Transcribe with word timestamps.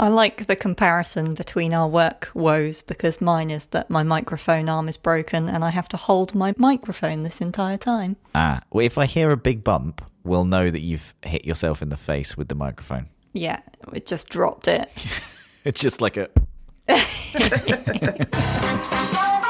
I 0.00 0.06
like 0.08 0.46
the 0.46 0.54
comparison 0.54 1.34
between 1.34 1.74
our 1.74 1.88
work 1.88 2.30
woes 2.32 2.82
because 2.82 3.20
mine 3.20 3.50
is 3.50 3.66
that 3.66 3.90
my 3.90 4.04
microphone 4.04 4.68
arm 4.68 4.88
is 4.88 4.96
broken 4.96 5.48
and 5.48 5.64
I 5.64 5.70
have 5.70 5.88
to 5.88 5.96
hold 5.96 6.36
my 6.36 6.54
microphone 6.56 7.24
this 7.24 7.40
entire 7.40 7.76
time. 7.76 8.16
Ah, 8.32 8.60
well, 8.70 8.86
if 8.86 8.96
I 8.96 9.06
hear 9.06 9.30
a 9.30 9.36
big 9.36 9.64
bump, 9.64 10.00
we'll 10.22 10.44
know 10.44 10.70
that 10.70 10.82
you've 10.82 11.14
hit 11.22 11.44
yourself 11.44 11.82
in 11.82 11.88
the 11.88 11.96
face 11.96 12.36
with 12.36 12.46
the 12.46 12.54
microphone. 12.54 13.08
Yeah, 13.32 13.60
it 13.92 14.06
just 14.06 14.28
dropped 14.28 14.68
it. 14.68 14.90
It's 15.64 15.82
just 15.82 16.00
like 16.00 16.16
a. 16.16 16.30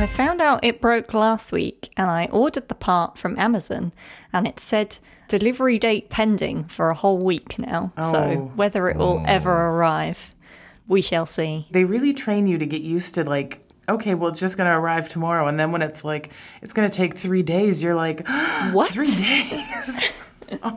I 0.00 0.06
found 0.06 0.40
out 0.40 0.64
it 0.64 0.80
broke 0.80 1.12
last 1.12 1.52
week 1.52 1.92
and 1.94 2.10
I 2.10 2.24
ordered 2.32 2.68
the 2.68 2.74
part 2.74 3.18
from 3.18 3.38
Amazon 3.38 3.92
and 4.32 4.46
it 4.46 4.58
said 4.58 4.96
delivery 5.28 5.78
date 5.78 6.08
pending 6.08 6.64
for 6.64 6.88
a 6.88 6.94
whole 6.94 7.18
week 7.18 7.58
now. 7.58 7.92
So 7.98 8.18
Oh. 8.18 8.52
whether 8.56 8.88
it 8.88 8.96
will 8.96 9.22
ever 9.26 9.52
oh. 9.52 9.70
arrive, 9.70 10.34
we 10.88 11.02
shall 11.02 11.26
see. 11.26 11.68
They 11.70 11.84
really 11.84 12.14
train 12.14 12.46
you 12.46 12.56
to 12.56 12.64
get 12.64 12.80
used 12.80 13.14
to 13.16 13.24
like, 13.24 13.60
okay, 13.90 14.14
well, 14.14 14.30
it's 14.30 14.40
just 14.40 14.56
going 14.56 14.70
to 14.70 14.74
arrive 14.74 15.10
tomorrow. 15.10 15.46
And 15.46 15.60
then 15.60 15.70
when 15.70 15.82
it's 15.82 16.02
like, 16.02 16.30
it's 16.62 16.72
going 16.72 16.88
to 16.88 16.96
take 16.96 17.14
three 17.14 17.42
days, 17.42 17.82
you're 17.82 17.94
like, 17.94 18.26
What? 18.72 18.90
Three 18.90 19.14
days? 19.14 20.12
Oh, 20.64 20.76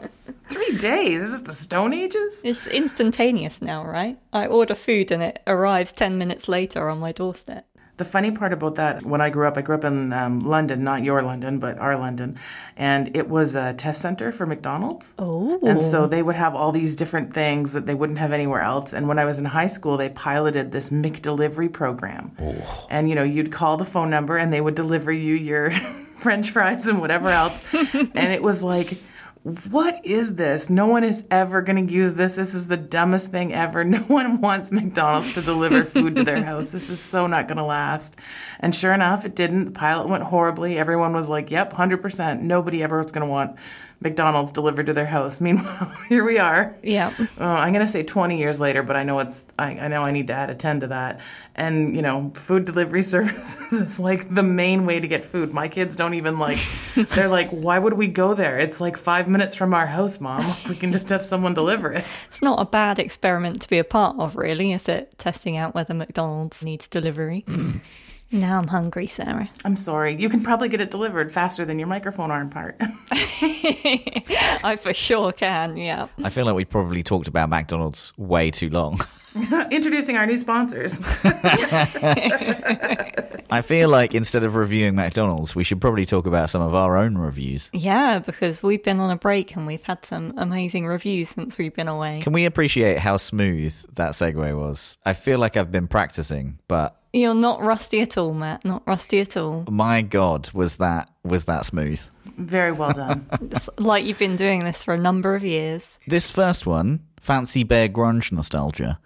three 0.50 0.78
days? 0.78 1.22
Is 1.22 1.32
this 1.32 1.40
the 1.40 1.56
Stone 1.56 1.96
Ages? 1.96 2.42
It's 2.44 2.68
instantaneous 2.68 3.60
now, 3.60 3.84
right? 3.84 4.20
I 4.32 4.46
order 4.46 4.76
food 4.76 5.10
and 5.10 5.24
it 5.24 5.42
arrives 5.48 5.92
10 5.94 6.20
minutes 6.20 6.48
later 6.48 6.90
on 6.90 7.00
my 7.00 7.12
doorstep. 7.12 7.66
The 7.98 8.06
funny 8.06 8.32
part 8.32 8.54
about 8.54 8.76
that, 8.76 9.06
when 9.06 9.22
I 9.22 9.30
grew 9.30 9.48
up, 9.48 9.56
I 9.56 9.62
grew 9.62 9.76
up 9.76 9.84
in 9.84 10.12
um, 10.14 10.40
London, 10.40 10.84
not 10.84 11.04
your 11.04 11.22
London, 11.22 11.60
but 11.60 11.78
our 11.78 11.96
London, 11.96 12.38
and 12.76 13.16
it 13.16 13.30
was 13.30 13.54
a 13.54 13.74
test 13.76 14.02
center 14.02 14.32
for 14.32 14.48
McDonald's. 14.48 15.14
Oh. 15.20 15.60
And 15.62 15.84
so 15.84 16.08
they 16.08 16.24
would 16.24 16.36
have 16.36 16.56
all 16.56 16.72
these 16.72 16.96
different 16.96 17.34
things 17.34 17.74
that 17.74 17.86
they 17.86 17.94
wouldn't 17.94 18.18
have 18.18 18.32
anywhere 18.32 18.62
else. 18.62 18.94
And 18.94 19.08
when 19.08 19.20
I 19.20 19.26
was 19.26 19.38
in 19.38 19.46
high 19.46 19.68
school, 19.68 19.98
they 19.98 20.10
piloted 20.10 20.72
this 20.72 20.90
McDelivery 20.90 21.72
program. 21.72 22.32
And 22.90 23.10
you 23.10 23.16
know, 23.16 23.24
you'd 23.24 23.52
call 23.52 23.78
the 23.78 23.86
phone 23.86 24.10
number 24.10 24.38
and 24.38 24.52
they 24.52 24.62
would 24.62 24.76
deliver 24.76 25.12
you 25.12 25.36
your 25.36 25.72
French 26.18 26.52
fries 26.52 26.88
and 26.88 27.00
whatever 27.00 27.30
else. 27.30 27.62
and 27.94 28.34
it 28.34 28.42
was 28.42 28.64
like, 28.64 28.98
what 29.44 30.06
is 30.06 30.36
this? 30.36 30.70
No 30.70 30.88
one 30.88 31.04
is 31.04 31.26
ever 31.30 31.62
going 31.62 31.86
to 31.86 31.94
use 31.94 32.14
this. 32.14 32.36
This 32.36 32.54
is 32.54 32.68
the 32.68 32.78
dumbest 32.78 33.30
thing 33.30 33.54
ever. 33.54 33.84
No 33.94 34.00
one 34.00 34.40
wants 34.40 34.72
McDonald's 34.72 35.34
to 35.34 35.42
deliver 35.42 35.84
food 35.84 36.16
to 36.16 36.24
their 36.24 36.42
house. 36.46 36.70
This 36.70 36.90
is 36.90 37.00
so 37.02 37.28
not 37.28 37.48
going 37.50 37.58
to 37.58 37.64
last. 37.64 38.16
And 38.62 38.74
sure 38.74 38.94
enough, 38.94 39.26
it 39.26 39.36
didn't. 39.36 39.66
The 39.66 39.72
pilot 39.72 40.08
went 40.08 40.24
horribly. 40.24 40.78
Everyone 40.78 41.14
was 41.14 41.28
like, 41.28 41.52
yep, 41.52 41.74
100%. 41.74 42.40
Nobody 42.40 42.82
ever 42.82 42.98
was 43.04 43.12
going 43.12 43.28
to 43.28 43.32
want 43.32 43.58
McDonald's 44.02 44.52
delivered 44.52 44.88
to 44.88 44.94
their 44.94 45.06
house. 45.06 45.40
Meanwhile, 45.42 45.92
here 46.10 46.24
we 46.24 46.38
are. 46.38 46.76
Yeah. 46.84 47.14
Uh, 47.20 47.28
oh, 47.40 47.46
I'm 47.46 47.74
gonna 47.74 47.88
say 47.88 48.04
20 48.04 48.38
years 48.38 48.60
later, 48.60 48.84
but 48.84 48.96
I 48.96 49.04
know 49.04 49.20
it's 49.20 49.48
I, 49.58 49.72
I 49.78 49.88
know 49.88 50.02
I 50.02 50.12
need 50.12 50.28
to 50.28 50.34
add 50.34 50.50
a 50.50 50.56
10 50.56 50.82
to 50.82 50.88
that. 50.88 51.20
And 51.56 51.96
you 51.96 52.02
know, 52.02 52.32
food 52.36 52.66
delivery 52.66 53.02
services 53.14 53.74
is 53.74 54.00
like 54.00 54.34
the 54.34 54.44
main 54.44 54.86
way 54.86 55.00
to 55.00 55.08
get 55.08 55.26
food. 55.26 55.54
My 55.54 55.68
kids 55.68 55.96
don't 55.96 56.14
even 56.14 56.40
like. 56.40 56.60
They're 56.96 57.28
like, 57.28 57.50
why 57.50 57.80
would 57.80 57.94
we 57.94 58.08
go 58.08 58.34
there? 58.34 58.58
It's 58.58 58.82
like 58.82 58.98
five 58.98 59.28
minutes 59.28 59.56
from 59.56 59.74
our 59.74 59.88
house, 59.88 60.20
mom. 60.20 60.56
We 60.68 60.76
can 60.76 60.92
just 60.92 61.10
have 61.10 61.26
someone 61.26 61.54
deliver 61.54 61.92
it. 61.92 62.06
It's 62.28 62.42
not 62.42 62.60
a 62.60 62.66
bad 62.66 63.00
experiment 63.00 63.62
to 63.62 63.70
be 63.70 63.78
a 63.78 63.84
part 63.84 64.18
of, 64.20 64.36
really, 64.36 64.74
is 64.74 64.88
it? 64.90 65.18
Testing 65.18 65.58
out 65.58 65.76
whether 65.76 65.94
McDonald's 65.94 66.64
needs 66.64 66.88
delivery. 66.88 67.46
Now 68.34 68.58
I'm 68.58 68.68
hungry, 68.68 69.08
Sarah. 69.08 69.50
I'm 69.64 69.78
sorry. 69.78 70.16
You 70.16 70.28
can 70.28 70.42
probably 70.42 70.70
get 70.70 70.82
it 70.82 70.92
delivered 70.92 71.32
faster 71.32 71.64
than 71.66 71.80
your 71.80 71.88
microphone 71.88 72.32
arm 72.32 72.50
part. 72.50 72.76
I 73.12 74.78
for 74.82 74.94
sure 74.94 75.32
can, 75.32 75.78
yeah. 75.78 76.08
I 76.24 76.30
feel 76.30 76.46
like 76.46 76.56
we've 76.56 76.70
probably 76.70 77.04
talked 77.04 77.28
about 77.28 77.50
McDonald's 77.50 78.14
way 78.18 78.52
too 78.52 78.70
long. 78.70 79.00
Introducing 79.72 80.18
our 80.18 80.26
new 80.26 80.38
sponsors. 80.38 81.00
I 83.50 83.62
feel 83.64 83.90
like 83.90 84.16
instead 84.16 84.44
of 84.44 84.56
reviewing 84.56 84.96
McDonald's, 84.96 85.56
we 85.56 85.64
should 85.64 85.80
probably 85.80 86.06
talk 86.06 86.26
about 86.26 86.50
some 86.50 86.62
of 86.62 86.74
our 86.74 86.98
own 86.98 87.18
reviews. 87.18 87.70
Yeah, 87.74 88.20
because 88.20 88.64
we've 88.64 88.84
been 88.84 89.00
on 89.00 89.12
a 89.12 89.16
break 89.16 89.56
and 89.56 89.68
we've 89.68 89.84
had 89.84 90.06
some 90.06 90.34
amazing 90.38 90.88
reviews 90.88 91.30
since 91.30 91.58
we've 91.58 91.74
been 91.74 91.88
away. 91.88 92.22
Can 92.22 92.34
we 92.34 92.46
appreciate 92.46 93.00
how 93.00 93.18
smooth 93.18 93.76
that 93.94 94.12
segue 94.12 94.58
was? 94.60 94.98
I 95.06 95.14
feel 95.14 95.40
like 95.40 95.56
I've 95.58 95.72
been 95.72 95.88
practicing, 95.88 96.60
but 96.68 97.00
You're 97.14 97.36
not 97.36 97.62
rusty 97.62 98.02
at 98.02 98.18
all, 98.18 98.34
Matt. 98.34 98.66
Not 98.66 98.82
rusty 98.88 99.20
at 99.20 99.38
all. 99.38 99.66
my 99.70 100.02
god, 100.02 100.50
was 100.52 100.78
that 100.78 101.10
was 101.24 101.46
that 101.46 101.66
smooth. 101.66 102.02
Very 102.38 102.72
well 102.72 102.92
done. 103.04 103.28
It's 103.52 103.70
like 103.78 104.04
you've 104.06 104.18
been 104.20 104.36
doing 104.36 104.64
this 104.64 104.82
for 104.82 104.94
a 104.96 104.98
number 104.98 105.36
of 105.36 105.44
years. 105.44 106.00
This 106.08 106.32
first 106.32 106.66
one, 106.66 107.02
Fancy 107.20 107.64
Bear 107.64 107.88
Grunge 107.88 108.32
Nostalgia. 108.32 109.00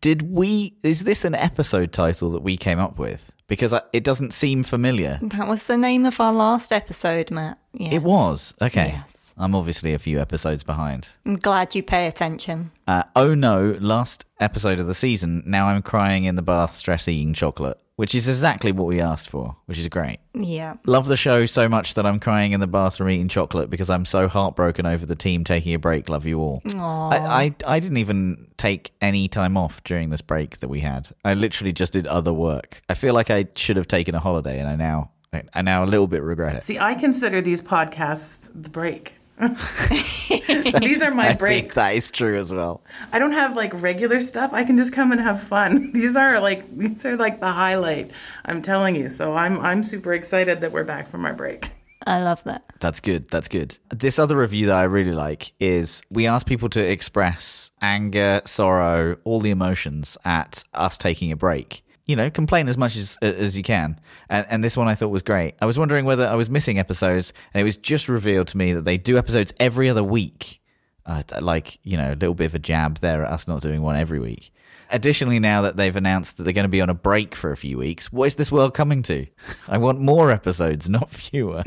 Did 0.00 0.30
we 0.32 0.76
is 0.84 1.02
this 1.02 1.24
an 1.24 1.34
episode 1.34 1.92
title 1.92 2.30
that 2.30 2.42
we 2.42 2.56
came 2.56 2.78
up 2.78 2.98
with? 2.98 3.32
Because 3.48 3.72
I, 3.72 3.80
it 3.92 4.04
doesn't 4.04 4.32
seem 4.32 4.62
familiar. 4.62 5.18
That 5.22 5.48
was 5.48 5.64
the 5.64 5.76
name 5.78 6.04
of 6.06 6.20
our 6.20 6.32
last 6.32 6.70
episode, 6.72 7.30
Matt. 7.32 7.58
Yes. 7.72 7.94
It 7.94 8.02
was. 8.02 8.54
Okay. 8.60 9.02
Yes. 9.04 9.17
I'm 9.38 9.54
obviously 9.54 9.94
a 9.94 9.98
few 9.98 10.20
episodes 10.20 10.62
behind. 10.64 11.08
I'm 11.24 11.36
glad 11.36 11.74
you 11.74 11.82
pay 11.82 12.06
attention. 12.06 12.72
Uh, 12.86 13.04
oh 13.14 13.34
no, 13.34 13.76
last 13.80 14.24
episode 14.40 14.80
of 14.80 14.86
the 14.86 14.94
season. 14.94 15.42
Now 15.46 15.68
I'm 15.68 15.82
crying 15.82 16.24
in 16.24 16.34
the 16.34 16.42
bath, 16.42 16.74
stress 16.74 17.06
eating 17.06 17.34
chocolate, 17.34 17.80
which 17.96 18.14
is 18.14 18.28
exactly 18.28 18.72
what 18.72 18.86
we 18.86 19.00
asked 19.00 19.30
for, 19.30 19.56
which 19.66 19.78
is 19.78 19.86
great. 19.88 20.18
Yeah. 20.34 20.74
Love 20.86 21.06
the 21.06 21.16
show 21.16 21.46
so 21.46 21.68
much 21.68 21.94
that 21.94 22.04
I'm 22.04 22.18
crying 22.18 22.52
in 22.52 22.58
the 22.58 22.66
bathroom 22.66 23.10
eating 23.10 23.28
chocolate 23.28 23.70
because 23.70 23.90
I'm 23.90 24.04
so 24.04 24.26
heartbroken 24.26 24.86
over 24.86 25.06
the 25.06 25.16
team 25.16 25.44
taking 25.44 25.72
a 25.72 25.78
break. 25.78 26.08
Love 26.08 26.26
you 26.26 26.40
all. 26.40 26.60
I, 26.74 27.18
I, 27.18 27.54
I 27.66 27.78
didn't 27.80 27.98
even 27.98 28.48
take 28.56 28.92
any 29.00 29.28
time 29.28 29.56
off 29.56 29.84
during 29.84 30.10
this 30.10 30.20
break 30.20 30.58
that 30.58 30.68
we 30.68 30.80
had. 30.80 31.10
I 31.24 31.34
literally 31.34 31.72
just 31.72 31.92
did 31.92 32.08
other 32.08 32.32
work. 32.32 32.82
I 32.88 32.94
feel 32.94 33.14
like 33.14 33.30
I 33.30 33.46
should 33.54 33.76
have 33.76 33.88
taken 33.88 34.16
a 34.16 34.20
holiday 34.20 34.58
and 34.58 34.68
I 34.68 34.74
now 34.74 35.10
I 35.52 35.62
now 35.62 35.84
a 35.84 35.86
little 35.86 36.06
bit 36.06 36.22
regret 36.22 36.56
it. 36.56 36.64
See, 36.64 36.78
I 36.78 36.94
consider 36.94 37.40
these 37.40 37.60
podcasts 37.60 38.50
the 38.54 38.70
break. 38.70 39.17
These 39.38 41.02
are 41.02 41.12
my 41.12 41.28
I 41.28 41.34
think 41.34 41.74
that 41.74 41.94
is 41.94 42.10
true 42.10 42.38
as 42.38 42.52
well. 42.52 42.82
I 43.12 43.18
don't 43.18 43.32
have 43.32 43.54
like 43.54 43.72
regular 43.80 44.20
stuff. 44.20 44.52
I 44.52 44.64
can 44.64 44.76
just 44.76 44.92
come 44.92 45.12
and 45.12 45.20
have 45.20 45.42
fun. 45.42 45.92
These 45.98 46.16
are 46.16 46.40
like 46.40 46.76
these 46.76 47.06
are 47.06 47.16
like 47.16 47.40
the 47.40 47.46
highlight. 47.50 48.10
I'm 48.44 48.62
telling 48.62 48.96
you. 48.96 49.10
So 49.10 49.34
I'm 49.34 49.58
I'm 49.60 49.82
super 49.82 50.12
excited 50.12 50.60
that 50.60 50.72
we're 50.72 50.84
back 50.84 51.08
from 51.08 51.24
our 51.24 51.34
break. 51.34 51.70
I 52.06 52.22
love 52.22 52.42
that. 52.44 52.64
That's 52.80 53.00
good. 53.00 53.28
That's 53.28 53.48
good. 53.48 53.76
This 53.90 54.18
other 54.18 54.36
review 54.36 54.66
that 54.66 54.76
I 54.76 54.84
really 54.84 55.12
like 55.12 55.52
is 55.60 56.02
we 56.10 56.26
ask 56.26 56.46
people 56.46 56.68
to 56.70 56.80
express 56.80 57.70
anger, 57.82 58.40
sorrow, 58.44 59.18
all 59.24 59.40
the 59.40 59.50
emotions 59.50 60.16
at 60.24 60.64
us 60.74 60.96
taking 60.96 61.32
a 61.32 61.36
break. 61.36 61.84
You 62.08 62.16
know, 62.16 62.30
complain 62.30 62.68
as 62.68 62.76
much 62.76 62.96
as 62.96 63.16
as 63.22 63.56
you 63.56 63.62
can. 63.62 64.00
And, 64.28 64.46
and 64.50 64.64
this 64.64 64.76
one 64.76 64.88
I 64.88 64.96
thought 64.96 65.10
was 65.10 65.22
great. 65.22 65.54
I 65.60 65.66
was 65.66 65.78
wondering 65.78 66.04
whether 66.04 66.26
I 66.26 66.34
was 66.34 66.50
missing 66.50 66.78
episodes, 66.80 67.32
and 67.54 67.60
it 67.60 67.64
was 67.64 67.76
just 67.76 68.08
revealed 68.08 68.48
to 68.48 68.56
me 68.56 68.72
that 68.72 68.84
they 68.84 68.96
do 68.98 69.16
episodes 69.18 69.52
every 69.60 69.88
other 69.88 70.02
week. 70.02 70.60
Uh, 71.06 71.22
like 71.40 71.78
you 71.84 71.96
know, 71.96 72.08
a 72.08 72.18
little 72.18 72.34
bit 72.34 72.46
of 72.46 72.54
a 72.54 72.58
jab 72.58 72.98
there 72.98 73.24
at 73.24 73.30
us 73.30 73.46
not 73.46 73.62
doing 73.62 73.82
one 73.82 73.96
every 73.96 74.18
week. 74.18 74.52
Additionally, 74.90 75.38
now 75.38 75.62
that 75.62 75.76
they've 75.76 75.96
announced 75.96 76.38
that 76.38 76.44
they're 76.44 76.54
going 76.54 76.64
to 76.64 76.68
be 76.68 76.80
on 76.80 76.88
a 76.88 76.94
break 76.94 77.34
for 77.34 77.52
a 77.52 77.56
few 77.56 77.76
weeks, 77.76 78.10
what 78.10 78.26
is 78.26 78.36
this 78.36 78.50
world 78.50 78.72
coming 78.72 79.02
to? 79.02 79.26
I 79.68 79.76
want 79.76 80.00
more 80.00 80.30
episodes, 80.30 80.88
not 80.88 81.10
fewer. 81.10 81.62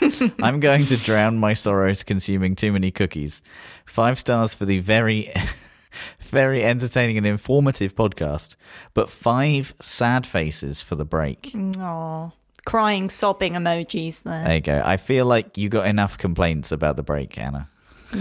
I'm 0.42 0.60
going 0.60 0.84
to 0.86 0.96
drown 0.98 1.38
my 1.38 1.54
sorrows 1.54 2.02
consuming 2.02 2.54
too 2.54 2.72
many 2.72 2.90
cookies. 2.90 3.42
Five 3.86 4.18
stars 4.18 4.54
for 4.54 4.66
the 4.66 4.80
very, 4.80 5.32
very 6.26 6.64
entertaining 6.64 7.16
and 7.16 7.26
informative 7.26 7.94
podcast, 7.94 8.56
but 8.94 9.10
five 9.10 9.74
sad 9.80 10.26
faces 10.26 10.80
for 10.80 10.94
the 10.94 11.04
break. 11.04 11.52
Aw. 11.78 12.30
Crying, 12.64 13.08
sobbing 13.10 13.52
emojis 13.52 14.22
there. 14.22 14.44
There 14.44 14.54
you 14.56 14.60
go. 14.60 14.82
I 14.84 14.96
feel 14.96 15.24
like 15.24 15.56
you 15.56 15.68
got 15.68 15.86
enough 15.86 16.18
complaints 16.18 16.72
about 16.72 16.96
the 16.96 17.02
break, 17.02 17.38
Anna. 17.38 17.68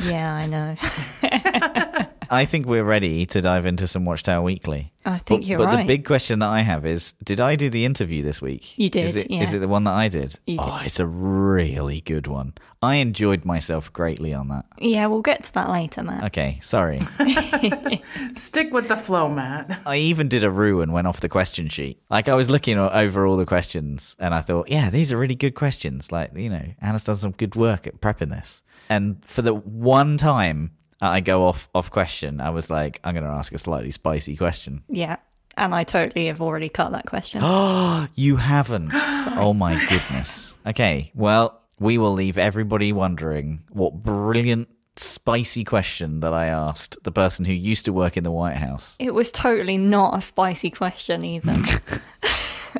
Yeah, 0.03 0.33
I 0.33 0.45
know. 0.47 1.75
I 2.29 2.45
think 2.45 2.65
we're 2.65 2.83
ready 2.83 3.25
to 3.27 3.41
dive 3.41 3.65
into 3.65 3.87
some 3.87 4.05
Watchtower 4.05 4.41
Weekly. 4.41 4.91
I 5.05 5.19
think 5.19 5.41
but, 5.41 5.47
you're 5.47 5.59
but 5.59 5.65
right. 5.65 5.75
But 5.75 5.81
the 5.81 5.87
big 5.87 6.05
question 6.05 6.39
that 6.39 6.49
I 6.49 6.61
have 6.61 6.85
is: 6.85 7.13
Did 7.23 7.39
I 7.39 7.55
do 7.55 7.69
the 7.69 7.85
interview 7.85 8.23
this 8.23 8.41
week? 8.41 8.77
You 8.77 8.89
did, 8.89 9.05
Is 9.05 9.15
it, 9.15 9.29
yeah. 9.29 9.41
is 9.41 9.53
it 9.53 9.59
the 9.59 9.67
one 9.67 9.83
that 9.83 9.93
I 9.93 10.07
did? 10.07 10.39
You 10.47 10.57
oh, 10.59 10.77
did. 10.77 10.87
it's 10.87 10.99
a 10.99 11.05
really 11.05 12.01
good 12.01 12.27
one. 12.27 12.53
I 12.81 12.95
enjoyed 12.95 13.45
myself 13.45 13.91
greatly 13.93 14.33
on 14.33 14.49
that. 14.49 14.65
Yeah, 14.79 15.07
we'll 15.07 15.21
get 15.21 15.43
to 15.45 15.53
that 15.53 15.69
later, 15.69 16.03
Matt. 16.03 16.23
Okay, 16.25 16.59
sorry. 16.61 16.99
Stick 18.33 18.71
with 18.71 18.87
the 18.87 18.97
flow, 18.97 19.29
Matt. 19.29 19.79
I 19.85 19.97
even 19.97 20.27
did 20.27 20.43
a 20.43 20.51
rue 20.51 20.81
and 20.81 20.93
went 20.93 21.07
off 21.07 21.19
the 21.19 21.29
question 21.29 21.69
sheet. 21.69 22.01
Like 22.09 22.27
I 22.27 22.35
was 22.35 22.49
looking 22.49 22.77
over 22.77 23.25
all 23.25 23.37
the 23.37 23.45
questions, 23.45 24.15
and 24.19 24.33
I 24.33 24.41
thought, 24.41 24.69
yeah, 24.69 24.89
these 24.89 25.11
are 25.11 25.17
really 25.17 25.35
good 25.35 25.55
questions. 25.55 26.11
Like 26.11 26.35
you 26.35 26.49
know, 26.49 26.65
Anna's 26.81 27.03
done 27.03 27.15
some 27.15 27.31
good 27.31 27.55
work 27.55 27.87
at 27.87 28.01
prepping 28.01 28.29
this. 28.29 28.63
And 28.89 29.23
for 29.25 29.41
the 29.41 29.53
one 29.53 30.17
time 30.17 30.71
I 31.01 31.19
go 31.19 31.45
off 31.45 31.67
off 31.75 31.91
question, 31.91 32.41
I 32.41 32.49
was 32.51 32.69
like, 32.69 32.99
I'm 33.03 33.13
going 33.13 33.25
to 33.25 33.29
ask 33.29 33.53
a 33.53 33.57
slightly 33.57 33.91
spicy 33.91 34.35
question. 34.35 34.83
Yeah. 34.89 35.17
And 35.57 35.73
I 35.73 35.85
totally 35.85 36.27
have 36.27 36.41
already 36.41 36.67
cut 36.67 36.91
that 36.91 37.05
question. 37.05 37.41
Oh, 37.43 38.07
you 38.15 38.37
haven't. 38.37 38.91
oh 38.93 39.53
my 39.53 39.73
goodness. 39.89 40.55
Okay, 40.65 41.11
well, 41.15 41.61
we 41.79 41.97
will 41.97 42.13
leave 42.13 42.37
everybody 42.37 42.91
wondering 42.91 43.63
what 43.69 43.93
brilliant, 44.03 44.69
spicy 44.97 45.63
question 45.63 46.21
that 46.21 46.33
I 46.33 46.47
asked 46.47 46.97
the 47.03 47.11
person 47.11 47.45
who 47.45 47.53
used 47.53 47.85
to 47.85 47.93
work 47.93 48.17
in 48.17 48.23
the 48.23 48.31
White 48.31 48.57
House. 48.57 48.95
It 48.99 49.13
was 49.13 49.31
totally 49.31 49.77
not 49.77 50.17
a 50.17 50.21
spicy 50.21 50.69
question 50.69 51.23
either. 51.23 51.53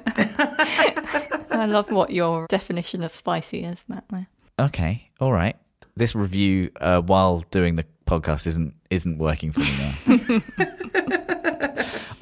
I 1.56 1.66
love 1.68 1.92
what 1.92 2.10
your 2.10 2.48
definition 2.48 3.04
of 3.04 3.14
spicy 3.14 3.64
is, 3.64 3.86
Matt. 3.88 4.06
Okay, 4.60 5.10
all 5.20 5.32
right. 5.32 5.56
This 5.96 6.16
review, 6.16 6.72
uh, 6.80 7.02
while 7.02 7.44
doing 7.52 7.76
the 7.76 7.86
podcast, 8.06 8.48
isn't 8.48 8.76
isn't 8.90 9.18
working 9.18 9.52
for 9.52 9.62
me 9.62 9.78
now. 9.78 10.42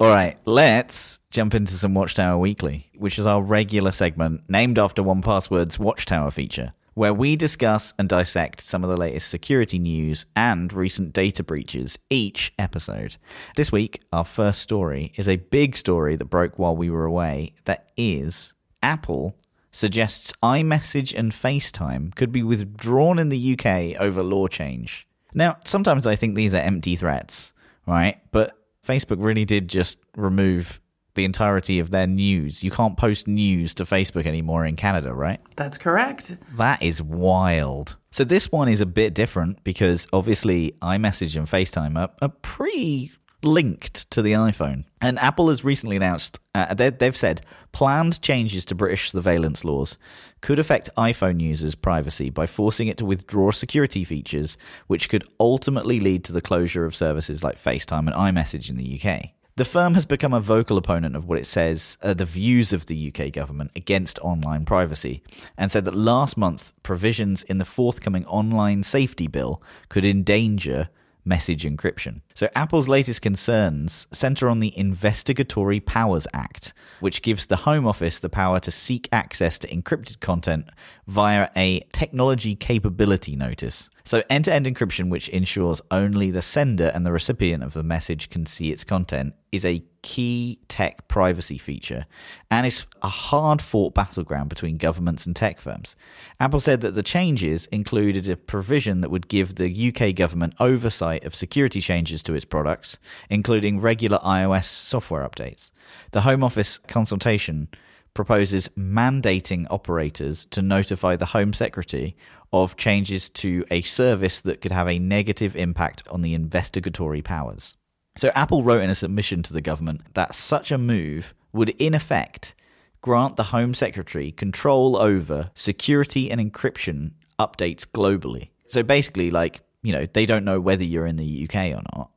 all 0.00 0.08
right, 0.08 0.36
let's 0.44 1.20
jump 1.30 1.54
into 1.54 1.74
some 1.74 1.94
Watchtower 1.94 2.38
Weekly, 2.38 2.90
which 2.96 3.18
is 3.18 3.26
our 3.26 3.42
regular 3.42 3.92
segment 3.92 4.48
named 4.48 4.78
after 4.78 5.02
1Password's 5.02 5.78
Watchtower 5.78 6.30
feature, 6.30 6.72
where 6.94 7.14
we 7.14 7.36
discuss 7.36 7.94
and 7.98 8.08
dissect 8.08 8.60
some 8.60 8.84
of 8.84 8.90
the 8.90 8.96
latest 8.96 9.28
security 9.28 9.78
news 9.78 10.26
and 10.34 10.72
recent 10.72 11.12
data 11.12 11.42
breaches 11.42 11.98
each 12.10 12.52
episode. 12.58 13.16
This 13.56 13.70
week, 13.70 14.02
our 14.12 14.24
first 14.24 14.60
story 14.60 15.12
is 15.16 15.28
a 15.28 15.36
big 15.36 15.76
story 15.76 16.16
that 16.16 16.26
broke 16.26 16.58
while 16.58 16.76
we 16.76 16.90
were 16.90 17.04
away. 17.04 17.54
That 17.64 17.90
is 17.96 18.52
Apple 18.82 19.36
suggests 19.74 20.32
iMessage 20.42 21.12
and 21.18 21.32
FaceTime 21.32 22.14
could 22.14 22.30
be 22.30 22.42
withdrawn 22.42 23.18
in 23.18 23.28
the 23.28 23.58
UK 23.58 24.00
over 24.00 24.22
law 24.22 24.46
change. 24.46 25.06
Now, 25.34 25.58
sometimes 25.64 26.06
I 26.06 26.14
think 26.14 26.34
these 26.34 26.54
are 26.54 26.58
empty 26.58 26.96
threats, 26.96 27.52
right? 27.86 28.20
But 28.30 28.56
Facebook 28.86 29.22
really 29.22 29.44
did 29.44 29.68
just 29.68 29.98
remove 30.16 30.80
the 31.14 31.24
entirety 31.24 31.78
of 31.78 31.90
their 31.90 32.06
news. 32.06 32.62
You 32.62 32.70
can't 32.70 32.96
post 32.96 33.28
news 33.28 33.74
to 33.74 33.84
Facebook 33.84 34.26
anymore 34.26 34.64
in 34.64 34.76
Canada, 34.76 35.12
right? 35.12 35.40
That's 35.56 35.78
correct. 35.78 36.36
That 36.56 36.82
is 36.82 37.00
wild. 37.02 37.96
So 38.10 38.24
this 38.24 38.50
one 38.50 38.68
is 38.68 38.80
a 38.80 38.86
bit 38.86 39.14
different 39.14 39.62
because 39.64 40.06
obviously 40.12 40.76
iMessage 40.82 41.36
and 41.36 41.46
FaceTime 41.46 41.98
are, 41.98 42.10
are 42.20 42.32
pretty 42.42 43.12
linked 43.44 44.10
to 44.10 44.22
the 44.22 44.32
iPhone. 44.32 44.84
And 45.00 45.18
Apple 45.18 45.48
has 45.48 45.64
recently 45.64 45.96
announced, 45.96 46.38
uh, 46.54 46.74
they, 46.74 46.90
they've 46.90 47.16
said, 47.16 47.42
planned 47.72 48.20
changes 48.22 48.64
to 48.66 48.74
British 48.74 49.12
surveillance 49.12 49.64
laws 49.64 49.98
could 50.40 50.58
affect 50.58 50.90
iPhone 50.96 51.40
users' 51.40 51.74
privacy 51.74 52.30
by 52.30 52.46
forcing 52.46 52.88
it 52.88 52.98
to 52.98 53.04
withdraw 53.04 53.50
security 53.50 54.04
features, 54.04 54.56
which 54.86 55.08
could 55.08 55.26
ultimately 55.40 56.00
lead 56.00 56.24
to 56.24 56.32
the 56.32 56.40
closure 56.40 56.84
of 56.84 56.94
services 56.94 57.42
like 57.42 57.62
FaceTime 57.62 58.06
and 58.06 58.14
iMessage 58.14 58.68
in 58.68 58.76
the 58.76 59.00
UK. 59.00 59.30
The 59.56 59.64
firm 59.64 59.94
has 59.94 60.04
become 60.04 60.34
a 60.34 60.40
vocal 60.40 60.76
opponent 60.76 61.14
of 61.14 61.26
what 61.26 61.38
it 61.38 61.46
says 61.46 61.96
are 62.02 62.12
the 62.12 62.24
views 62.24 62.72
of 62.72 62.86
the 62.86 63.12
UK 63.14 63.32
government 63.32 63.70
against 63.76 64.18
online 64.18 64.64
privacy, 64.64 65.22
and 65.56 65.70
said 65.70 65.84
that 65.84 65.94
last 65.94 66.36
month 66.36 66.72
provisions 66.82 67.44
in 67.44 67.58
the 67.58 67.64
forthcoming 67.64 68.26
online 68.26 68.82
safety 68.82 69.28
bill 69.28 69.62
could 69.88 70.04
endanger 70.04 70.88
message 71.24 71.64
encryption. 71.64 72.20
So, 72.34 72.48
Apple's 72.54 72.88
latest 72.88 73.22
concerns 73.22 74.06
center 74.12 74.48
on 74.48 74.60
the 74.60 74.76
Investigatory 74.76 75.80
Powers 75.80 76.26
Act, 76.32 76.74
which 77.04 77.20
gives 77.20 77.44
the 77.44 77.56
Home 77.56 77.86
Office 77.86 78.18
the 78.18 78.30
power 78.30 78.58
to 78.60 78.70
seek 78.70 79.10
access 79.12 79.58
to 79.58 79.68
encrypted 79.68 80.20
content 80.20 80.70
via 81.06 81.50
a 81.54 81.80
technology 81.92 82.56
capability 82.56 83.36
notice. 83.36 83.90
So, 84.06 84.22
end 84.30 84.46
to 84.46 84.54
end 84.54 84.64
encryption, 84.64 85.10
which 85.10 85.28
ensures 85.28 85.82
only 85.90 86.30
the 86.30 86.40
sender 86.40 86.90
and 86.94 87.04
the 87.04 87.12
recipient 87.12 87.62
of 87.62 87.74
the 87.74 87.82
message 87.82 88.30
can 88.30 88.46
see 88.46 88.72
its 88.72 88.84
content, 88.84 89.34
is 89.52 89.66
a 89.66 89.84
key 90.00 90.60
tech 90.68 91.06
privacy 91.06 91.58
feature 91.58 92.06
and 92.50 92.66
is 92.66 92.86
a 93.02 93.08
hard 93.08 93.60
fought 93.60 93.94
battleground 93.94 94.48
between 94.48 94.78
governments 94.78 95.26
and 95.26 95.36
tech 95.36 95.60
firms. 95.60 95.96
Apple 96.40 96.60
said 96.60 96.80
that 96.80 96.94
the 96.94 97.02
changes 97.02 97.66
included 97.66 98.28
a 98.28 98.36
provision 98.36 99.02
that 99.02 99.10
would 99.10 99.28
give 99.28 99.54
the 99.56 99.92
UK 99.94 100.14
government 100.14 100.54
oversight 100.58 101.24
of 101.24 101.34
security 101.34 101.82
changes 101.82 102.22
to 102.22 102.34
its 102.34 102.46
products, 102.46 102.96
including 103.28 103.78
regular 103.78 104.18
iOS 104.18 104.64
software 104.64 105.26
updates. 105.28 105.70
The 106.12 106.22
Home 106.22 106.44
Office 106.44 106.78
consultation 106.78 107.68
proposes 108.14 108.68
mandating 108.78 109.66
operators 109.70 110.46
to 110.46 110.62
notify 110.62 111.16
the 111.16 111.26
Home 111.26 111.52
Secretary 111.52 112.16
of 112.52 112.76
changes 112.76 113.28
to 113.28 113.64
a 113.70 113.82
service 113.82 114.40
that 114.40 114.60
could 114.60 114.70
have 114.70 114.88
a 114.88 114.98
negative 114.98 115.56
impact 115.56 116.06
on 116.08 116.22
the 116.22 116.34
investigatory 116.34 117.20
powers. 117.20 117.76
So, 118.16 118.30
Apple 118.36 118.62
wrote 118.62 118.82
in 118.82 118.90
a 118.90 118.94
submission 118.94 119.42
to 119.42 119.52
the 119.52 119.60
government 119.60 120.02
that 120.14 120.34
such 120.34 120.70
a 120.70 120.78
move 120.78 121.34
would, 121.52 121.70
in 121.70 121.94
effect, 121.94 122.54
grant 123.00 123.36
the 123.36 123.44
Home 123.44 123.74
Secretary 123.74 124.30
control 124.30 124.96
over 124.96 125.50
security 125.54 126.30
and 126.30 126.40
encryption 126.40 127.10
updates 127.40 127.84
globally. 127.84 128.50
So, 128.68 128.84
basically, 128.84 129.32
like, 129.32 129.62
you 129.82 129.92
know, 129.92 130.06
they 130.12 130.24
don't 130.24 130.44
know 130.44 130.60
whether 130.60 130.84
you're 130.84 131.06
in 131.06 131.16
the 131.16 131.48
UK 131.48 131.76
or 131.76 131.82
not. 131.96 132.10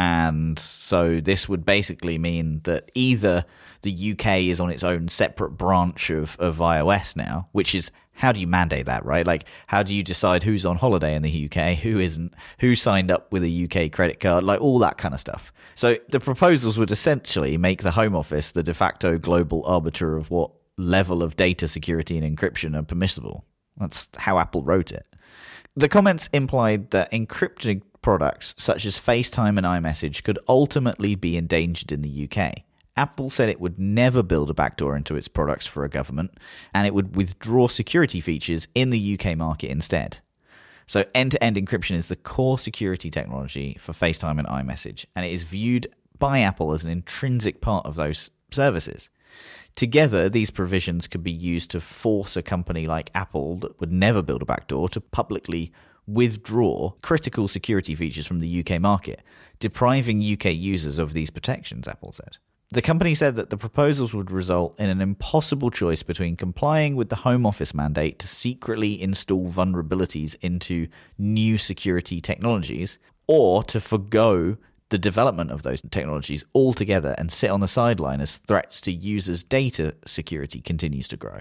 And 0.00 0.58
so 0.58 1.20
this 1.20 1.46
would 1.46 1.66
basically 1.66 2.16
mean 2.16 2.62
that 2.64 2.90
either 2.94 3.44
the 3.82 4.12
UK 4.12 4.44
is 4.44 4.58
on 4.58 4.70
its 4.70 4.82
own 4.82 5.08
separate 5.08 5.50
branch 5.50 6.08
of, 6.08 6.38
of 6.40 6.56
iOS 6.56 7.16
now, 7.16 7.50
which 7.52 7.74
is 7.74 7.90
how 8.12 8.32
do 8.32 8.40
you 8.40 8.46
mandate 8.46 8.86
that, 8.86 9.04
right? 9.04 9.26
Like, 9.26 9.44
how 9.66 9.82
do 9.82 9.94
you 9.94 10.02
decide 10.02 10.42
who's 10.42 10.64
on 10.64 10.76
holiday 10.76 11.14
in 11.14 11.20
the 11.20 11.50
UK, 11.50 11.76
who 11.76 11.98
isn't, 11.98 12.32
who 12.60 12.74
signed 12.74 13.10
up 13.10 13.30
with 13.30 13.44
a 13.44 13.64
UK 13.64 13.92
credit 13.92 14.20
card, 14.20 14.42
like 14.42 14.62
all 14.62 14.78
that 14.78 14.96
kind 14.96 15.12
of 15.12 15.20
stuff. 15.20 15.52
So 15.74 15.98
the 16.08 16.18
proposals 16.18 16.78
would 16.78 16.90
essentially 16.90 17.58
make 17.58 17.82
the 17.82 17.90
Home 17.90 18.16
Office 18.16 18.52
the 18.52 18.62
de 18.62 18.72
facto 18.72 19.18
global 19.18 19.62
arbiter 19.66 20.16
of 20.16 20.30
what 20.30 20.50
level 20.78 21.22
of 21.22 21.36
data 21.36 21.68
security 21.68 22.16
and 22.16 22.38
encryption 22.38 22.74
are 22.74 22.84
permissible. 22.84 23.44
That's 23.76 24.08
how 24.16 24.38
Apple 24.38 24.62
wrote 24.62 24.92
it. 24.92 25.04
The 25.76 25.90
comments 25.90 26.30
implied 26.32 26.90
that 26.92 27.12
encrypted 27.12 27.82
products 28.02 28.54
such 28.56 28.84
as 28.84 28.98
FaceTime 28.98 29.56
and 29.56 29.66
iMessage 29.66 30.22
could 30.22 30.38
ultimately 30.48 31.14
be 31.14 31.36
endangered 31.36 31.92
in 31.92 32.02
the 32.02 32.28
UK. 32.28 32.62
Apple 32.96 33.30
said 33.30 33.48
it 33.48 33.60
would 33.60 33.78
never 33.78 34.22
build 34.22 34.50
a 34.50 34.54
backdoor 34.54 34.96
into 34.96 35.16
its 35.16 35.28
products 35.28 35.66
for 35.66 35.84
a 35.84 35.88
government, 35.88 36.32
and 36.74 36.86
it 36.86 36.94
would 36.94 37.16
withdraw 37.16 37.66
security 37.66 38.20
features 38.20 38.68
in 38.74 38.90
the 38.90 39.18
UK 39.18 39.36
market 39.36 39.70
instead. 39.70 40.18
So, 40.86 41.04
end 41.14 41.32
to 41.32 41.42
end 41.42 41.56
encryption 41.56 41.94
is 41.94 42.08
the 42.08 42.16
core 42.16 42.58
security 42.58 43.10
technology 43.10 43.76
for 43.78 43.92
FaceTime 43.92 44.38
and 44.38 44.48
iMessage, 44.48 45.06
and 45.14 45.24
it 45.24 45.32
is 45.32 45.44
viewed 45.44 45.86
by 46.18 46.40
Apple 46.40 46.72
as 46.72 46.84
an 46.84 46.90
intrinsic 46.90 47.60
part 47.60 47.86
of 47.86 47.94
those 47.94 48.30
services. 48.50 49.08
Together, 49.76 50.28
these 50.28 50.50
provisions 50.50 51.06
could 51.06 51.22
be 51.22 51.30
used 51.30 51.70
to 51.70 51.80
force 51.80 52.36
a 52.36 52.42
company 52.42 52.86
like 52.86 53.10
Apple 53.14 53.56
that 53.56 53.80
would 53.80 53.92
never 53.92 54.20
build 54.20 54.42
a 54.42 54.44
backdoor 54.44 54.88
to 54.88 55.00
publicly 55.00 55.72
withdraw 56.12 56.92
critical 57.02 57.48
security 57.48 57.94
features 57.94 58.26
from 58.26 58.40
the 58.40 58.64
UK 58.64 58.80
market, 58.80 59.22
depriving 59.58 60.20
UK 60.20 60.46
users 60.46 60.98
of 60.98 61.12
these 61.12 61.30
protections, 61.30 61.86
Apple 61.86 62.12
said. 62.12 62.36
The 62.72 62.82
company 62.82 63.14
said 63.14 63.34
that 63.34 63.50
the 63.50 63.56
proposals 63.56 64.14
would 64.14 64.30
result 64.30 64.78
in 64.78 64.88
an 64.88 65.00
impossible 65.00 65.70
choice 65.70 66.04
between 66.04 66.36
complying 66.36 66.94
with 66.94 67.08
the 67.08 67.16
Home 67.16 67.44
Office 67.44 67.74
mandate 67.74 68.20
to 68.20 68.28
secretly 68.28 69.00
install 69.02 69.48
vulnerabilities 69.48 70.36
into 70.40 70.86
new 71.18 71.58
security 71.58 72.20
technologies 72.20 72.98
or 73.26 73.64
to 73.64 73.80
forego 73.80 74.56
the 74.90 74.98
development 74.98 75.50
of 75.50 75.64
those 75.64 75.80
technologies 75.90 76.44
altogether 76.54 77.14
and 77.18 77.32
sit 77.32 77.50
on 77.50 77.58
the 77.58 77.68
sideline 77.68 78.20
as 78.20 78.36
threats 78.36 78.80
to 78.82 78.92
users' 78.92 79.42
data 79.42 79.94
security 80.04 80.60
continues 80.60 81.08
to 81.08 81.16
grow. 81.16 81.40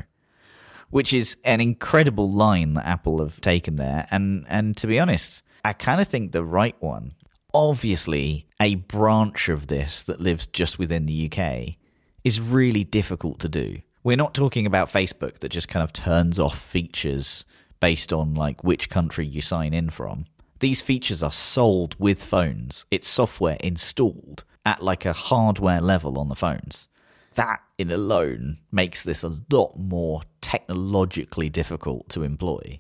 Which 0.90 1.14
is 1.14 1.38
an 1.44 1.62
incredible 1.62 2.32
line 2.32 2.74
that 2.74 2.86
Apple 2.86 3.20
have 3.20 3.42
taken 3.42 3.76
there. 3.76 4.08
And 4.12 4.46
and 4.48 4.76
to 4.78 4.88
be 4.88 5.00
honest, 5.00 5.44
I 5.64 5.74
kind 5.74 6.02
of 6.02 6.08
think 6.08 6.32
the 6.32 6.44
right 6.44 6.76
one. 6.80 7.14
Obviously, 7.54 8.48
a 8.60 8.76
branch 8.76 9.50
of 9.50 9.68
this 9.68 10.04
that 10.04 10.22
lives 10.22 10.46
just 10.48 10.78
within 10.78 11.06
the 11.06 11.32
UK 11.32 11.76
is 12.24 12.40
really 12.40 12.84
difficult 12.84 13.40
to 13.40 13.50
do. 13.50 13.80
We're 14.04 14.18
not 14.18 14.34
talking 14.34 14.66
about 14.66 14.90
Facebook 14.90 15.40
that 15.40 15.50
just 15.50 15.68
kind 15.68 15.84
of 15.84 15.92
turns 15.92 16.40
off 16.40 16.60
features 16.60 17.46
based 17.80 18.14
on 18.14 18.34
like 18.36 18.64
which 18.64 18.90
country 18.90 19.26
you 19.26 19.42
sign 19.42 19.74
in 19.74 19.90
from. 19.90 20.26
These 20.60 20.82
features 20.82 21.24
are 21.24 21.32
sold 21.32 21.96
with 22.00 22.22
phones. 22.24 22.86
It's 22.92 23.08
software 23.08 23.58
installed 23.62 24.44
at 24.66 24.84
like 24.84 25.06
a 25.06 25.14
hardware 25.14 25.82
level 25.82 26.20
on 26.20 26.28
the 26.30 26.36
phones. 26.36 26.88
That 27.36 27.62
in 27.78 27.92
alone 27.92 28.60
makes 28.72 29.04
this 29.04 29.24
a 29.24 29.38
lot 29.50 29.78
more 29.78 30.24
technologically 30.50 31.48
difficult 31.48 32.10
to 32.10 32.24
employ, 32.24 32.80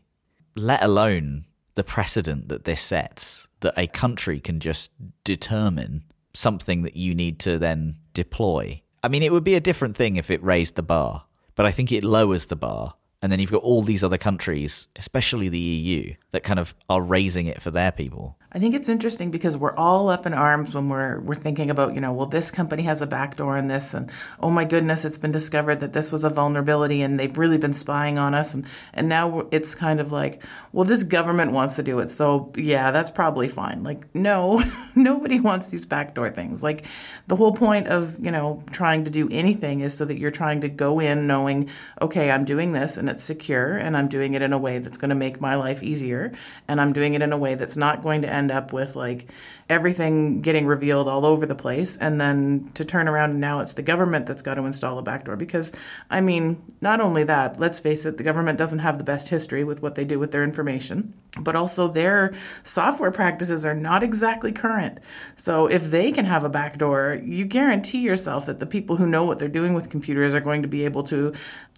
let 0.55 0.81
alone 0.81 1.45
the 1.75 1.83
precedent 1.83 2.47
that 2.49 2.63
this 2.63 2.81
sets 2.81 3.47
that 3.59 3.75
a 3.77 3.85
country 3.85 4.39
can 4.39 4.59
just 4.59 4.91
determine 5.23 6.03
something 6.33 6.81
that 6.81 6.95
you 6.95 7.13
need 7.13 7.37
to 7.39 7.59
then 7.59 7.95
deploy. 8.13 8.81
I 9.03 9.07
mean, 9.07 9.21
it 9.21 9.31
would 9.31 9.43
be 9.43 9.53
a 9.53 9.59
different 9.59 9.95
thing 9.95 10.15
if 10.15 10.31
it 10.31 10.43
raised 10.43 10.77
the 10.77 10.81
bar, 10.81 11.25
but 11.53 11.67
I 11.67 11.71
think 11.71 11.91
it 11.91 12.03
lowers 12.03 12.47
the 12.47 12.55
bar 12.55 12.95
And 13.21 13.31
then 13.31 13.39
you've 13.39 13.51
got 13.51 13.63
all 13.63 13.81
these 13.81 14.03
other 14.03 14.17
countries, 14.17 14.87
especially 14.95 15.49
the 15.49 15.59
EU, 15.59 16.13
that 16.31 16.43
kind 16.43 16.59
of 16.59 16.73
are 16.89 17.01
raising 17.01 17.47
it 17.47 17.61
for 17.61 17.69
their 17.69 17.91
people. 17.91 18.37
I 18.51 18.57
think 18.57 18.73
it's 18.73 18.89
interesting 18.89 19.29
because 19.29 19.55
we're 19.55 19.75
all 19.75 20.09
up 20.09 20.25
in 20.25 20.33
arms 20.33 20.73
when 20.73 20.89
we're 20.89 21.19
we're 21.19 21.35
thinking 21.35 21.69
about, 21.69 21.93
you 21.93 22.01
know, 22.01 22.11
well 22.11 22.25
this 22.25 22.49
company 22.49 22.81
has 22.83 22.99
a 22.99 23.07
backdoor 23.07 23.55
in 23.55 23.67
this 23.67 23.93
and 23.93 24.09
oh 24.39 24.49
my 24.49 24.65
goodness, 24.65 25.05
it's 25.05 25.19
been 25.19 25.31
discovered 25.31 25.81
that 25.81 25.93
this 25.93 26.11
was 26.11 26.23
a 26.23 26.31
vulnerability 26.31 27.03
and 27.03 27.19
they've 27.19 27.37
really 27.37 27.59
been 27.59 27.73
spying 27.73 28.17
on 28.17 28.33
us 28.33 28.55
and 28.55 28.65
and 28.91 29.07
now 29.07 29.47
it's 29.51 29.75
kind 29.75 29.99
of 29.99 30.11
like, 30.11 30.43
well 30.71 30.83
this 30.83 31.03
government 31.03 31.51
wants 31.51 31.75
to 31.75 31.83
do 31.83 31.99
it. 31.99 32.09
So, 32.09 32.51
yeah, 32.55 32.89
that's 32.89 33.11
probably 33.11 33.49
fine. 33.49 33.83
Like, 33.83 34.13
no, 34.15 34.63
nobody 34.95 35.39
wants 35.39 35.67
these 35.67 35.85
backdoor 35.85 36.31
things. 36.31 36.63
Like 36.63 36.85
the 37.27 37.35
whole 37.35 37.53
point 37.53 37.87
of, 37.87 38.17
you 38.19 38.31
know, 38.31 38.63
trying 38.71 39.03
to 39.03 39.11
do 39.11 39.29
anything 39.29 39.81
is 39.81 39.95
so 39.95 40.05
that 40.05 40.17
you're 40.17 40.31
trying 40.31 40.61
to 40.61 40.69
go 40.69 40.99
in 40.99 41.27
knowing, 41.27 41.69
okay, 42.01 42.31
I'm 42.31 42.45
doing 42.45 42.71
this 42.71 42.97
and 42.97 43.09
it's 43.09 43.23
secure 43.23 43.77
and 43.77 43.95
I'm 43.95 44.07
doing 44.07 44.33
it 44.33 44.41
in 44.41 44.53
a 44.53 44.57
way 44.57 44.79
that's 44.79 44.97
going 44.97 45.09
to 45.09 45.15
make 45.15 45.39
my 45.39 45.53
life 45.53 45.83
easier 45.83 46.31
and 46.67 46.81
I'm 46.81 46.93
doing 46.93 47.13
it 47.13 47.21
in 47.21 47.31
a 47.31 47.37
way 47.37 47.53
that's 47.53 47.77
not 47.77 48.01
going 48.01 48.23
to 48.23 48.38
end 48.39 48.51
up 48.51 48.73
with 48.73 48.95
like 48.95 49.29
everything 49.69 50.41
getting 50.41 50.65
revealed 50.65 51.07
all 51.07 51.25
over 51.25 51.45
the 51.45 51.53
place 51.53 51.95
and 51.97 52.19
then 52.19 52.71
to 52.73 52.83
turn 52.83 53.07
around 53.07 53.31
and 53.31 53.39
now 53.39 53.59
it's 53.59 53.73
the 53.73 53.83
government 53.83 54.25
that's 54.25 54.41
got 54.41 54.55
to 54.55 54.65
install 54.65 54.97
a 54.97 55.03
backdoor 55.03 55.35
because 55.35 55.71
I 56.09 56.21
mean, 56.21 56.63
not 56.81 57.01
only 57.01 57.23
that, 57.25 57.59
let's 57.59 57.79
face 57.79 58.05
it, 58.05 58.17
the 58.17 58.23
government 58.23 58.57
doesn't 58.57 58.79
have 58.79 58.97
the 58.97 59.03
best 59.03 59.29
history 59.29 59.63
with 59.63 59.81
what 59.81 59.95
they 59.95 60.03
do 60.03 60.17
with 60.17 60.31
their 60.31 60.43
information, 60.43 61.13
but 61.39 61.55
also 61.55 61.87
their 61.87 62.33
software 62.63 63.11
practices 63.11 63.65
are 63.65 63.75
not 63.75 64.01
exactly 64.01 64.51
current. 64.51 64.99
So 65.35 65.67
if 65.67 65.91
they 65.91 66.11
can 66.11 66.25
have 66.25 66.43
a 66.43 66.49
backdoor, 66.49 67.21
you 67.23 67.45
guarantee 67.45 67.99
yourself 67.99 68.45
that 68.47 68.59
the 68.59 68.65
people 68.65 68.95
who 68.95 69.05
know 69.05 69.23
what 69.23 69.37
they're 69.37 69.47
doing 69.47 69.73
with 69.73 69.89
computers 69.89 70.33
are 70.33 70.39
going 70.39 70.63
to 70.63 70.67
be 70.67 70.85
able 70.85 71.03
to 71.03 71.33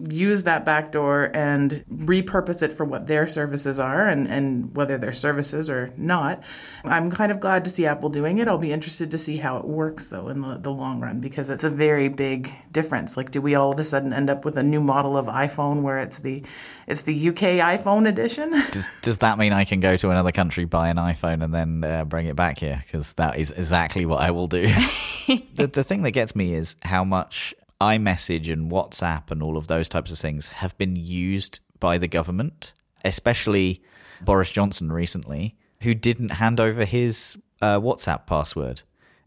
use 0.10 0.44
that 0.44 0.64
backdoor 0.64 1.32
and 1.34 1.84
repurpose 1.92 2.62
it 2.62 2.72
for 2.72 2.86
what 2.86 3.08
their 3.08 3.28
services 3.28 3.80
are 3.80 4.08
and, 4.08 4.28
and 4.28 4.76
whether 4.76 4.98
they're 4.98 5.14
services 5.14 5.70
or 5.70 5.92
not. 5.98 6.44
I'm 6.84 7.12
kind 7.12 7.32
of 7.32 7.40
glad 7.40 7.64
to 7.66 7.70
see 7.70 7.82
see 7.82 7.88
Apple 7.88 8.10
doing 8.10 8.38
it. 8.38 8.48
I'll 8.48 8.58
be 8.58 8.72
interested 8.72 9.10
to 9.12 9.18
see 9.18 9.38
how 9.38 9.58
it 9.58 9.66
works, 9.66 10.08
though, 10.08 10.28
in 10.28 10.42
the, 10.42 10.58
the 10.58 10.72
long 10.72 11.00
run, 11.00 11.20
because 11.20 11.50
it's 11.50 11.64
a 11.64 11.70
very 11.70 12.10
big 12.10 12.52
difference. 12.72 13.18
Like, 13.18 13.32
do 13.32 13.42
we 13.42 13.56
all 13.56 13.72
of 13.72 13.80
a 13.80 13.84
sudden 13.84 14.14
end 14.14 14.30
up 14.30 14.46
with 14.46 14.56
a 14.56 14.64
new 14.64 14.80
model 14.80 15.18
of 15.18 15.26
iPhone 15.26 15.82
where 15.82 15.98
it's 15.98 16.20
the 16.20 16.44
it's 16.88 17.04
the 17.04 17.30
UK 17.30 17.60
iPhone 17.78 18.08
edition? 18.08 18.52
Does, 18.72 18.92
does 19.02 19.18
that 19.20 19.38
mean 19.38 19.54
I 19.54 19.66
can 19.66 19.80
go 19.80 19.98
to 19.98 20.10
another 20.10 20.32
country, 20.32 20.66
buy 20.66 20.90
an 20.90 20.98
iPhone, 20.98 21.44
and 21.44 21.54
then 21.54 21.84
uh, 21.84 22.06
bring 22.06 22.28
it 22.28 22.36
back 22.36 22.60
here? 22.60 22.84
Because 22.86 23.14
that 23.14 23.38
is 23.38 23.52
exactly 23.52 24.06
what 24.06 24.22
I 24.22 24.32
will 24.32 24.48
do. 24.48 24.68
the, 25.56 25.68
the 25.68 25.84
thing 25.84 26.04
that 26.04 26.12
gets 26.12 26.36
me 26.36 26.54
is 26.54 26.76
how 26.84 27.04
much 27.04 27.54
iMessage 27.80 28.52
and 28.52 28.70
WhatsApp 28.72 29.32
and 29.32 29.42
all 29.42 29.58
of 29.58 29.68
those 29.68 29.88
types 29.90 30.12
of 30.12 30.20
things 30.20 30.50
have 30.50 30.78
been 30.78 30.96
used 30.96 31.62
by 31.80 31.98
the 31.98 32.08
government, 32.08 32.74
especially 33.06 33.82
Boris 34.22 34.52
Johnson 34.52 34.92
recently, 34.92 35.56
who 35.82 35.94
didn't 35.94 36.30
hand 36.30 36.60
over 36.60 36.86
his 36.86 37.38
uh, 37.62 37.80
WhatsApp 37.80 38.26
password 38.26 38.82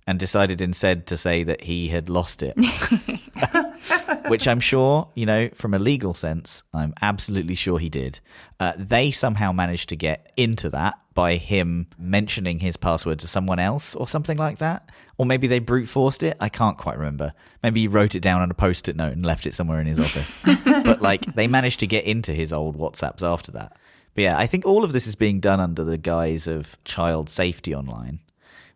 and 0.07 0.19
decided 0.19 0.61
instead 0.61 1.07
to 1.07 1.17
say 1.17 1.45
that 1.45 1.63
he 1.63 1.89
had 1.89 2.09
lost 2.09 2.43
it. 2.43 2.55
Which 4.29 4.47
I'm 4.49 4.61
sure, 4.61 5.09
you 5.15 5.27
know, 5.27 5.49
from 5.55 5.75
a 5.75 5.79
legal 5.79 6.15
sense, 6.15 6.63
I'm 6.73 6.95
absolutely 7.01 7.55
sure 7.55 7.79
he 7.79 7.89
did. 7.89 8.21
Uh, 8.61 8.73
they 8.77 9.11
somehow 9.11 9.53
managed 9.53 9.89
to 9.91 9.97
get 9.97 10.33
into 10.37 10.71
that 10.71 10.95
by 11.15 11.37
him 11.37 11.87
mentioning 11.99 12.59
his 12.59 12.77
password 12.77 13.21
to 13.21 13.29
someone 13.29 13.59
else 13.59 13.95
or 13.95 14.09
something 14.09 14.37
like 14.37 14.59
that. 14.59 14.91
Or 15.17 15.27
maybe 15.27 15.47
they 15.47 15.61
brute 15.61 15.89
forced 15.89 16.23
it. 16.23 16.37
I 16.41 16.49
can't 16.49 16.77
quite 16.77 16.99
remember. 16.99 17.33
Maybe 17.63 17.81
he 17.81 17.89
wrote 17.89 18.15
it 18.15 18.21
down 18.21 18.43
on 18.43 18.51
a 18.51 18.55
post 18.55 18.89
it 18.89 18.97
note 18.97 19.13
and 19.13 19.25
left 19.25 19.47
it 19.47 19.55
somewhere 19.55 19.81
in 19.81 19.87
his 19.87 20.01
office. 20.01 20.35
but 20.85 21.01
like 21.01 21.35
they 21.35 21.47
managed 21.47 21.81
to 21.81 21.87
get 21.87 22.05
into 22.05 22.33
his 22.33 22.53
old 22.53 22.77
WhatsApps 22.77 23.23
after 23.23 23.53
that. 23.53 23.77
But 24.15 24.23
yeah, 24.23 24.39
I 24.39 24.47
think 24.47 24.65
all 24.65 24.85
of 24.85 24.93
this 24.93 25.07
is 25.07 25.15
being 25.15 25.41
done 25.41 25.61
under 25.61 25.85
the 25.85 25.99
guise 25.99 26.47
of 26.47 26.83
child 26.85 27.29
safety 27.29 27.75
online 27.75 28.21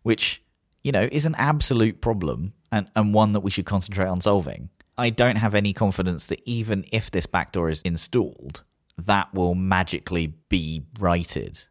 which, 0.03 0.41
you 0.83 0.91
know, 0.91 1.07
is 1.11 1.25
an 1.25 1.35
absolute 1.35 2.01
problem 2.01 2.53
and, 2.71 2.89
and 2.95 3.13
one 3.13 3.33
that 3.33 3.41
we 3.41 3.51
should 3.51 3.65
concentrate 3.65 4.07
on 4.07 4.21
solving. 4.21 4.69
I 4.97 5.09
don't 5.09 5.37
have 5.37 5.55
any 5.55 5.73
confidence 5.73 6.25
that 6.27 6.41
even 6.45 6.85
if 6.91 7.11
this 7.11 7.25
backdoor 7.25 7.69
is 7.69 7.81
installed, 7.83 8.63
that 8.97 9.33
will 9.33 9.55
magically 9.55 10.33
be 10.49 10.83
righted 10.99 11.63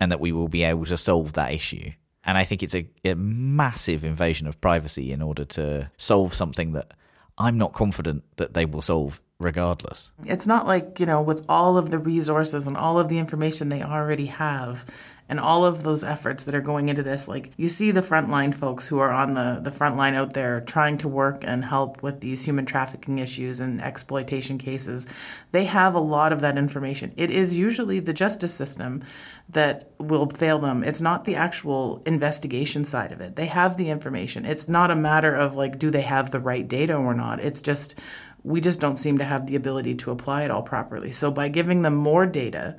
and 0.00 0.10
that 0.10 0.20
we 0.20 0.32
will 0.32 0.48
be 0.48 0.64
able 0.64 0.84
to 0.86 0.96
solve 0.96 1.34
that 1.34 1.52
issue. 1.52 1.92
And 2.24 2.36
I 2.36 2.44
think 2.44 2.62
it's 2.62 2.74
a, 2.74 2.88
a 3.04 3.14
massive 3.14 4.04
invasion 4.04 4.46
of 4.46 4.60
privacy 4.60 5.12
in 5.12 5.22
order 5.22 5.44
to 5.44 5.90
solve 5.96 6.34
something 6.34 6.72
that 6.72 6.92
I'm 7.38 7.58
not 7.58 7.72
confident 7.72 8.24
that 8.36 8.54
they 8.54 8.64
will 8.64 8.82
solve 8.82 9.20
regardless. 9.42 10.10
It's 10.24 10.46
not 10.46 10.66
like, 10.66 11.00
you 11.00 11.06
know, 11.06 11.22
with 11.22 11.44
all 11.48 11.76
of 11.76 11.90
the 11.90 11.98
resources 11.98 12.66
and 12.66 12.76
all 12.76 12.98
of 12.98 13.08
the 13.08 13.18
information 13.18 13.68
they 13.68 13.82
already 13.82 14.26
have, 14.26 14.84
and 15.32 15.40
all 15.40 15.64
of 15.64 15.82
those 15.82 16.04
efforts 16.04 16.44
that 16.44 16.54
are 16.54 16.60
going 16.60 16.90
into 16.90 17.02
this 17.02 17.26
like 17.26 17.52
you 17.56 17.66
see 17.66 17.90
the 17.90 18.02
frontline 18.02 18.54
folks 18.54 18.86
who 18.86 18.98
are 18.98 19.10
on 19.10 19.32
the 19.32 19.60
the 19.62 19.70
front 19.70 19.96
line 19.96 20.14
out 20.14 20.34
there 20.34 20.60
trying 20.60 20.98
to 20.98 21.08
work 21.08 21.42
and 21.42 21.64
help 21.64 22.02
with 22.02 22.20
these 22.20 22.44
human 22.44 22.66
trafficking 22.66 23.18
issues 23.18 23.58
and 23.58 23.80
exploitation 23.80 24.58
cases. 24.58 25.06
They 25.52 25.64
have 25.64 25.94
a 25.94 26.00
lot 26.00 26.34
of 26.34 26.42
that 26.42 26.58
information. 26.58 27.14
It 27.16 27.30
is 27.30 27.56
usually 27.56 27.98
the 27.98 28.12
justice 28.12 28.52
system 28.52 29.02
that 29.48 29.90
will 29.98 30.28
fail 30.28 30.58
them. 30.58 30.84
It's 30.84 31.00
not 31.00 31.24
the 31.24 31.36
actual 31.36 32.02
investigation 32.04 32.84
side 32.84 33.10
of 33.10 33.22
it. 33.22 33.36
They 33.36 33.46
have 33.46 33.78
the 33.78 33.88
information. 33.88 34.44
It's 34.44 34.68
not 34.68 34.90
a 34.90 34.96
matter 34.96 35.34
of 35.34 35.54
like 35.54 35.78
do 35.78 35.90
they 35.90 36.02
have 36.02 36.30
the 36.30 36.40
right 36.40 36.68
data 36.68 36.94
or 36.94 37.14
not. 37.14 37.40
It's 37.40 37.62
just 37.62 37.98
we 38.44 38.60
just 38.60 38.80
don't 38.80 38.96
seem 38.96 39.18
to 39.18 39.24
have 39.24 39.46
the 39.46 39.56
ability 39.56 39.94
to 39.94 40.10
apply 40.10 40.42
it 40.42 40.50
all 40.50 40.62
properly 40.62 41.10
so 41.10 41.30
by 41.30 41.48
giving 41.48 41.82
them 41.82 41.94
more 41.94 42.26
data 42.26 42.76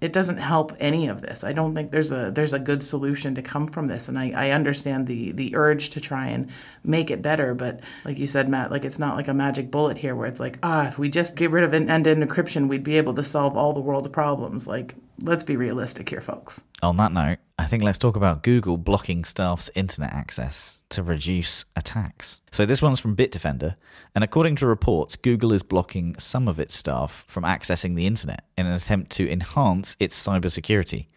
it 0.00 0.12
doesn't 0.12 0.36
help 0.36 0.72
any 0.78 1.08
of 1.08 1.22
this. 1.22 1.42
I 1.42 1.52
don't 1.52 1.74
think 1.74 1.90
there's 1.90 2.12
a 2.12 2.30
there's 2.30 2.52
a 2.52 2.58
good 2.58 2.82
solution 2.82 3.34
to 3.34 3.42
come 3.42 3.66
from 3.66 3.88
this. 3.88 4.08
And 4.08 4.18
I, 4.18 4.32
I 4.34 4.50
understand 4.50 5.06
the 5.06 5.32
the 5.32 5.56
urge 5.56 5.90
to 5.90 6.00
try 6.00 6.28
and 6.28 6.48
make 6.84 7.10
it 7.10 7.20
better, 7.20 7.54
but 7.54 7.80
like 8.04 8.16
you 8.18 8.26
said, 8.26 8.48
Matt, 8.48 8.70
like 8.70 8.84
it's 8.84 8.98
not 8.98 9.16
like 9.16 9.28
a 9.28 9.34
magic 9.34 9.70
bullet 9.70 9.98
here 9.98 10.14
where 10.14 10.28
it's 10.28 10.40
like, 10.40 10.58
ah, 10.62 10.86
if 10.86 10.98
we 10.98 11.08
just 11.08 11.34
get 11.34 11.50
rid 11.50 11.64
of 11.64 11.74
end-to-end 11.74 12.22
encryption, 12.22 12.68
we'd 12.68 12.84
be 12.84 12.96
able 12.96 13.14
to 13.14 13.22
solve 13.24 13.56
all 13.56 13.72
the 13.72 13.80
world's 13.80 14.08
problems. 14.08 14.68
Like 14.68 14.94
let's 15.22 15.42
be 15.42 15.56
realistic 15.56 16.08
here, 16.08 16.20
folks. 16.20 16.62
On 16.80 16.96
that 16.98 17.12
note, 17.12 17.38
I 17.60 17.66
think 17.66 17.82
let's 17.82 17.98
talk 17.98 18.14
about 18.14 18.44
Google 18.44 18.78
blocking 18.78 19.24
staff's 19.24 19.68
internet 19.74 20.12
access 20.12 20.84
to 20.90 21.02
reduce 21.02 21.64
attacks. 21.74 22.40
So 22.52 22.64
this 22.64 22.80
one's 22.80 23.00
from 23.00 23.16
Bitdefender, 23.16 23.74
and 24.14 24.22
according 24.22 24.56
to 24.56 24.66
reports, 24.66 25.16
Google 25.16 25.52
is 25.52 25.64
blocking 25.64 26.14
some 26.20 26.46
of 26.46 26.60
its 26.60 26.74
staff 26.74 27.24
from 27.26 27.42
accessing 27.42 27.96
the 27.96 28.06
internet 28.06 28.44
in 28.56 28.66
an 28.66 28.72
attempt 28.74 29.10
to 29.12 29.28
enhance 29.28 29.96
its 29.98 30.24
cybersecurity. 30.24 31.08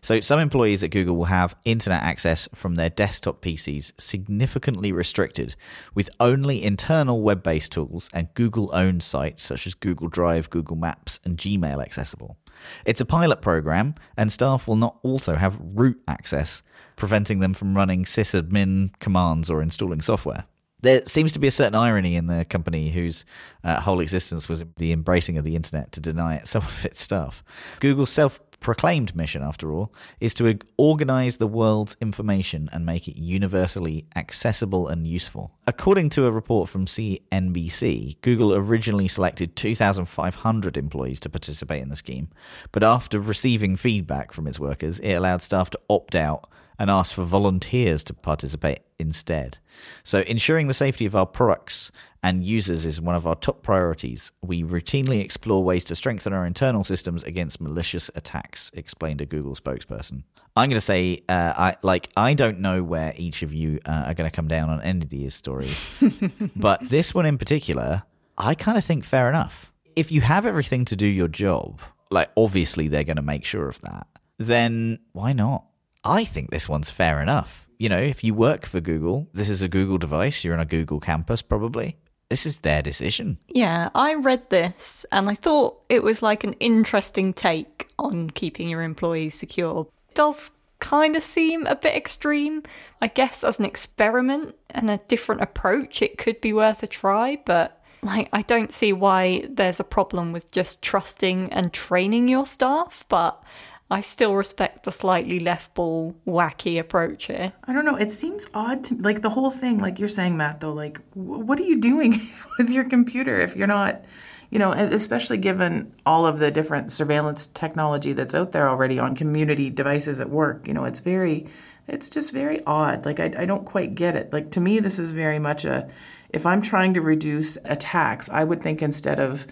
So, 0.00 0.20
some 0.20 0.38
employees 0.38 0.84
at 0.84 0.90
Google 0.90 1.16
will 1.16 1.24
have 1.24 1.56
internet 1.64 2.02
access 2.02 2.48
from 2.54 2.76
their 2.76 2.90
desktop 2.90 3.42
PCs 3.42 3.92
significantly 3.98 4.92
restricted, 4.92 5.56
with 5.94 6.10
only 6.20 6.62
internal 6.62 7.22
web 7.22 7.42
based 7.42 7.72
tools 7.72 8.08
and 8.12 8.32
Google 8.34 8.70
owned 8.72 9.02
sites 9.02 9.42
such 9.42 9.66
as 9.66 9.74
Google 9.74 10.08
Drive, 10.08 10.50
Google 10.50 10.76
Maps, 10.76 11.18
and 11.24 11.36
Gmail 11.36 11.82
accessible. 11.82 12.36
It's 12.84 13.00
a 13.00 13.06
pilot 13.06 13.42
program, 13.42 13.94
and 14.16 14.30
staff 14.30 14.66
will 14.66 14.76
not 14.76 14.98
also 15.02 15.36
have 15.36 15.58
root 15.60 16.00
access, 16.08 16.62
preventing 16.96 17.40
them 17.40 17.54
from 17.54 17.76
running 17.76 18.04
sysadmin 18.04 18.98
commands 18.98 19.50
or 19.50 19.62
installing 19.62 20.00
software. 20.00 20.44
There 20.82 21.02
seems 21.06 21.32
to 21.32 21.38
be 21.38 21.46
a 21.46 21.52
certain 21.52 21.74
irony 21.74 22.16
in 22.16 22.26
the 22.26 22.44
company 22.44 22.90
whose 22.90 23.24
uh, 23.64 23.80
whole 23.80 24.00
existence 24.00 24.48
was 24.48 24.62
the 24.76 24.92
embracing 24.92 25.38
of 25.38 25.44
the 25.44 25.56
internet 25.56 25.90
to 25.92 26.00
deny 26.00 26.36
it 26.36 26.46
some 26.46 26.62
of 26.62 26.84
its 26.84 27.00
stuff. 27.00 27.42
Google's 27.80 28.10
self 28.10 28.40
proclaimed 28.66 29.14
mission, 29.14 29.44
after 29.44 29.70
all, 29.70 29.94
is 30.18 30.34
to 30.34 30.58
organize 30.76 31.36
the 31.36 31.46
world's 31.46 31.96
information 32.00 32.68
and 32.72 32.84
make 32.84 33.06
it 33.06 33.16
universally 33.16 34.04
accessible 34.16 34.88
and 34.88 35.06
useful. 35.06 35.52
According 35.68 36.10
to 36.10 36.26
a 36.26 36.32
report 36.32 36.68
from 36.68 36.86
CNBC, 36.86 38.16
Google 38.22 38.52
originally 38.52 39.06
selected 39.06 39.54
2,500 39.54 40.76
employees 40.76 41.20
to 41.20 41.28
participate 41.28 41.80
in 41.80 41.90
the 41.90 41.94
scheme, 41.94 42.28
but 42.72 42.82
after 42.82 43.20
receiving 43.20 43.76
feedback 43.76 44.32
from 44.32 44.48
its 44.48 44.58
workers, 44.58 44.98
it 44.98 45.12
allowed 45.12 45.42
staff 45.42 45.70
to 45.70 45.80
opt 45.88 46.16
out 46.16 46.50
and 46.78 46.90
asked 46.90 47.14
for 47.14 47.24
volunteers 47.24 48.04
to 48.04 48.14
participate 48.14 48.80
instead. 48.98 49.58
So, 50.04 50.20
ensuring 50.20 50.68
the 50.68 50.74
safety 50.74 51.06
of 51.06 51.16
our 51.16 51.26
products 51.26 51.90
and 52.22 52.44
users 52.44 52.84
is 52.84 53.00
one 53.00 53.14
of 53.14 53.26
our 53.26 53.36
top 53.36 53.62
priorities. 53.62 54.32
We 54.42 54.64
routinely 54.64 55.22
explore 55.22 55.62
ways 55.62 55.84
to 55.84 55.96
strengthen 55.96 56.32
our 56.32 56.46
internal 56.46 56.82
systems 56.82 57.22
against 57.22 57.60
malicious 57.60 58.10
attacks, 58.14 58.70
explained 58.74 59.20
a 59.20 59.26
Google 59.26 59.54
spokesperson. 59.54 60.24
I'm 60.56 60.70
going 60.70 60.76
to 60.76 60.80
say, 60.80 61.20
uh, 61.28 61.52
I 61.56 61.76
like, 61.82 62.08
I 62.16 62.34
don't 62.34 62.60
know 62.60 62.82
where 62.82 63.12
each 63.16 63.42
of 63.42 63.52
you 63.52 63.78
uh, 63.84 64.04
are 64.06 64.14
going 64.14 64.28
to 64.28 64.34
come 64.34 64.48
down 64.48 64.70
on 64.70 64.80
any 64.82 65.02
of 65.02 65.10
these 65.10 65.34
stories, 65.34 65.88
but 66.56 66.88
this 66.88 67.14
one 67.14 67.26
in 67.26 67.38
particular, 67.38 68.02
I 68.38 68.54
kind 68.54 68.78
of 68.78 68.84
think 68.84 69.04
fair 69.04 69.28
enough. 69.28 69.72
If 69.94 70.10
you 70.10 70.22
have 70.22 70.46
everything 70.46 70.84
to 70.86 70.96
do 70.96 71.06
your 71.06 71.28
job, 71.28 71.80
like 72.10 72.30
obviously 72.36 72.88
they're 72.88 73.04
going 73.04 73.16
to 73.16 73.22
make 73.22 73.44
sure 73.44 73.68
of 73.68 73.80
that, 73.82 74.06
then 74.38 74.98
why 75.12 75.32
not? 75.32 75.64
I 76.06 76.24
think 76.24 76.50
this 76.50 76.68
one's 76.68 76.90
fair 76.90 77.20
enough. 77.20 77.68
You 77.78 77.88
know, 77.88 77.98
if 77.98 78.24
you 78.24 78.32
work 78.32 78.64
for 78.64 78.80
Google, 78.80 79.28
this 79.34 79.48
is 79.48 79.60
a 79.60 79.68
Google 79.68 79.98
device, 79.98 80.44
you're 80.44 80.54
on 80.54 80.60
a 80.60 80.64
Google 80.64 81.00
campus 81.00 81.42
probably. 81.42 81.96
this 82.28 82.46
is 82.46 82.58
their 82.58 82.82
decision. 82.82 83.38
Yeah, 83.48 83.90
I 83.94 84.14
read 84.14 84.50
this 84.50 85.06
and 85.12 85.28
I 85.28 85.34
thought 85.34 85.78
it 85.88 86.02
was 86.02 86.22
like 86.22 86.42
an 86.44 86.54
interesting 86.54 87.32
take 87.32 87.86
on 87.98 88.30
keeping 88.30 88.68
your 88.68 88.82
employees 88.82 89.34
secure. 89.34 89.86
It 90.10 90.14
does 90.14 90.50
kind 90.78 91.16
of 91.16 91.22
seem 91.22 91.66
a 91.66 91.76
bit 91.76 91.94
extreme. 91.94 92.62
I 93.00 93.06
guess 93.08 93.44
as 93.44 93.58
an 93.58 93.64
experiment 93.64 94.54
and 94.70 94.90
a 94.90 95.00
different 95.08 95.40
approach, 95.42 96.02
it 96.02 96.18
could 96.18 96.40
be 96.40 96.52
worth 96.52 96.82
a 96.82 96.86
try, 96.86 97.38
but 97.44 97.82
like 98.02 98.28
I 98.32 98.42
don't 98.42 98.72
see 98.74 98.92
why 98.92 99.46
there's 99.48 99.80
a 99.80 99.84
problem 99.84 100.32
with 100.32 100.50
just 100.50 100.82
trusting 100.82 101.52
and 101.52 101.72
training 101.72 102.28
your 102.28 102.46
staff, 102.46 103.04
but 103.08 103.42
I 103.88 104.00
still 104.00 104.34
respect 104.34 104.82
the 104.82 104.90
slightly 104.90 105.38
left 105.38 105.74
ball, 105.74 106.16
wacky 106.26 106.78
approach 106.80 107.26
here. 107.26 107.52
I 107.64 107.72
don't 107.72 107.84
know. 107.84 107.96
It 107.96 108.10
seems 108.10 108.48
odd 108.52 108.82
to 108.84 108.96
like 108.96 109.22
the 109.22 109.30
whole 109.30 109.52
thing. 109.52 109.78
Like 109.78 110.00
you're 110.00 110.08
saying, 110.08 110.36
Matt. 110.36 110.60
Though, 110.60 110.72
like, 110.72 111.00
what 111.14 111.60
are 111.60 111.64
you 111.64 111.80
doing 111.80 112.20
with 112.58 112.68
your 112.68 112.84
computer 112.84 113.38
if 113.38 113.54
you're 113.54 113.68
not, 113.68 114.04
you 114.50 114.58
know, 114.58 114.72
especially 114.72 115.38
given 115.38 115.94
all 116.04 116.26
of 116.26 116.40
the 116.40 116.50
different 116.50 116.90
surveillance 116.90 117.46
technology 117.46 118.12
that's 118.12 118.34
out 118.34 118.50
there 118.50 118.68
already 118.68 118.98
on 118.98 119.14
community 119.14 119.70
devices 119.70 120.18
at 120.18 120.30
work. 120.30 120.66
You 120.66 120.74
know, 120.74 120.84
it's 120.84 121.00
very, 121.00 121.46
it's 121.86 122.10
just 122.10 122.32
very 122.32 122.64
odd. 122.64 123.06
Like 123.06 123.20
I, 123.20 123.32
I 123.38 123.44
don't 123.44 123.64
quite 123.64 123.94
get 123.94 124.16
it. 124.16 124.32
Like 124.32 124.50
to 124.52 124.60
me, 124.60 124.80
this 124.80 124.98
is 124.98 125.12
very 125.12 125.38
much 125.38 125.64
a. 125.64 125.88
If 126.30 126.44
I'm 126.44 126.60
trying 126.60 126.94
to 126.94 127.00
reduce 127.00 127.56
attacks, 127.64 128.28
I 128.30 128.42
would 128.42 128.60
think 128.60 128.82
instead 128.82 129.20
of 129.20 129.46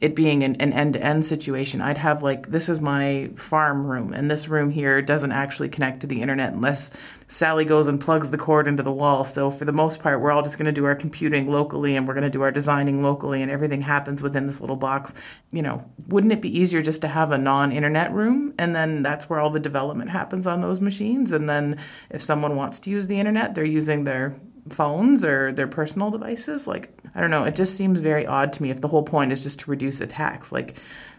it 0.00 0.14
being 0.14 0.44
an, 0.44 0.54
an 0.56 0.72
end-to-end 0.72 1.24
situation 1.24 1.80
i'd 1.80 1.98
have 1.98 2.22
like 2.22 2.50
this 2.50 2.68
is 2.68 2.80
my 2.80 3.30
farm 3.36 3.86
room 3.86 4.12
and 4.12 4.30
this 4.30 4.48
room 4.48 4.70
here 4.70 5.02
doesn't 5.02 5.32
actually 5.32 5.68
connect 5.68 6.00
to 6.00 6.06
the 6.06 6.20
internet 6.20 6.52
unless 6.52 6.90
sally 7.28 7.66
goes 7.66 7.86
and 7.86 8.00
plugs 8.00 8.30
the 8.30 8.38
cord 8.38 8.66
into 8.66 8.82
the 8.82 8.92
wall. 8.92 9.24
So 9.24 9.50
for 9.50 9.66
the 9.66 9.72
most 9.72 10.00
part 10.00 10.20
we're 10.20 10.32
all 10.32 10.42
just 10.42 10.58
going 10.58 10.66
to 10.66 10.72
do 10.72 10.86
our 10.86 10.94
computing 10.94 11.50
locally 11.50 11.94
and 11.94 12.08
we're 12.08 12.14
going 12.14 12.24
to 12.24 12.30
do 12.30 12.42
our 12.42 12.50
designing 12.50 13.02
locally 13.02 13.42
and 13.42 13.50
everything 13.50 13.82
happens 13.82 14.22
within 14.22 14.46
this 14.46 14.60
little 14.60 14.76
box. 14.76 15.14
You 15.52 15.62
know 15.62 15.84
wouldn't 16.08 16.32
it 16.32 16.40
be 16.40 16.58
easier 16.58 16.80
just 16.80 17.02
to 17.02 17.08
have 17.08 17.30
a 17.30 17.38
non-internet 17.38 18.12
room? 18.12 18.54
And 18.58 18.74
then 18.74 19.02
that's 19.02 19.28
where 19.28 19.40
all 19.40 19.50
the 19.50 19.60
development 19.60 20.10
happens 20.10 20.46
on 20.46 20.62
those 20.62 20.80
machines. 20.80 21.32
And 21.32 21.48
then 21.48 21.78
if 22.10 22.22
someone 22.22 22.56
wants 22.56 22.80
to 22.80 22.90
use 22.90 23.06
the 23.06 23.20
internet 23.20 23.54
they're 23.54 23.64
using 23.64 24.04
their 24.04 24.34
phones 24.70 25.24
or 25.24 25.52
their 25.52 25.66
personal 25.66 26.10
devices. 26.10 26.66
Like, 26.66 26.90
I 27.14 27.20
don't 27.20 27.30
know, 27.30 27.44
it 27.44 27.56
just 27.56 27.76
seems 27.76 28.00
very 28.00 28.26
odd 28.26 28.52
to 28.54 28.62
me 28.62 28.70
if 28.70 28.80
the 28.80 28.88
whole 28.88 29.02
point 29.02 29.32
is 29.32 29.42
just 29.42 29.60
to 29.60 29.70
reduce 29.70 30.00
attacks. 30.00 30.52
Like, 30.52 30.76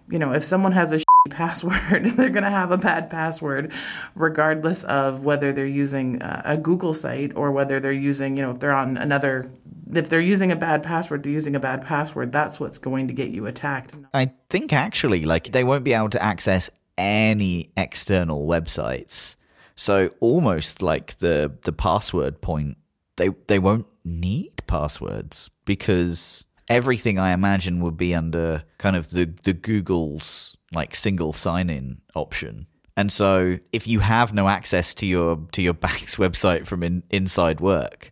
you 0.10 0.20
know, 0.20 0.34
if 0.34 0.44
someone 0.44 0.72
has 0.72 0.91
a 0.91 1.01
password, 1.29 2.06
they're 2.15 2.29
going 2.29 2.44
to 2.44 2.50
have 2.50 2.72
a 2.72 2.77
bad 2.77 3.10
password, 3.10 3.72
regardless 4.15 4.84
of 4.84 5.24
whether 5.24 5.53
they're 5.53 5.65
using 5.65 6.22
uh, 6.22 6.41
a 6.46 6.58
Google 6.58 6.94
site 6.94 7.36
or 7.36 7.51
whether 7.51 7.79
they're 7.79 7.91
using, 7.91 8.38
you 8.38 8.44
know, 8.44 8.51
if 8.51 8.60
they're 8.60 8.74
on 8.74 8.98
another. 8.98 9.51
If 9.91 10.08
they're 10.10 10.22
using 10.22 10.51
a 10.51 10.56
bad 10.56 10.84
password, 10.84 11.24
they're 11.24 11.32
using 11.32 11.56
a 11.56 11.60
bad 11.60 11.84
password. 11.84 12.32
That's 12.32 12.60
what's 12.60 12.77
going 12.77 13.08
to 13.08 13.13
get 13.13 13.29
you 13.29 13.48
attacked. 13.48 13.96
I 14.13 14.32
think 14.51 14.72
actually, 14.72 15.24
like, 15.24 15.51
they 15.51 15.63
won't 15.63 15.84
be 15.84 15.94
able 15.94 16.12
to 16.12 16.22
access 16.22 16.70
any 16.96 17.72
external 17.75 18.46
websites. 18.46 19.36
So 19.79 20.12
almost 20.20 20.82
like 20.82 21.20
the 21.20 21.53
the 21.63 21.72
password 21.72 22.41
point 22.41 22.75
they 23.20 23.30
they 23.48 23.60
won't 23.60 23.86
need 24.04 24.64
passwords 24.66 25.52
because 25.66 26.48
everything 26.68 27.20
I 27.20 27.34
imagine 27.34 27.82
would 27.82 27.98
be 27.98 28.16
under 28.16 28.64
kind 28.80 28.96
of 28.96 29.12
the 29.12 29.32
the 29.44 29.54
Google's 29.54 30.58
like 30.72 30.96
single 30.96 31.34
sign 31.34 31.70
in 31.70 32.02
option. 32.16 32.66
And 32.98 33.12
so 33.12 33.60
if 33.72 33.88
you 33.88 34.00
have 34.00 34.34
no 34.34 34.50
access 34.50 34.96
to 34.96 35.06
your 35.06 35.48
to 35.52 35.62
your 35.62 35.74
bank's 35.86 36.16
website 36.16 36.66
from 36.66 36.82
in, 36.82 37.04
inside 37.12 37.62
work, 37.62 38.12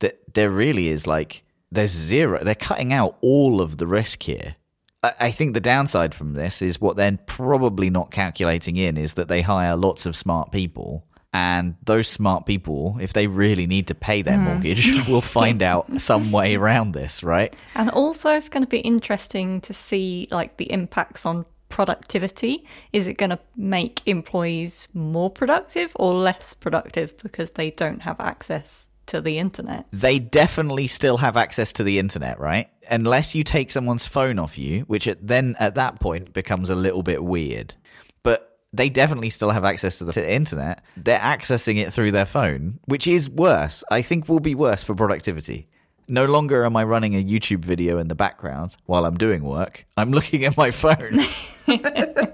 that 0.00 0.34
there 0.34 0.50
really 0.50 0.88
is 0.88 1.06
like 1.06 1.44
there's 1.70 1.90
zero. 1.90 2.44
They're 2.44 2.54
cutting 2.54 2.92
out 2.92 3.16
all 3.22 3.62
of 3.62 3.78
the 3.78 3.86
risk 3.86 4.24
here. 4.24 4.56
I, 5.02 5.14
I 5.20 5.30
think 5.30 5.54
the 5.54 5.60
downside 5.60 6.14
from 6.14 6.34
this 6.34 6.60
is 6.60 6.80
what 6.80 6.96
they're 6.96 7.18
probably 7.26 7.88
not 7.88 8.10
calculating 8.10 8.76
in 8.76 8.96
is 8.98 9.14
that 9.14 9.28
they 9.28 9.40
hire 9.42 9.76
lots 9.76 10.04
of 10.04 10.16
smart 10.16 10.52
people 10.52 11.06
and 11.32 11.76
those 11.84 12.08
smart 12.08 12.44
people, 12.44 12.98
if 13.00 13.14
they 13.14 13.26
really 13.26 13.66
need 13.66 13.86
to 13.88 13.94
pay 13.94 14.20
their 14.22 14.36
mm. 14.36 14.44
mortgage, 14.44 14.90
will 15.08 15.22
find 15.22 15.62
out 15.62 16.00
some 16.00 16.30
way 16.30 16.56
around 16.56 16.92
this, 16.92 17.22
right? 17.22 17.56
And 17.74 17.90
also, 17.90 18.34
it's 18.34 18.50
going 18.50 18.62
to 18.62 18.68
be 18.68 18.80
interesting 18.80 19.60
to 19.62 19.72
see 19.72 20.28
like 20.30 20.58
the 20.58 20.70
impacts 20.70 21.24
on 21.24 21.46
productivity. 21.70 22.66
Is 22.92 23.06
it 23.06 23.14
going 23.14 23.30
to 23.30 23.38
make 23.56 24.02
employees 24.04 24.88
more 24.92 25.30
productive 25.30 25.90
or 25.94 26.12
less 26.12 26.52
productive 26.52 27.16
because 27.18 27.52
they 27.52 27.70
don't 27.70 28.00
have 28.00 28.20
access 28.20 28.90
to 29.06 29.22
the 29.22 29.38
internet? 29.38 29.86
They 29.90 30.18
definitely 30.18 30.86
still 30.86 31.16
have 31.16 31.38
access 31.38 31.72
to 31.74 31.82
the 31.82 31.98
internet, 31.98 32.38
right? 32.38 32.68
Unless 32.90 33.34
you 33.34 33.42
take 33.42 33.72
someone's 33.72 34.06
phone 34.06 34.38
off 34.38 34.58
you, 34.58 34.80
which 34.80 35.08
at, 35.08 35.26
then 35.26 35.56
at 35.58 35.76
that 35.76 35.98
point 35.98 36.34
becomes 36.34 36.68
a 36.68 36.74
little 36.74 37.02
bit 37.02 37.24
weird. 37.24 37.74
But 38.22 38.51
they 38.72 38.88
definitely 38.88 39.30
still 39.30 39.50
have 39.50 39.64
access 39.64 39.98
to 39.98 40.04
the, 40.04 40.12
to 40.12 40.20
the 40.20 40.32
internet. 40.32 40.82
They're 40.96 41.18
accessing 41.18 41.76
it 41.76 41.92
through 41.92 42.12
their 42.12 42.26
phone, 42.26 42.78
which 42.86 43.06
is 43.06 43.28
worse. 43.28 43.84
I 43.90 44.02
think 44.02 44.28
will 44.28 44.40
be 44.40 44.54
worse 44.54 44.82
for 44.82 44.94
productivity. 44.94 45.68
No 46.08 46.24
longer 46.24 46.64
am 46.64 46.76
I 46.76 46.84
running 46.84 47.14
a 47.14 47.22
YouTube 47.22 47.64
video 47.64 47.98
in 47.98 48.08
the 48.08 48.14
background 48.14 48.76
while 48.86 49.04
I'm 49.04 49.16
doing 49.16 49.44
work. 49.44 49.86
I'm 49.96 50.10
looking 50.10 50.44
at 50.44 50.56
my 50.56 50.70
phone. 50.70 51.18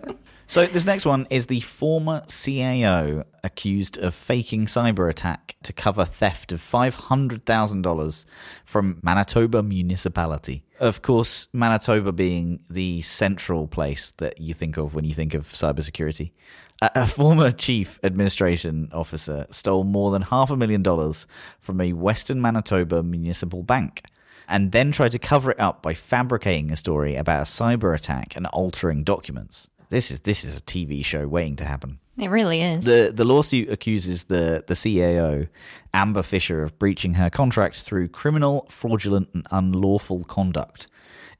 So 0.50 0.64
this 0.64 0.86
next 0.86 1.04
one 1.04 1.26
is 1.28 1.46
the 1.46 1.60
former 1.60 2.22
CAO 2.22 3.22
accused 3.44 3.98
of 3.98 4.14
faking 4.14 4.64
cyber 4.64 5.10
attack 5.10 5.56
to 5.64 5.74
cover 5.74 6.06
theft 6.06 6.52
of 6.52 6.62
$500,000 6.62 8.24
from 8.64 8.98
Manitoba 9.02 9.62
municipality. 9.62 10.64
Of 10.80 11.02
course, 11.02 11.48
Manitoba 11.52 12.12
being 12.12 12.60
the 12.70 13.02
central 13.02 13.66
place 13.66 14.12
that 14.12 14.40
you 14.40 14.54
think 14.54 14.78
of 14.78 14.94
when 14.94 15.04
you 15.04 15.12
think 15.12 15.34
of 15.34 15.48
cybersecurity. 15.48 16.30
A, 16.80 16.92
a 16.94 17.06
former 17.06 17.50
chief 17.50 18.00
administration 18.02 18.88
officer 18.90 19.46
stole 19.50 19.84
more 19.84 20.10
than 20.12 20.22
half 20.22 20.50
a 20.50 20.56
million 20.56 20.82
dollars 20.82 21.26
from 21.60 21.78
a 21.78 21.92
Western 21.92 22.40
Manitoba 22.40 23.02
municipal 23.02 23.62
bank 23.62 24.02
and 24.48 24.72
then 24.72 24.92
tried 24.92 25.12
to 25.12 25.18
cover 25.18 25.50
it 25.50 25.60
up 25.60 25.82
by 25.82 25.92
fabricating 25.92 26.72
a 26.72 26.76
story 26.76 27.16
about 27.16 27.42
a 27.42 27.44
cyber 27.44 27.94
attack 27.94 28.34
and 28.34 28.46
altering 28.46 29.04
documents. 29.04 29.68
This 29.90 30.10
is 30.10 30.20
this 30.20 30.44
is 30.44 30.58
a 30.58 30.62
TV 30.62 31.04
show 31.04 31.26
waiting 31.26 31.56
to 31.56 31.64
happen. 31.64 31.98
It 32.18 32.28
really 32.28 32.60
is. 32.60 32.84
The 32.84 33.12
the 33.14 33.24
lawsuit 33.24 33.70
accuses 33.70 34.24
the 34.24 34.64
the 34.66 34.74
CAO 34.74 35.48
Amber 35.94 36.22
Fisher 36.22 36.62
of 36.62 36.78
breaching 36.78 37.14
her 37.14 37.30
contract 37.30 37.80
through 37.80 38.08
criminal, 38.08 38.66
fraudulent, 38.68 39.28
and 39.32 39.46
unlawful 39.50 40.24
conduct. 40.24 40.88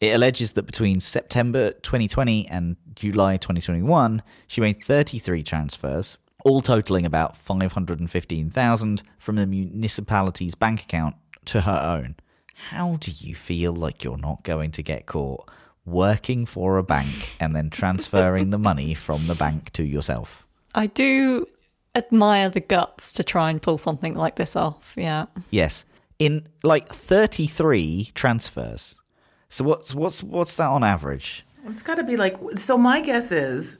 It 0.00 0.14
alleges 0.14 0.52
that 0.52 0.62
between 0.62 1.00
September 1.00 1.72
2020 1.72 2.48
and 2.48 2.76
July 2.94 3.36
2021, 3.36 4.22
she 4.46 4.60
made 4.60 4.80
33 4.82 5.42
transfers, 5.42 6.16
all 6.44 6.60
totaling 6.60 7.04
about 7.04 7.36
515,000 7.36 9.02
from 9.18 9.36
the 9.36 9.46
municipality's 9.46 10.54
bank 10.54 10.82
account 10.82 11.16
to 11.46 11.62
her 11.62 11.80
own. 11.82 12.14
How 12.70 12.96
do 13.00 13.10
you 13.10 13.34
feel 13.34 13.72
like 13.72 14.04
you're 14.04 14.16
not 14.16 14.44
going 14.44 14.70
to 14.72 14.82
get 14.82 15.06
caught? 15.06 15.48
Working 15.90 16.46
for 16.46 16.78
a 16.78 16.82
bank 16.82 17.36
and 17.40 17.54
then 17.54 17.70
transferring 17.70 18.50
the 18.50 18.58
money 18.58 18.94
from 18.94 19.26
the 19.26 19.34
bank 19.34 19.70
to 19.72 19.82
yourself. 19.82 20.46
I 20.74 20.86
do 20.86 21.46
admire 21.94 22.48
the 22.48 22.60
guts 22.60 23.12
to 23.12 23.24
try 23.24 23.50
and 23.50 23.60
pull 23.60 23.78
something 23.78 24.14
like 24.14 24.36
this 24.36 24.56
off. 24.56 24.94
Yeah. 24.96 25.26
Yes. 25.50 25.84
In 26.18 26.46
like 26.62 26.88
33 26.88 28.10
transfers. 28.14 29.00
So 29.48 29.64
what's 29.64 29.94
what's 29.94 30.22
what's 30.22 30.56
that 30.56 30.68
on 30.68 30.84
average? 30.84 31.44
It's 31.66 31.82
got 31.82 31.96
to 31.96 32.04
be 32.04 32.16
like 32.16 32.36
so 32.54 32.76
my 32.76 33.00
guess 33.00 33.32
is 33.32 33.78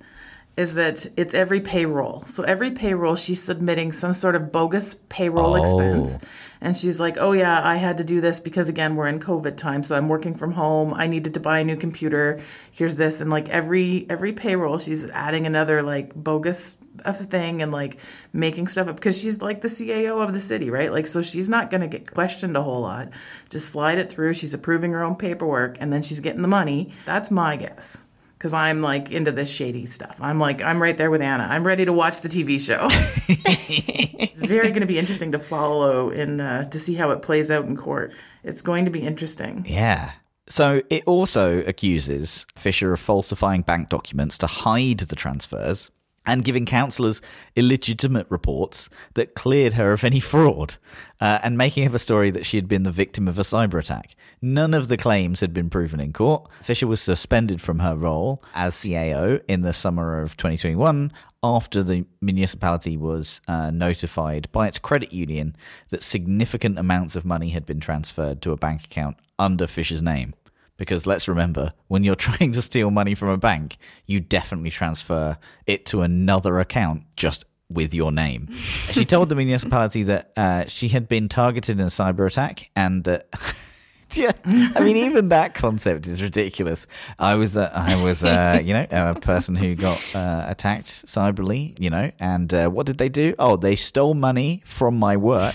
is 0.59 0.75
that 0.75 1.07
it's 1.17 1.35
every 1.35 1.61
payroll. 1.61 2.25
So 2.27 2.43
every 2.43 2.73
payroll, 2.73 3.15
she's 3.15 3.41
submitting 3.41 3.93
some 3.93 4.13
sort 4.13 4.35
of 4.35 4.51
bogus 4.51 4.97
payroll 5.09 5.53
oh. 5.53 5.55
expense. 5.55 6.19
And 6.61 6.77
she's 6.77 6.99
like, 6.99 7.17
oh, 7.21 7.31
yeah, 7.31 7.61
I 7.65 7.77
had 7.77 7.99
to 7.99 8.05
do 8.05 8.21
this 8.21 8.41
because, 8.41 8.69
again, 8.69 8.97
we're 8.97 9.07
in 9.07 9.21
COVID 9.21 9.57
time. 9.57 9.85
So 9.85 9.95
I'm 9.95 10.09
working 10.09 10.35
from 10.35 10.51
home. 10.51 10.93
I 10.93 11.07
needed 11.07 11.35
to 11.35 11.41
buy 11.41 11.61
a 11.61 11.65
new 11.65 11.77
computer. 11.77 12.41
Here's 12.73 12.97
this. 12.97 13.21
And 13.21 13.31
like 13.31 13.49
every 13.51 14.05
every 14.11 14.33
payroll, 14.33 14.79
she's 14.79 15.09
adding 15.11 15.47
another 15.47 15.81
like 15.81 16.13
bogus 16.17 16.77
thing 17.05 17.63
and 17.63 17.71
like 17.71 18.01
making 18.33 18.67
stuff 18.67 18.89
up 18.89 18.97
because 18.97 19.17
she's 19.17 19.41
like 19.41 19.61
the 19.61 19.69
CAO 19.69 20.25
of 20.25 20.33
the 20.33 20.41
city, 20.41 20.71
right? 20.71 20.91
Like, 20.91 21.07
so 21.07 21.23
she's 21.23 21.49
not 21.49 21.71
going 21.71 21.83
to 21.83 21.87
get 21.87 22.13
questioned 22.13 22.57
a 22.57 22.63
whole 22.65 22.81
lot. 22.81 23.11
Just 23.49 23.69
slide 23.69 23.99
it 23.99 24.11
through. 24.11 24.35
She's 24.35 24.55
approving 24.55 24.91
her 24.91 25.05
own 25.05 25.15
paperwork 25.15 25.77
and 25.79 25.93
then 25.93 26.03
she's 26.03 26.19
getting 26.19 26.43
the 26.43 26.49
money. 26.49 26.91
That's 27.07 27.31
my 27.31 27.55
guess 27.55 28.03
because 28.39 28.53
I'm 28.53 28.81
like 28.83 29.11
into 29.11 29.33
this 29.33 29.53
shady 29.53 29.87
stuff. 29.87 30.17
I'm 30.21 30.39
like, 30.39 30.63
I'm 30.63 30.81
right 30.81 30.97
there 30.97 31.11
with 31.11 31.21
Anna. 31.21 31.45
I'm 31.51 31.67
ready 31.67 31.85
to 31.85 31.93
watch 31.93 32.21
the 32.21 32.29
TV 32.29 32.61
show. 32.61 32.87
it's 33.29 34.39
very 34.39 34.69
going 34.69 34.83
to 34.83 34.87
be 34.87 34.99
interesting 34.99 35.33
to 35.33 35.41
follow 35.41 36.11
and 36.11 36.41
uh, 36.41 36.65
to 36.67 36.79
see 36.79 36.95
how 36.95 37.11
it 37.11 37.21
plays 37.21 37.51
out 37.51 37.65
in 37.65 37.77
court. 37.77 38.13
It's 38.45 38.63
going 38.63 38.85
to 38.85 38.93
be 38.93 39.01
interesting. 39.01 39.67
Yeah. 39.69 40.13
So 40.49 40.83
it 40.89 41.03
also 41.07 41.63
accuses 41.63 42.47
Fisher 42.55 42.93
of 42.93 43.01
falsifying 43.01 43.63
bank 43.63 43.89
documents 43.89 44.39
to 44.39 44.47
hide 44.47 45.01
the 45.01 45.17
transfers 45.17 45.91
and 46.29 46.45
giving 46.45 46.67
councillors 46.67 47.21
illegitimate 47.57 48.27
reports 48.29 48.89
that 49.15 49.35
cleared 49.35 49.73
her 49.73 49.93
of 49.93 50.05
any 50.05 50.21
fraud, 50.29 50.77
uh, 51.21 51.41
and 51.43 51.59
making 51.59 51.89
up 51.89 51.95
a 51.95 51.99
story 51.99 52.31
that 52.31 52.47
she 52.47 52.57
had 52.57 52.69
been 52.69 52.85
the 52.85 52.93
victim 52.93 53.27
of 53.27 53.39
a 53.39 53.43
cyber 53.43 53.81
attack. 53.81 54.15
None 54.41 54.75
of 54.75 54.87
the 54.87 54.97
claims 54.97 55.41
had 55.41 55.53
been 55.53 55.71
proven 55.71 55.99
in 55.99 56.13
court. 56.13 56.49
Fisher 56.63 56.87
was 56.87 57.01
suspended 57.01 57.61
from 57.61 57.81
her 57.81 57.97
role 57.97 58.43
as 58.55 58.75
CAO 58.75 59.41
in 59.49 59.63
the 59.63 59.73
summer 59.73 60.21
of 60.21 60.37
2021 60.37 61.11
after 61.43 61.83
the 61.83 62.05
municipality 62.21 62.97
was 62.97 63.41
uh, 63.49 63.71
notified 63.71 64.51
by 64.53 64.67
its 64.67 64.79
credit 64.79 65.13
union 65.13 65.57
that 65.89 66.03
significant 66.03 66.79
amounts 66.79 67.17
of 67.17 67.25
money 67.25 67.51
had 67.51 67.65
been 67.65 67.81
transferred 67.81 68.43
to 68.43 68.53
a 68.53 68.57
bank 68.57 68.85
account 68.85 69.17
under 69.39 69.67
Fisher's 69.67 70.03
name. 70.03 70.35
Because 70.79 71.07
let's 71.07 71.29
remember, 71.29 71.75
when 71.89 72.05
you're 72.05 72.15
trying 72.29 72.53
to 72.53 72.63
steal 72.63 72.91
money 72.91 73.15
from 73.15 73.29
a 73.29 73.37
bank, 73.37 73.77
you 74.07 74.21
definitely 74.21 74.71
transfer 74.71 75.37
it 75.67 75.85
to 75.87 76.01
another 76.01 76.59
account 76.59 77.05
just 77.17 77.45
with 77.69 77.93
your 77.93 78.11
name. 78.11 78.49
she 78.93 79.05
told 79.05 79.29
the 79.29 79.35
municipality 79.35 80.05
that 80.05 80.33
uh, 80.37 80.65
she 80.67 80.89
had 80.89 81.07
been 81.07 81.29
targeted 81.29 81.79
in 81.79 81.85
a 81.85 81.91
cyber 81.91 82.27
attack 82.27 82.71
and 82.75 83.05
that. 83.05 83.29
yeah, 84.15 84.33
I 84.47 84.81
mean, 84.81 84.97
even 84.97 85.29
that 85.29 85.53
concept 85.53 86.07
is 86.07 86.23
ridiculous. 86.23 86.87
I 87.19 87.35
was, 87.35 87.59
uh, 87.59 87.71
I 87.75 88.03
was, 88.03 88.25
uh, 88.25 88.59
you 88.65 88.73
know, 88.73 88.87
a 88.91 89.15
person 89.15 89.55
who 89.55 89.75
got 89.75 90.03
uh, 90.15 90.47
attacked 90.49 90.87
cyberly, 91.07 91.79
you 91.79 91.91
know, 91.91 92.11
and 92.19 92.55
uh, 92.55 92.69
what 92.71 92.87
did 92.87 92.97
they 92.97 93.11
do? 93.11 93.35
Oh, 93.39 93.57
they 93.57 93.77
stole 93.77 94.15
money 94.15 94.63
from 94.65 94.99
my 94.99 95.19
work 95.19 95.55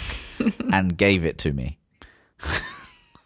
and 0.72 0.96
gave 0.96 1.26
it 1.26 1.40
to 1.40 1.52
me. 1.52 1.80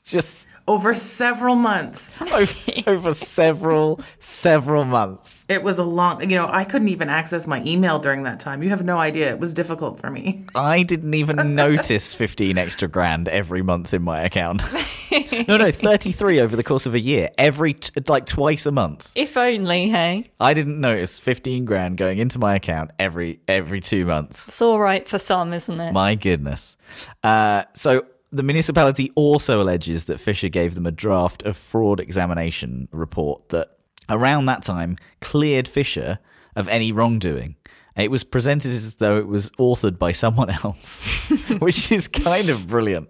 Just 0.05 0.46
over 0.67 0.93
several 0.93 1.55
months. 1.55 2.11
over, 2.33 2.53
over 2.87 3.13
several, 3.13 4.01
several 4.19 4.83
months. 4.83 5.45
It 5.47 5.63
was 5.63 5.79
a 5.79 5.83
long, 5.83 6.29
you 6.29 6.35
know, 6.35 6.47
I 6.51 6.65
couldn't 6.65 6.89
even 6.89 7.09
access 7.09 7.47
my 7.47 7.63
email 7.63 7.99
during 7.99 8.23
that 8.23 8.39
time. 8.39 8.61
You 8.61 8.69
have 8.69 8.83
no 8.83 8.97
idea. 8.97 9.29
It 9.29 9.39
was 9.39 9.53
difficult 9.53 9.99
for 9.99 10.11
me. 10.11 10.45
I 10.55 10.83
didn't 10.83 11.13
even 11.13 11.55
notice 11.55 12.13
15 12.13 12.57
extra 12.57 12.87
grand 12.87 13.27
every 13.29 13.61
month 13.61 13.93
in 13.93 14.03
my 14.03 14.21
account. 14.21 14.61
no, 15.47 15.57
no, 15.57 15.71
33 15.71 16.41
over 16.41 16.55
the 16.55 16.63
course 16.63 16.85
of 16.85 16.93
a 16.93 16.99
year, 16.99 17.29
every, 17.37 17.73
t- 17.73 18.01
like 18.07 18.25
twice 18.25 18.65
a 18.65 18.71
month. 18.71 19.11
If 19.15 19.37
only, 19.37 19.89
hey? 19.89 20.25
I 20.39 20.53
didn't 20.53 20.81
notice 20.81 21.17
15 21.19 21.65
grand 21.65 21.97
going 21.97 22.17
into 22.17 22.39
my 22.39 22.55
account 22.55 22.91
every, 22.99 23.39
every 23.47 23.79
two 23.79 24.05
months. 24.05 24.49
It's 24.49 24.61
all 24.61 24.79
right 24.79 25.07
for 25.07 25.17
some, 25.17 25.53
isn't 25.53 25.79
it? 25.79 25.93
My 25.93 26.15
goodness. 26.15 26.75
Uh, 27.23 27.63
so 27.73 28.05
the 28.31 28.43
municipality 28.43 29.11
also 29.15 29.61
alleges 29.61 30.05
that 30.05 30.19
Fisher 30.19 30.49
gave 30.49 30.75
them 30.75 30.85
a 30.85 30.91
draft 30.91 31.43
of 31.43 31.55
fraud 31.55 31.99
examination 31.99 32.87
report 32.91 33.49
that 33.49 33.77
around 34.09 34.45
that 34.47 34.63
time 34.63 34.97
cleared 35.21 35.67
Fisher 35.67 36.19
of 36.55 36.67
any 36.67 36.91
wrongdoing. 36.91 37.55
It 37.95 38.11
was 38.11 38.23
presented 38.23 38.71
as 38.71 38.95
though 38.95 39.17
it 39.17 39.27
was 39.27 39.49
authored 39.51 39.97
by 39.97 40.11
someone 40.11 40.49
else, 40.63 41.01
which 41.59 41.91
is 41.91 42.07
kind 42.07 42.49
of 42.49 42.67
brilliant. 42.67 43.09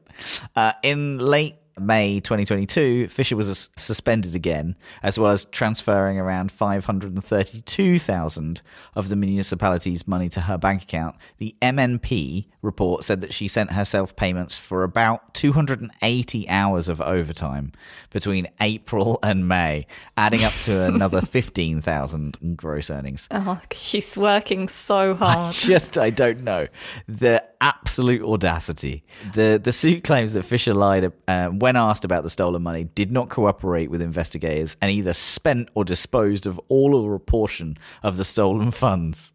Uh, 0.56 0.74
in 0.84 1.20
late 1.20 1.56
May 1.80 2.20
2022, 2.20 3.08
Fisher 3.10 3.36
was 3.36 3.70
suspended 3.78 4.36
again, 4.36 4.76
as 5.04 5.20
well 5.20 5.32
as 5.32 5.46
transferring 5.46 6.20
around 6.20 6.52
532,000 6.52 8.62
of 8.96 9.10
the 9.10 9.16
municipality's 9.16 10.08
money 10.08 10.30
to 10.30 10.42
her 10.42 10.58
bank 10.58 10.84
account. 10.84 11.16
The 11.38 11.56
MNP 11.62 12.48
report 12.62 13.04
said 13.04 13.22
that 13.22 13.34
she 13.34 13.48
sent 13.48 13.72
herself 13.72 14.16
payments 14.16 14.56
for 14.58 14.84
about 14.84 15.34
280 15.34 16.50
hours 16.50 16.90
of 16.90 17.02
overtime 17.02 17.72
between 18.10 18.48
April 18.62 19.20
and 19.24 19.48
May, 19.48 19.88
adding 20.18 20.44
up 20.44 20.54
to 20.63 20.84
another 20.86 21.22
15,000 21.22 22.38
in 22.42 22.56
gross 22.56 22.90
earnings. 22.90 23.28
Oh, 23.32 23.62
she's 23.74 24.18
working 24.18 24.68
so 24.68 25.16
hard. 25.16 25.48
I 25.48 25.52
just, 25.52 25.98
I 25.98 26.10
don't 26.10 26.44
know. 26.44 26.68
The 27.08 27.44
absolute 27.62 28.24
audacity. 28.24 29.04
The 29.34 29.60
the 29.63 29.74
suit 29.74 30.04
claims 30.04 30.34
that 30.34 30.44
Fisher 30.44 30.74
lied 30.74 31.12
uh, 31.28 31.50
when 31.68 31.76
asked 31.76 32.06
about 32.06 32.24
the 32.24 32.30
stolen 32.30 32.64
money, 32.64 32.86
did 32.86 33.12
not 33.12 33.28
cooperate 33.28 33.92
with 33.92 34.02
investigators, 34.02 34.78
and 34.82 34.90
either 34.90 35.12
spent 35.12 35.68
or 35.74 35.84
disposed 35.84 36.48
of 36.48 36.58
all 36.70 36.96
or 36.96 37.14
a 37.14 37.20
portion 37.20 37.78
of 38.04 38.16
the 38.16 38.24
stolen 38.24 38.72
funds. 38.72 39.34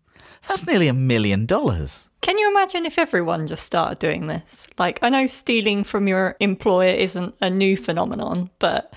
That's 0.49 0.67
nearly 0.67 0.89
a 0.89 0.95
million 0.95 1.45
dollars. 1.45 2.09
Can 2.23 2.39
you 2.39 2.51
imagine 2.51 2.87
if 2.87 2.99
everyone 2.99 3.47
just 3.49 3.67
started 3.67 3.99
doing 3.99 4.29
this? 4.29 4.67
Like, 4.79 4.99
I 5.03 5.11
know 5.11 5.27
stealing 5.27 5.85
from 5.85 6.09
your 6.09 6.35
employer 6.41 6.95
isn't 6.95 7.35
a 7.43 7.51
new 7.51 7.77
phenomenon, 7.77 8.49
but 8.59 8.95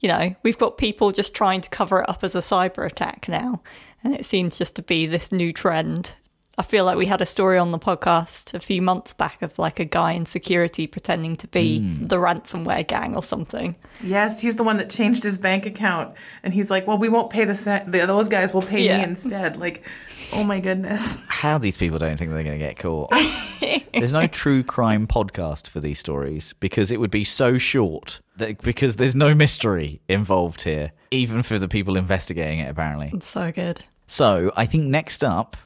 you 0.00 0.10
know, 0.10 0.36
we've 0.42 0.58
got 0.58 0.76
people 0.76 1.12
just 1.12 1.32
trying 1.32 1.62
to 1.62 1.70
cover 1.70 2.00
it 2.00 2.10
up 2.10 2.22
as 2.22 2.34
a 2.34 2.40
cyber 2.40 2.84
attack 2.84 3.26
now. 3.26 3.62
And 4.04 4.14
it 4.14 4.26
seems 4.26 4.58
just 4.58 4.76
to 4.76 4.82
be 4.82 5.06
this 5.06 5.32
new 5.32 5.50
trend. 5.50 6.12
I 6.58 6.62
feel 6.62 6.86
like 6.86 6.96
we 6.96 7.04
had 7.04 7.20
a 7.20 7.26
story 7.26 7.58
on 7.58 7.70
the 7.70 7.78
podcast 7.78 8.54
a 8.54 8.60
few 8.60 8.80
months 8.80 9.12
back 9.12 9.42
of 9.42 9.58
like 9.58 9.78
a 9.78 9.84
guy 9.84 10.12
in 10.12 10.24
security 10.24 10.86
pretending 10.86 11.36
to 11.36 11.48
be 11.48 11.80
mm. 11.80 12.08
the 12.08 12.16
ransomware 12.16 12.86
gang 12.86 13.14
or 13.14 13.22
something. 13.22 13.76
Yes, 14.02 14.40
he's 14.40 14.56
the 14.56 14.64
one 14.64 14.78
that 14.78 14.88
changed 14.88 15.22
his 15.22 15.36
bank 15.36 15.66
account, 15.66 16.14
and 16.42 16.54
he's 16.54 16.70
like, 16.70 16.86
"Well, 16.86 16.96
we 16.96 17.10
won't 17.10 17.28
pay 17.28 17.44
the, 17.44 17.54
se- 17.54 17.84
the 17.86 18.06
those 18.06 18.30
guys 18.30 18.54
will 18.54 18.62
pay 18.62 18.84
yeah. 18.84 18.98
me 18.98 19.04
instead." 19.04 19.58
Like, 19.58 19.86
oh 20.32 20.44
my 20.44 20.58
goodness, 20.58 21.22
how 21.28 21.58
these 21.58 21.76
people 21.76 21.98
don't 21.98 22.16
think 22.16 22.30
they're 22.32 22.42
going 22.42 22.58
to 22.58 22.64
get 22.64 22.78
caught. 22.78 23.12
there's 23.92 24.14
no 24.14 24.26
true 24.26 24.62
crime 24.62 25.06
podcast 25.06 25.68
for 25.68 25.80
these 25.80 25.98
stories 25.98 26.54
because 26.54 26.90
it 26.90 27.00
would 27.00 27.10
be 27.10 27.24
so 27.24 27.58
short. 27.58 28.20
That, 28.36 28.60
because 28.60 28.96
there's 28.96 29.14
no 29.14 29.34
mystery 29.34 30.00
involved 30.08 30.62
here, 30.62 30.92
even 31.10 31.42
for 31.42 31.58
the 31.58 31.68
people 31.68 31.96
investigating 31.96 32.60
it. 32.60 32.70
Apparently, 32.70 33.10
it's 33.12 33.28
so 33.28 33.52
good. 33.52 33.82
So 34.06 34.52
I 34.56 34.66
think 34.66 34.84
next 34.84 35.24
up 35.24 35.56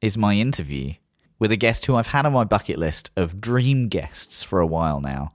is 0.00 0.18
my 0.18 0.34
interview 0.34 0.94
with 1.38 1.52
a 1.52 1.56
guest 1.56 1.86
who 1.86 1.96
I've 1.96 2.08
had 2.08 2.26
on 2.26 2.32
my 2.32 2.44
bucket 2.44 2.78
list 2.78 3.10
of 3.16 3.40
dream 3.40 3.88
guests 3.88 4.42
for 4.42 4.60
a 4.60 4.66
while 4.66 5.00
now. 5.00 5.32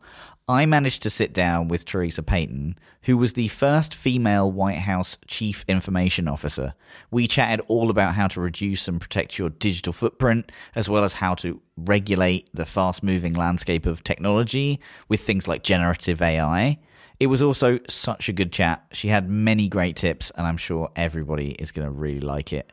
I 0.47 0.65
managed 0.65 1.03
to 1.03 1.09
sit 1.09 1.33
down 1.33 1.67
with 1.67 1.85
Theresa 1.85 2.23
Payton, 2.23 2.77
who 3.03 3.15
was 3.15 3.33
the 3.33 3.47
first 3.47 3.95
female 3.95 4.51
White 4.51 4.79
House 4.79 5.17
Chief 5.27 5.63
Information 5.67 6.27
Officer. 6.27 6.73
We 7.09 7.27
chatted 7.27 7.63
all 7.67 7.89
about 7.89 8.15
how 8.15 8.27
to 8.29 8.41
reduce 8.41 8.87
and 8.87 8.99
protect 8.99 9.37
your 9.37 9.49
digital 9.49 9.93
footprint, 9.93 10.51
as 10.75 10.89
well 10.89 11.03
as 11.03 11.13
how 11.13 11.35
to 11.35 11.61
regulate 11.77 12.49
the 12.53 12.65
fast 12.65 13.01
moving 13.01 13.33
landscape 13.33 13.85
of 13.85 14.03
technology 14.03 14.81
with 15.07 15.21
things 15.21 15.47
like 15.47 15.63
generative 15.63 16.21
AI. 16.21 16.79
It 17.19 17.27
was 17.27 17.41
also 17.41 17.79
such 17.87 18.27
a 18.27 18.33
good 18.33 18.51
chat. 18.51 18.83
She 18.91 19.07
had 19.07 19.29
many 19.29 19.69
great 19.69 19.95
tips, 19.95 20.31
and 20.35 20.45
I'm 20.45 20.57
sure 20.57 20.89
everybody 20.95 21.51
is 21.51 21.71
going 21.71 21.85
to 21.85 21.91
really 21.91 22.19
like 22.19 22.51
it. 22.51 22.71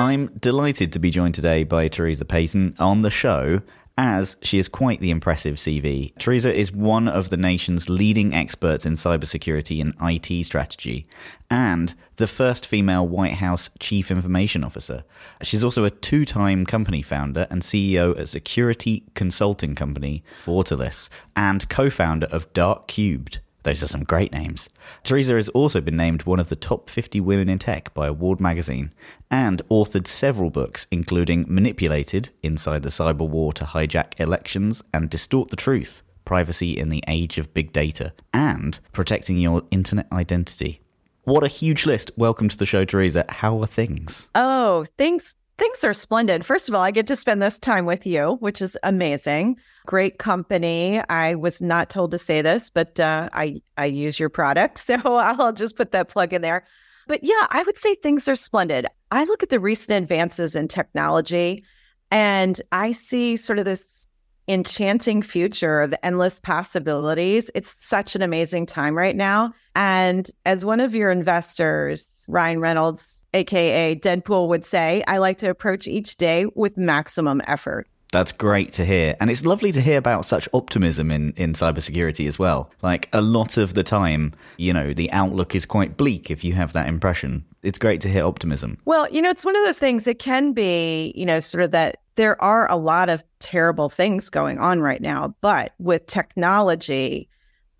I'm 0.00 0.28
delighted 0.28 0.94
to 0.94 0.98
be 0.98 1.10
joined 1.10 1.34
today 1.34 1.62
by 1.62 1.88
Theresa 1.88 2.24
Payton 2.24 2.76
on 2.78 3.02
the 3.02 3.10
show 3.10 3.60
as 3.98 4.38
she 4.40 4.58
is 4.58 4.66
quite 4.66 4.98
the 5.00 5.10
impressive 5.10 5.56
CV. 5.56 6.16
Theresa 6.16 6.54
is 6.54 6.72
one 6.72 7.06
of 7.06 7.28
the 7.28 7.36
nation's 7.36 7.90
leading 7.90 8.32
experts 8.32 8.86
in 8.86 8.94
cybersecurity 8.94 9.78
and 9.78 9.92
IT 10.00 10.46
strategy, 10.46 11.06
and 11.50 11.94
the 12.16 12.26
first 12.26 12.64
female 12.64 13.06
White 13.06 13.34
House 13.34 13.68
Chief 13.78 14.10
Information 14.10 14.64
Officer. 14.64 15.04
She's 15.42 15.62
also 15.62 15.84
a 15.84 15.90
two 15.90 16.24
time 16.24 16.64
company 16.64 17.02
founder 17.02 17.46
and 17.50 17.60
CEO 17.60 18.18
at 18.18 18.30
security 18.30 19.04
consulting 19.14 19.74
company 19.74 20.24
Fortalice, 20.42 21.10
and 21.36 21.68
co 21.68 21.90
founder 21.90 22.26
of 22.28 22.50
Dark 22.54 22.88
Cubed. 22.88 23.40
Those 23.62 23.82
are 23.82 23.88
some 23.88 24.04
great 24.04 24.32
names. 24.32 24.68
Theresa 25.02 25.34
has 25.34 25.48
also 25.50 25.80
been 25.80 25.96
named 25.96 26.22
one 26.22 26.40
of 26.40 26.48
the 26.48 26.56
top 26.56 26.88
50 26.88 27.20
women 27.20 27.48
in 27.48 27.58
tech 27.58 27.92
by 27.94 28.06
Award 28.06 28.40
magazine 28.40 28.92
and 29.30 29.60
authored 29.70 30.06
several 30.06 30.50
books, 30.50 30.86
including 30.90 31.44
Manipulated 31.48 32.30
Inside 32.42 32.82
the 32.82 32.88
Cyber 32.88 33.28
War 33.28 33.52
to 33.54 33.64
Hijack 33.64 34.18
Elections 34.18 34.82
and 34.94 35.10
Distort 35.10 35.50
the 35.50 35.56
Truth 35.56 36.02
Privacy 36.24 36.78
in 36.78 36.90
the 36.90 37.02
Age 37.08 37.38
of 37.38 37.52
Big 37.52 37.72
Data, 37.72 38.12
and 38.32 38.78
Protecting 38.92 39.36
Your 39.36 39.62
Internet 39.70 40.06
Identity. 40.12 40.80
What 41.24 41.44
a 41.44 41.48
huge 41.48 41.86
list. 41.86 42.12
Welcome 42.16 42.48
to 42.48 42.56
the 42.56 42.66
show, 42.66 42.84
Theresa. 42.84 43.24
How 43.28 43.60
are 43.60 43.66
things? 43.66 44.28
Oh, 44.34 44.84
thanks. 44.96 45.34
Things 45.60 45.84
are 45.84 45.92
splendid. 45.92 46.42
First 46.46 46.70
of 46.70 46.74
all, 46.74 46.80
I 46.80 46.90
get 46.90 47.06
to 47.08 47.14
spend 47.14 47.42
this 47.42 47.58
time 47.58 47.84
with 47.84 48.06
you, 48.06 48.38
which 48.40 48.62
is 48.62 48.78
amazing. 48.82 49.58
Great 49.84 50.18
company. 50.18 51.02
I 51.10 51.34
was 51.34 51.60
not 51.60 51.90
told 51.90 52.12
to 52.12 52.18
say 52.18 52.40
this, 52.40 52.70
but 52.70 52.98
uh, 52.98 53.28
I 53.34 53.60
I 53.76 53.84
use 53.84 54.18
your 54.18 54.30
product, 54.30 54.78
so 54.86 54.96
I'll 55.04 55.52
just 55.52 55.76
put 55.76 55.92
that 55.92 56.08
plug 56.08 56.32
in 56.32 56.40
there. 56.40 56.64
But 57.06 57.22
yeah, 57.22 57.46
I 57.50 57.62
would 57.62 57.76
say 57.76 57.94
things 57.94 58.26
are 58.26 58.36
splendid. 58.36 58.86
I 59.10 59.24
look 59.24 59.42
at 59.42 59.50
the 59.50 59.60
recent 59.60 60.02
advances 60.02 60.56
in 60.56 60.66
technology, 60.66 61.62
and 62.10 62.58
I 62.72 62.92
see 62.92 63.36
sort 63.36 63.58
of 63.58 63.66
this 63.66 64.06
enchanting 64.48 65.20
future 65.20 65.82
of 65.82 65.92
endless 66.02 66.40
possibilities. 66.40 67.50
It's 67.54 67.68
such 67.84 68.16
an 68.16 68.22
amazing 68.22 68.64
time 68.64 68.96
right 68.96 69.14
now. 69.14 69.52
And 69.76 70.26
as 70.46 70.64
one 70.64 70.80
of 70.80 70.94
your 70.94 71.10
investors, 71.10 72.24
Ryan 72.28 72.60
Reynolds, 72.60 73.19
AKA 73.34 73.96
Deadpool, 73.96 74.48
would 74.48 74.64
say, 74.64 75.02
I 75.06 75.18
like 75.18 75.38
to 75.38 75.50
approach 75.50 75.86
each 75.86 76.16
day 76.16 76.46
with 76.54 76.76
maximum 76.76 77.40
effort. 77.46 77.86
That's 78.12 78.32
great 78.32 78.72
to 78.72 78.84
hear. 78.84 79.16
And 79.20 79.30
it's 79.30 79.44
lovely 79.44 79.70
to 79.72 79.80
hear 79.80 79.96
about 79.96 80.24
such 80.24 80.48
optimism 80.52 81.12
in, 81.12 81.32
in 81.36 81.52
cybersecurity 81.52 82.26
as 82.26 82.38
well. 82.38 82.70
Like 82.82 83.08
a 83.12 83.20
lot 83.20 83.56
of 83.56 83.74
the 83.74 83.84
time, 83.84 84.34
you 84.56 84.72
know, 84.72 84.92
the 84.92 85.10
outlook 85.12 85.54
is 85.54 85.64
quite 85.64 85.96
bleak 85.96 86.30
if 86.30 86.42
you 86.42 86.54
have 86.54 86.72
that 86.72 86.88
impression. 86.88 87.44
It's 87.62 87.78
great 87.78 88.00
to 88.00 88.08
hear 88.08 88.24
optimism. 88.24 88.78
Well, 88.84 89.08
you 89.10 89.22
know, 89.22 89.30
it's 89.30 89.44
one 89.44 89.54
of 89.54 89.64
those 89.64 89.78
things, 89.78 90.08
it 90.08 90.18
can 90.18 90.52
be, 90.52 91.12
you 91.14 91.24
know, 91.24 91.38
sort 91.38 91.62
of 91.62 91.70
that 91.70 91.98
there 92.16 92.40
are 92.42 92.68
a 92.70 92.76
lot 92.76 93.08
of 93.08 93.22
terrible 93.38 93.88
things 93.88 94.28
going 94.28 94.58
on 94.58 94.80
right 94.80 95.00
now. 95.00 95.34
But 95.40 95.72
with 95.78 96.06
technology, 96.06 97.28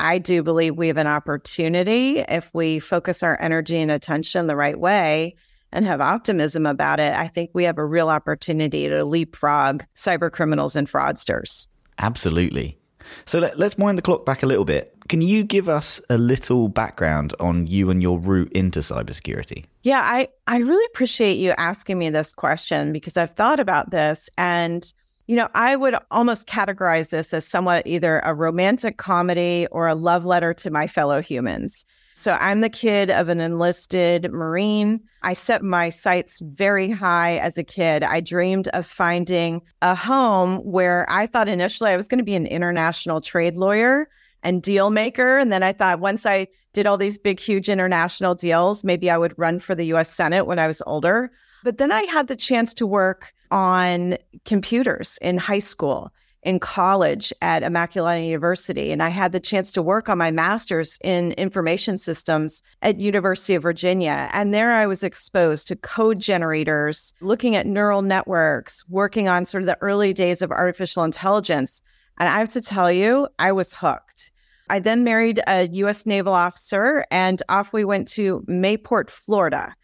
I 0.00 0.18
do 0.18 0.42
believe 0.42 0.76
we 0.76 0.88
have 0.88 0.96
an 0.96 1.06
opportunity 1.06 2.20
if 2.20 2.50
we 2.54 2.78
focus 2.78 3.22
our 3.22 3.40
energy 3.40 3.76
and 3.76 3.90
attention 3.90 4.46
the 4.46 4.56
right 4.56 4.78
way 4.78 5.36
and 5.72 5.86
have 5.86 6.00
optimism 6.00 6.64
about 6.64 6.98
it, 6.98 7.12
I 7.12 7.28
think 7.28 7.50
we 7.52 7.64
have 7.64 7.76
a 7.76 7.84
real 7.84 8.08
opportunity 8.08 8.88
to 8.88 9.04
leapfrog 9.04 9.84
cyber 9.94 10.32
criminals 10.32 10.74
and 10.74 10.90
fraudsters. 10.90 11.66
Absolutely. 11.98 12.78
So 13.26 13.40
let, 13.40 13.60
us 13.60 13.76
wind 13.76 13.98
the 13.98 14.02
clock 14.02 14.24
back 14.24 14.42
a 14.42 14.46
little 14.46 14.64
bit. 14.64 14.94
Can 15.08 15.20
you 15.20 15.44
give 15.44 15.68
us 15.68 16.00
a 16.08 16.16
little 16.16 16.68
background 16.68 17.34
on 17.38 17.66
you 17.66 17.90
and 17.90 18.00
your 18.00 18.18
route 18.18 18.52
into 18.52 18.80
cybersecurity? 18.80 19.66
Yeah, 19.82 20.00
I, 20.02 20.28
I 20.46 20.58
really 20.58 20.84
appreciate 20.92 21.36
you 21.36 21.52
asking 21.58 21.98
me 21.98 22.10
this 22.10 22.32
question 22.32 22.92
because 22.92 23.16
I've 23.16 23.34
thought 23.34 23.60
about 23.60 23.90
this. 23.90 24.30
And, 24.38 24.90
you 25.30 25.36
know, 25.36 25.48
I 25.54 25.76
would 25.76 25.94
almost 26.10 26.48
categorize 26.48 27.10
this 27.10 27.32
as 27.32 27.46
somewhat 27.46 27.86
either 27.86 28.18
a 28.24 28.34
romantic 28.34 28.96
comedy 28.96 29.68
or 29.70 29.86
a 29.86 29.94
love 29.94 30.24
letter 30.24 30.52
to 30.54 30.72
my 30.72 30.88
fellow 30.88 31.22
humans. 31.22 31.84
So 32.16 32.32
I'm 32.32 32.62
the 32.62 32.68
kid 32.68 33.12
of 33.12 33.28
an 33.28 33.38
enlisted 33.38 34.32
Marine. 34.32 35.00
I 35.22 35.34
set 35.34 35.62
my 35.62 35.88
sights 35.88 36.40
very 36.40 36.90
high 36.90 37.38
as 37.38 37.56
a 37.56 37.62
kid. 37.62 38.02
I 38.02 38.20
dreamed 38.20 38.66
of 38.68 38.86
finding 38.86 39.62
a 39.82 39.94
home 39.94 40.56
where 40.64 41.08
I 41.08 41.28
thought 41.28 41.48
initially 41.48 41.90
I 41.90 41.96
was 41.96 42.08
going 42.08 42.18
to 42.18 42.24
be 42.24 42.34
an 42.34 42.46
international 42.46 43.20
trade 43.20 43.54
lawyer 43.54 44.08
and 44.42 44.60
deal 44.60 44.90
maker. 44.90 45.38
And 45.38 45.52
then 45.52 45.62
I 45.62 45.72
thought 45.72 46.00
once 46.00 46.26
I 46.26 46.48
did 46.72 46.86
all 46.86 46.98
these 46.98 47.18
big, 47.18 47.38
huge 47.38 47.68
international 47.68 48.34
deals, 48.34 48.82
maybe 48.82 49.08
I 49.08 49.16
would 49.16 49.38
run 49.38 49.60
for 49.60 49.76
the 49.76 49.86
US 49.94 50.12
Senate 50.12 50.48
when 50.48 50.58
I 50.58 50.66
was 50.66 50.82
older. 50.88 51.30
But 51.64 51.78
then 51.78 51.92
I 51.92 52.02
had 52.02 52.28
the 52.28 52.36
chance 52.36 52.74
to 52.74 52.86
work 52.86 53.32
on 53.50 54.16
computers 54.44 55.18
in 55.20 55.38
high 55.38 55.58
school 55.58 56.12
in 56.42 56.58
college 56.58 57.32
at 57.42 57.62
Immaculata 57.62 58.24
University, 58.24 58.92
and 58.92 59.02
I 59.02 59.10
had 59.10 59.32
the 59.32 59.40
chance 59.40 59.70
to 59.72 59.82
work 59.82 60.08
on 60.08 60.16
my 60.16 60.30
master's 60.30 60.98
in 61.04 61.32
information 61.32 61.98
systems 61.98 62.62
at 62.80 62.98
University 62.98 63.54
of 63.54 63.62
Virginia. 63.62 64.30
And 64.32 64.54
there 64.54 64.72
I 64.72 64.86
was 64.86 65.04
exposed 65.04 65.68
to 65.68 65.76
code 65.76 66.18
generators, 66.18 67.12
looking 67.20 67.56
at 67.56 67.66
neural 67.66 68.02
networks, 68.02 68.88
working 68.88 69.28
on 69.28 69.44
sort 69.44 69.62
of 69.62 69.66
the 69.66 69.78
early 69.82 70.14
days 70.14 70.40
of 70.40 70.50
artificial 70.50 71.04
intelligence. 71.04 71.82
And 72.18 72.28
I 72.28 72.38
have 72.38 72.50
to 72.50 72.62
tell 72.62 72.90
you, 72.90 73.28
I 73.38 73.52
was 73.52 73.74
hooked. 73.74 74.30
I 74.70 74.78
then 74.78 75.04
married 75.04 75.42
a 75.46 75.68
U.S. 75.68 76.06
naval 76.06 76.32
officer, 76.32 77.04
and 77.10 77.42
off 77.48 77.72
we 77.72 77.84
went 77.84 78.08
to 78.08 78.40
Mayport, 78.48 79.10
Florida. 79.10 79.74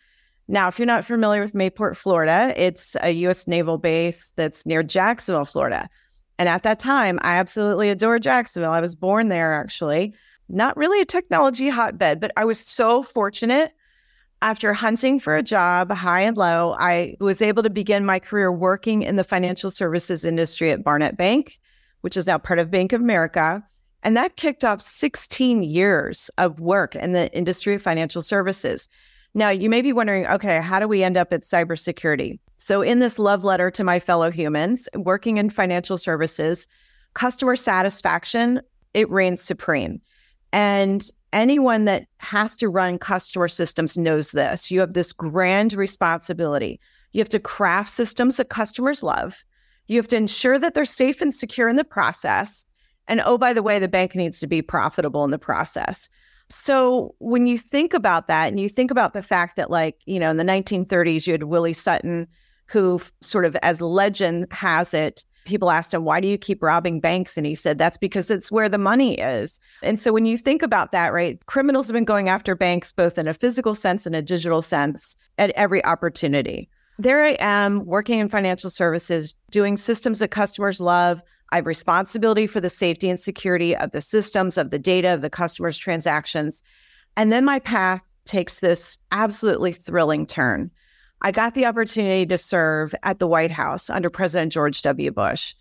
Now, 0.49 0.69
if 0.69 0.79
you're 0.79 0.87
not 0.87 1.05
familiar 1.05 1.41
with 1.41 1.55
Mayport, 1.55 1.97
Florida, 1.97 2.53
it's 2.57 2.97
a 3.01 3.11
U.S. 3.11 3.49
naval 3.49 3.79
base 3.79 4.33
that's 4.37 4.65
near 4.65 4.83
Jacksonville, 4.83 5.45
Florida. 5.45 5.89
And 6.39 6.49
at 6.49 6.63
that 6.63 6.79
time, 6.79 7.19
I 7.23 7.37
absolutely 7.37 7.91
adore 7.91 8.19
Jacksonville. 8.19 8.71
I 8.71 8.81
was 8.81 8.95
born 8.95 9.29
there, 9.29 9.55
actually. 9.55 10.15
Not 10.49 10.77
really 10.77 11.01
a 11.01 11.05
technology 11.05 11.69
hotbed, 11.69 12.21
but 12.21 12.31
I 12.37 12.45
was 12.45 12.61
so 12.61 13.03
fortunate. 13.03 13.73
After 14.43 14.75
hunting 14.75 15.19
for 15.19 15.35
a 15.35 15.43
job 15.43 15.91
high 15.91 16.21
and 16.21 16.37
low, 16.37 16.77
I 16.79 17.17
was 17.21 17.41
able 17.41 17.63
to 17.63 17.71
begin 17.71 18.05
my 18.05 18.19
career 18.19 18.53
working 18.53 19.03
in 19.03 19.17
the 19.17 19.25
financial 19.25 19.71
services 19.71 20.25
industry 20.25 20.71
at 20.71 20.85
Barnett 20.85 21.17
Bank, 21.17 21.59
which 22.03 22.17
is 22.17 22.27
now 22.27 22.39
part 22.39 22.59
of 22.59 22.71
Bank 22.71 22.93
of 22.93 23.01
America. 23.01 23.65
And 24.03 24.17
that 24.17 24.37
kicked 24.37 24.63
off 24.63 24.83
16 24.83 25.63
years 25.63 26.31
of 26.37 26.61
work 26.61 26.95
in 26.95 27.13
the 27.13 27.35
industry 27.35 27.75
of 27.75 27.83
financial 27.83 28.23
services. 28.23 28.89
Now, 29.37 29.51
you 29.51 29.69
may 29.69 29.83
be 29.83 29.93
wondering 29.93 30.27
okay, 30.27 30.63
how 30.63 30.79
do 30.79 30.89
we 30.89 31.03
end 31.03 31.19
up 31.19 31.31
at 31.31 31.43
cybersecurity? 31.43 32.39
So, 32.57 32.81
in 32.81 33.01
this 33.01 33.19
love 33.19 33.45
letter 33.45 33.71
to 33.71 33.85
my 33.85 33.99
fellow 33.99 34.31
humans 34.31 34.89
working 34.95 35.37
in 35.37 35.51
financial 35.51 35.99
services, 35.99 36.67
customer 37.13 37.55
satisfaction, 37.55 38.63
it 38.95 39.11
reigns 39.11 39.43
supreme. 39.43 40.01
And 40.55 41.07
anyone 41.35 41.85
that 41.85 42.07
has 42.17 42.57
to 42.57 42.71
run 42.71 42.97
customer 42.97 43.47
systems 43.47 43.99
knows 43.99 44.31
this. 44.31 44.71
You 44.71 44.81
have 44.81 44.95
this 44.95 45.13
grand 45.13 45.75
responsibility. 45.75 46.81
You 47.13 47.21
have 47.21 47.29
to 47.29 47.39
craft 47.39 47.91
systems 47.91 48.39
that 48.39 48.49
customers 48.49 49.03
love. 49.03 49.45
You 49.87 49.99
have 49.99 50.09
to 50.09 50.17
ensure 50.17 50.59
that 50.59 50.73
they're 50.73 50.87
safe 50.87 51.21
and 51.21 51.33
secure 51.33 51.69
in 51.69 51.77
the 51.77 51.85
process. 51.85 52.65
And 53.07 53.21
oh, 53.21 53.37
by 53.37 53.53
the 53.53 53.63
way, 53.63 53.79
the 53.79 53.87
bank 53.87 54.15
needs 54.15 54.41
to 54.41 54.47
be 54.47 54.63
profitable 54.63 55.25
in 55.25 55.31
the 55.31 55.39
process. 55.39 56.09
So 56.49 57.15
when 57.19 57.47
you 57.47 57.59
think 57.59 57.93
about 57.93 58.29
that 58.29 58.49
and 58.49 58.61
you 58.61 58.69
think 58.69 58.91
about 58.91 59.13
the 59.13 59.23
fact 59.23 59.57
that, 59.57 59.71
like, 59.71 59.97
you 60.07 60.21
know, 60.21 60.31
in 60.31 60.37
the 60.37 60.45
1930s, 60.45 61.27
you 61.27 61.33
had 61.33 61.45
Willie 61.45 61.73
Sutton 61.73 62.29
who 62.67 63.01
sort 63.21 63.45
of 63.45 63.57
as 63.63 63.81
legend 63.81 64.47
has 64.53 64.95
it. 64.95 65.25
People 65.45 65.71
asked 65.71 65.95
him 65.95 66.05
why 66.05 66.21
do 66.21 66.27
you 66.27 66.37
keep 66.37 66.63
robbing 66.63 67.01
banks? 67.01 67.37
And 67.37 67.47
he 67.47 67.55
said 67.55 67.79
that's 67.79 67.97
because 67.97 68.31
it's 68.31 68.51
where 68.51 68.69
the 68.69 68.79
money 68.79 69.15
is. 69.15 69.61
And 69.83 69.99
so 69.99 70.13
when 70.13 70.27
you 70.27 70.37
think 70.37 70.63
about 70.63 70.93
that 70.93 71.13
right 71.13 71.45
criminals 71.47 71.87
have 71.87 71.95
been 71.95 72.05
going 72.05 72.29
after 72.29 72.55
banks 72.55 72.93
both 72.93 73.19
in 73.19 73.29
a 73.29 73.35
physical 73.35 73.75
sense 73.75 74.07
and 74.07 74.17
a 74.17 74.23
digital 74.23 74.61
sense 74.61 75.17
at 75.39 75.51
every 75.51 75.85
opportunity. 75.85 76.69
There 76.99 77.25
i 77.25 77.37
am 77.39 77.85
working 77.85 78.19
in 78.19 78.29
financial 78.29 78.71
services 78.71 79.35
doing 79.51 79.77
systems 79.77 80.19
that 80.19 80.29
customers 80.29 80.81
love 80.81 81.23
i 81.57 81.59
have 81.59 81.67
responsibility 81.67 82.47
for 82.47 82.61
the 82.61 82.71
safety 82.71 83.09
and 83.09 83.19
security 83.19 83.75
of 83.77 83.91
the 83.91 84.01
systems 84.01 84.59
of 84.59 84.71
the 84.71 84.79
data 84.79 85.13
of 85.15 85.23
the 85.23 85.31
customers 85.31 85.79
transactions 85.79 86.63
and 87.17 87.33
then 87.33 87.45
my 87.45 87.59
path 87.59 88.17
takes 88.25 88.61
this 88.61 88.99
absolutely 89.11 89.73
thrilling 89.73 90.27
turn 90.27 90.71
I 91.23 91.33
got 91.33 91.55
the 91.55 91.67
opportunity 91.67 92.27
to 92.27 92.39
serve 92.39 92.95
at 93.03 93.19
the 93.19 93.27
White 93.27 93.51
House 93.51 93.89
under 93.89 94.11
President 94.11 94.53
George 94.53 94.83
W. 94.83 95.11
Bush. 95.11 95.55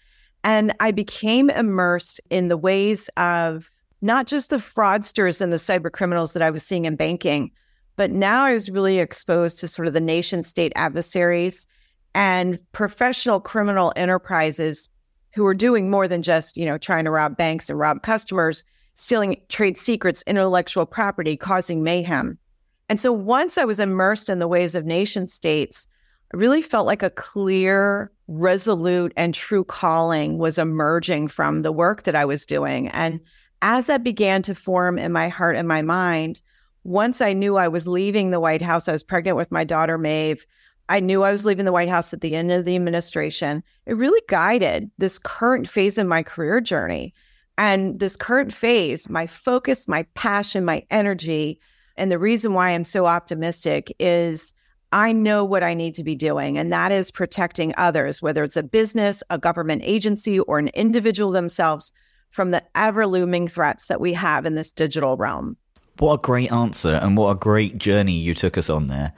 And 0.43 0.73
I 0.79 0.91
became 0.91 1.49
immersed 1.49 2.21
in 2.29 2.49
the 2.49 2.57
ways 2.57 3.09
of 3.17 3.69
not 4.01 4.27
just 4.27 4.49
the 4.49 4.57
fraudsters 4.57 5.41
and 5.41 5.51
the 5.51 5.57
cyber 5.57 5.91
criminals 5.91 6.33
that 6.33 6.43
I 6.43 6.51
was 6.51 6.63
seeing 6.63 6.85
in 6.85 6.95
banking, 6.95 7.51
but 7.95 8.11
now 8.11 8.43
I 8.43 8.53
was 8.53 8.69
really 8.69 8.99
exposed 8.99 9.59
to 9.59 9.67
sort 9.67 9.87
of 9.87 9.93
the 9.93 10.01
nation 10.01 10.43
state 10.43 10.73
adversaries 10.75 11.65
and 12.13 12.59
professional 12.73 13.39
criminal 13.39 13.91
enterprises 13.95 14.89
who 15.35 15.43
were 15.43 15.53
doing 15.53 15.89
more 15.89 16.07
than 16.07 16.21
just, 16.21 16.55
you 16.55 16.65
know, 16.65 16.77
trying 16.77 17.03
to 17.03 17.11
rob 17.11 17.35
banks 17.35 17.69
and 17.69 17.77
rob 17.77 18.01
customers, 18.01 18.63
stealing 18.95 19.41
trade 19.49 19.77
secrets, 19.77 20.23
intellectual 20.25 20.85
property, 20.85 21.35
causing 21.35 21.83
mayhem. 21.83 22.37
And 22.87 22.99
so 22.99 23.11
once 23.11 23.57
I 23.57 23.65
was 23.65 23.79
immersed 23.79 24.29
in 24.29 24.39
the 24.39 24.47
ways 24.47 24.75
of 24.75 24.85
nation 24.85 25.27
states, 25.27 25.87
I 26.33 26.37
really 26.37 26.61
felt 26.61 26.87
like 26.87 27.03
a 27.03 27.09
clear, 27.09 28.11
resolute, 28.27 29.11
and 29.17 29.33
true 29.33 29.65
calling 29.65 30.37
was 30.37 30.57
emerging 30.57 31.27
from 31.27 31.61
the 31.61 31.71
work 31.71 32.03
that 32.03 32.15
I 32.15 32.25
was 32.25 32.45
doing. 32.45 32.87
And 32.89 33.19
as 33.61 33.87
that 33.87 34.03
began 34.03 34.41
to 34.43 34.55
form 34.55 34.97
in 34.97 35.11
my 35.11 35.27
heart 35.27 35.57
and 35.57 35.67
my 35.67 35.81
mind, 35.81 36.41
once 36.83 37.19
I 37.19 37.33
knew 37.33 37.57
I 37.57 37.67
was 37.67 37.87
leaving 37.87 38.29
the 38.29 38.39
White 38.39 38.61
House, 38.61 38.87
I 38.87 38.91
was 38.91 39.03
pregnant 39.03 39.37
with 39.37 39.51
my 39.51 39.63
daughter, 39.63 39.97
Maeve. 39.97 40.45
I 40.89 40.99
knew 40.99 41.23
I 41.23 41.31
was 41.31 41.45
leaving 41.45 41.65
the 41.65 41.71
White 41.71 41.89
House 41.89 42.13
at 42.13 42.21
the 42.21 42.35
end 42.35 42.51
of 42.51 42.65
the 42.65 42.75
administration. 42.75 43.63
It 43.85 43.97
really 43.97 44.21
guided 44.27 44.91
this 44.97 45.19
current 45.19 45.67
phase 45.67 45.97
in 45.97 46.07
my 46.07 46.23
career 46.23 46.61
journey. 46.61 47.13
And 47.57 47.99
this 47.99 48.17
current 48.17 48.53
phase, 48.53 49.09
my 49.09 49.27
focus, 49.27 49.87
my 49.87 50.03
passion, 50.13 50.65
my 50.65 50.85
energy 50.91 51.59
and 51.97 52.11
the 52.11 52.19
reason 52.19 52.53
why 52.53 52.71
I'm 52.71 52.83
so 52.83 53.05
optimistic 53.05 53.93
is 53.99 54.53
I 54.91 55.11
know 55.11 55.43
what 55.43 55.63
I 55.63 55.73
need 55.73 55.95
to 55.95 56.03
be 56.03 56.15
doing, 56.15 56.57
and 56.57 56.71
that 56.71 56.91
is 56.91 57.11
protecting 57.11 57.73
others, 57.77 58.21
whether 58.21 58.43
it's 58.43 58.57
a 58.57 58.63
business, 58.63 59.23
a 59.29 59.37
government 59.37 59.81
agency, 59.83 60.39
or 60.39 60.59
an 60.59 60.69
individual 60.69 61.31
themselves 61.31 61.91
from 62.29 62.51
the 62.51 62.63
ever 62.75 63.07
looming 63.07 63.47
threats 63.47 63.87
that 63.87 63.99
we 63.99 64.13
have 64.13 64.45
in 64.45 64.55
this 64.55 64.71
digital 64.71 65.17
realm. 65.17 65.57
What 65.99 66.13
a 66.13 66.17
great 66.17 66.51
answer, 66.51 66.95
and 66.95 67.17
what 67.17 67.29
a 67.29 67.35
great 67.35 67.77
journey 67.77 68.17
you 68.19 68.33
took 68.33 68.57
us 68.57 68.69
on 68.69 68.87
there. 68.87 69.13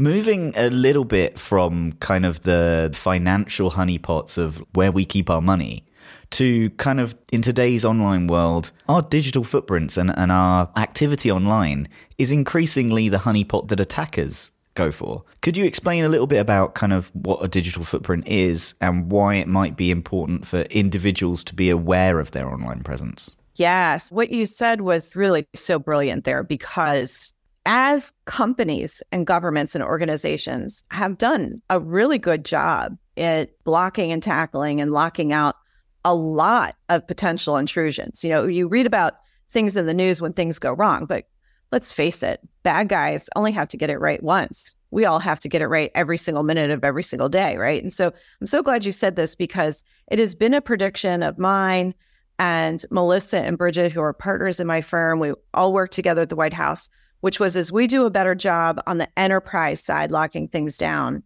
Moving 0.00 0.54
a 0.56 0.70
little 0.70 1.04
bit 1.04 1.38
from 1.38 1.92
kind 2.00 2.24
of 2.24 2.40
the 2.40 2.90
financial 2.94 3.72
honeypots 3.72 4.38
of 4.38 4.56
where 4.72 4.90
we 4.90 5.04
keep 5.04 5.28
our 5.28 5.42
money 5.42 5.84
to 6.30 6.70
kind 6.70 7.00
of 7.00 7.14
in 7.30 7.42
today's 7.42 7.84
online 7.84 8.26
world, 8.26 8.70
our 8.88 9.02
digital 9.02 9.44
footprints 9.44 9.98
and, 9.98 10.10
and 10.16 10.32
our 10.32 10.70
activity 10.76 11.30
online 11.30 11.86
is 12.16 12.32
increasingly 12.32 13.10
the 13.10 13.18
honeypot 13.18 13.68
that 13.68 13.78
attackers 13.78 14.52
go 14.74 14.90
for. 14.90 15.22
Could 15.42 15.58
you 15.58 15.66
explain 15.66 16.02
a 16.02 16.08
little 16.08 16.26
bit 16.26 16.38
about 16.38 16.74
kind 16.74 16.94
of 16.94 17.14
what 17.14 17.44
a 17.44 17.48
digital 17.48 17.84
footprint 17.84 18.26
is 18.26 18.72
and 18.80 19.12
why 19.12 19.34
it 19.34 19.48
might 19.48 19.76
be 19.76 19.90
important 19.90 20.46
for 20.46 20.62
individuals 20.62 21.44
to 21.44 21.54
be 21.54 21.68
aware 21.68 22.20
of 22.20 22.30
their 22.30 22.48
online 22.48 22.82
presence? 22.82 23.36
Yes. 23.56 24.10
What 24.10 24.30
you 24.30 24.46
said 24.46 24.80
was 24.80 25.14
really 25.14 25.46
so 25.54 25.78
brilliant 25.78 26.24
there 26.24 26.42
because 26.42 27.34
as 27.66 28.12
companies 28.24 29.02
and 29.12 29.26
governments 29.26 29.74
and 29.74 29.84
organizations 29.84 30.82
have 30.90 31.18
done 31.18 31.60
a 31.68 31.78
really 31.78 32.18
good 32.18 32.44
job 32.44 32.96
at 33.16 33.50
blocking 33.64 34.12
and 34.12 34.22
tackling 34.22 34.80
and 34.80 34.90
locking 34.90 35.32
out 35.32 35.56
a 36.04 36.14
lot 36.14 36.76
of 36.88 37.06
potential 37.06 37.56
intrusions. 37.56 38.24
You 38.24 38.30
know, 38.30 38.46
you 38.46 38.68
read 38.68 38.86
about 38.86 39.14
things 39.50 39.76
in 39.76 39.86
the 39.86 39.94
news 39.94 40.22
when 40.22 40.32
things 40.32 40.58
go 40.58 40.72
wrong, 40.72 41.04
but 41.04 41.26
let's 41.72 41.92
face 41.92 42.22
it, 42.22 42.40
bad 42.62 42.88
guys 42.88 43.28
only 43.36 43.52
have 43.52 43.68
to 43.68 43.76
get 43.76 43.90
it 43.90 43.98
right 43.98 44.22
once. 44.22 44.74
We 44.90 45.04
all 45.04 45.20
have 45.20 45.38
to 45.40 45.48
get 45.48 45.62
it 45.62 45.68
right 45.68 45.90
every 45.94 46.16
single 46.16 46.42
minute 46.42 46.70
of 46.70 46.84
every 46.84 47.02
single 47.02 47.28
day, 47.28 47.56
right? 47.56 47.82
And 47.82 47.92
so 47.92 48.12
I'm 48.40 48.46
so 48.46 48.62
glad 48.62 48.84
you 48.84 48.92
said 48.92 49.16
this 49.16 49.34
because 49.34 49.84
it 50.10 50.18
has 50.18 50.34
been 50.34 50.54
a 50.54 50.60
prediction 50.60 51.22
of 51.22 51.38
mine 51.38 51.94
and 52.38 52.84
Melissa 52.90 53.40
and 53.40 53.58
Bridget, 53.58 53.92
who 53.92 54.00
are 54.00 54.14
partners 54.14 54.58
in 54.58 54.66
my 54.66 54.80
firm. 54.80 55.20
We 55.20 55.34
all 55.54 55.72
work 55.72 55.90
together 55.90 56.22
at 56.22 56.30
the 56.30 56.36
White 56.36 56.54
House, 56.54 56.88
which 57.20 57.40
was 57.40 57.56
as 57.56 57.72
we 57.72 57.86
do 57.86 58.04
a 58.06 58.10
better 58.10 58.34
job 58.34 58.80
on 58.86 58.98
the 58.98 59.08
enterprise 59.18 59.82
side, 59.82 60.10
locking 60.10 60.48
things 60.48 60.78
down. 60.78 61.22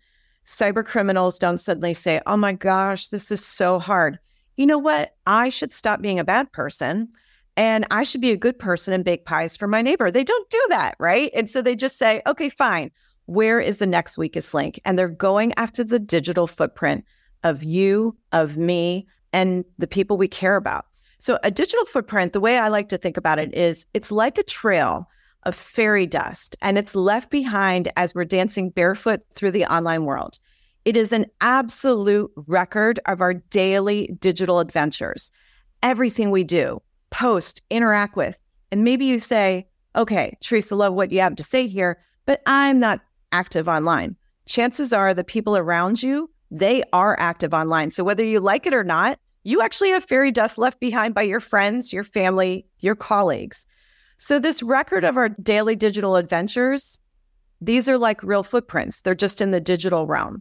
Cyber 0.46 0.84
criminals 0.84 1.38
don't 1.38 1.58
suddenly 1.58 1.94
say, 1.94 2.20
oh 2.26 2.36
my 2.36 2.52
gosh, 2.52 3.08
this 3.08 3.30
is 3.30 3.44
so 3.44 3.78
hard. 3.78 4.18
You 4.56 4.66
know 4.66 4.78
what? 4.78 5.14
I 5.26 5.48
should 5.48 5.72
stop 5.72 6.00
being 6.00 6.18
a 6.18 6.24
bad 6.24 6.52
person 6.52 7.08
and 7.56 7.86
I 7.90 8.02
should 8.02 8.20
be 8.20 8.32
a 8.32 8.36
good 8.36 8.58
person 8.58 8.92
and 8.92 9.04
bake 9.04 9.24
pies 9.24 9.56
for 9.56 9.68
my 9.68 9.82
neighbor. 9.82 10.10
They 10.10 10.24
don't 10.24 10.50
do 10.50 10.62
that, 10.68 10.96
right? 10.98 11.30
And 11.34 11.48
so 11.48 11.62
they 11.62 11.76
just 11.76 11.98
say, 11.98 12.20
okay, 12.26 12.48
fine. 12.48 12.90
Where 13.26 13.60
is 13.60 13.78
the 13.78 13.86
next 13.86 14.18
weakest 14.18 14.52
link? 14.52 14.80
And 14.84 14.98
they're 14.98 15.08
going 15.08 15.54
after 15.56 15.82
the 15.84 15.98
digital 15.98 16.46
footprint 16.46 17.04
of 17.42 17.62
you, 17.62 18.16
of 18.32 18.56
me, 18.56 19.06
and 19.32 19.64
the 19.78 19.86
people 19.86 20.16
we 20.16 20.28
care 20.28 20.56
about. 20.56 20.86
So, 21.18 21.38
a 21.42 21.50
digital 21.50 21.86
footprint, 21.86 22.32
the 22.32 22.40
way 22.40 22.58
I 22.58 22.68
like 22.68 22.88
to 22.88 22.98
think 22.98 23.16
about 23.16 23.38
it 23.38 23.54
is 23.54 23.86
it's 23.94 24.12
like 24.12 24.36
a 24.36 24.42
trail 24.42 25.08
of 25.44 25.54
fairy 25.54 26.06
dust, 26.06 26.56
and 26.62 26.78
it's 26.78 26.94
left 26.94 27.30
behind 27.30 27.90
as 27.96 28.14
we're 28.14 28.24
dancing 28.24 28.70
barefoot 28.70 29.20
through 29.34 29.50
the 29.50 29.66
online 29.66 30.04
world. 30.04 30.38
It 30.84 30.96
is 30.96 31.12
an 31.12 31.26
absolute 31.40 32.30
record 32.36 33.00
of 33.06 33.20
our 33.20 33.34
daily 33.34 34.14
digital 34.20 34.58
adventures. 34.60 35.32
Everything 35.82 36.30
we 36.30 36.44
do, 36.44 36.82
post, 37.10 37.62
interact 37.70 38.16
with. 38.16 38.40
And 38.70 38.84
maybe 38.84 39.04
you 39.04 39.18
say, 39.18 39.66
okay, 39.96 40.36
Theresa, 40.40 40.76
love 40.76 40.94
what 40.94 41.12
you 41.12 41.20
have 41.20 41.36
to 41.36 41.44
say 41.44 41.66
here, 41.66 42.02
but 42.26 42.42
I'm 42.46 42.78
not 42.78 43.00
active 43.32 43.68
online. 43.68 44.16
Chances 44.46 44.92
are 44.92 45.14
the 45.14 45.24
people 45.24 45.56
around 45.56 46.02
you, 46.02 46.30
they 46.50 46.82
are 46.92 47.18
active 47.18 47.54
online. 47.54 47.90
So 47.90 48.04
whether 48.04 48.24
you 48.24 48.40
like 48.40 48.66
it 48.66 48.74
or 48.74 48.84
not, 48.84 49.18
you 49.42 49.60
actually 49.60 49.90
have 49.90 50.04
fairy 50.04 50.30
dust 50.30 50.58
left 50.58 50.80
behind 50.80 51.14
by 51.14 51.22
your 51.22 51.40
friends, 51.40 51.92
your 51.92 52.04
family, 52.04 52.66
your 52.80 52.94
colleagues. 52.94 53.66
So 54.24 54.38
this 54.38 54.62
record 54.62 55.04
of 55.04 55.18
our 55.18 55.28
daily 55.28 55.76
digital 55.76 56.16
adventures, 56.16 56.98
these 57.60 57.90
are 57.90 57.98
like 57.98 58.22
real 58.22 58.42
footprints. 58.42 59.02
They're 59.02 59.14
just 59.14 59.42
in 59.42 59.50
the 59.50 59.60
digital 59.60 60.06
realm. 60.06 60.40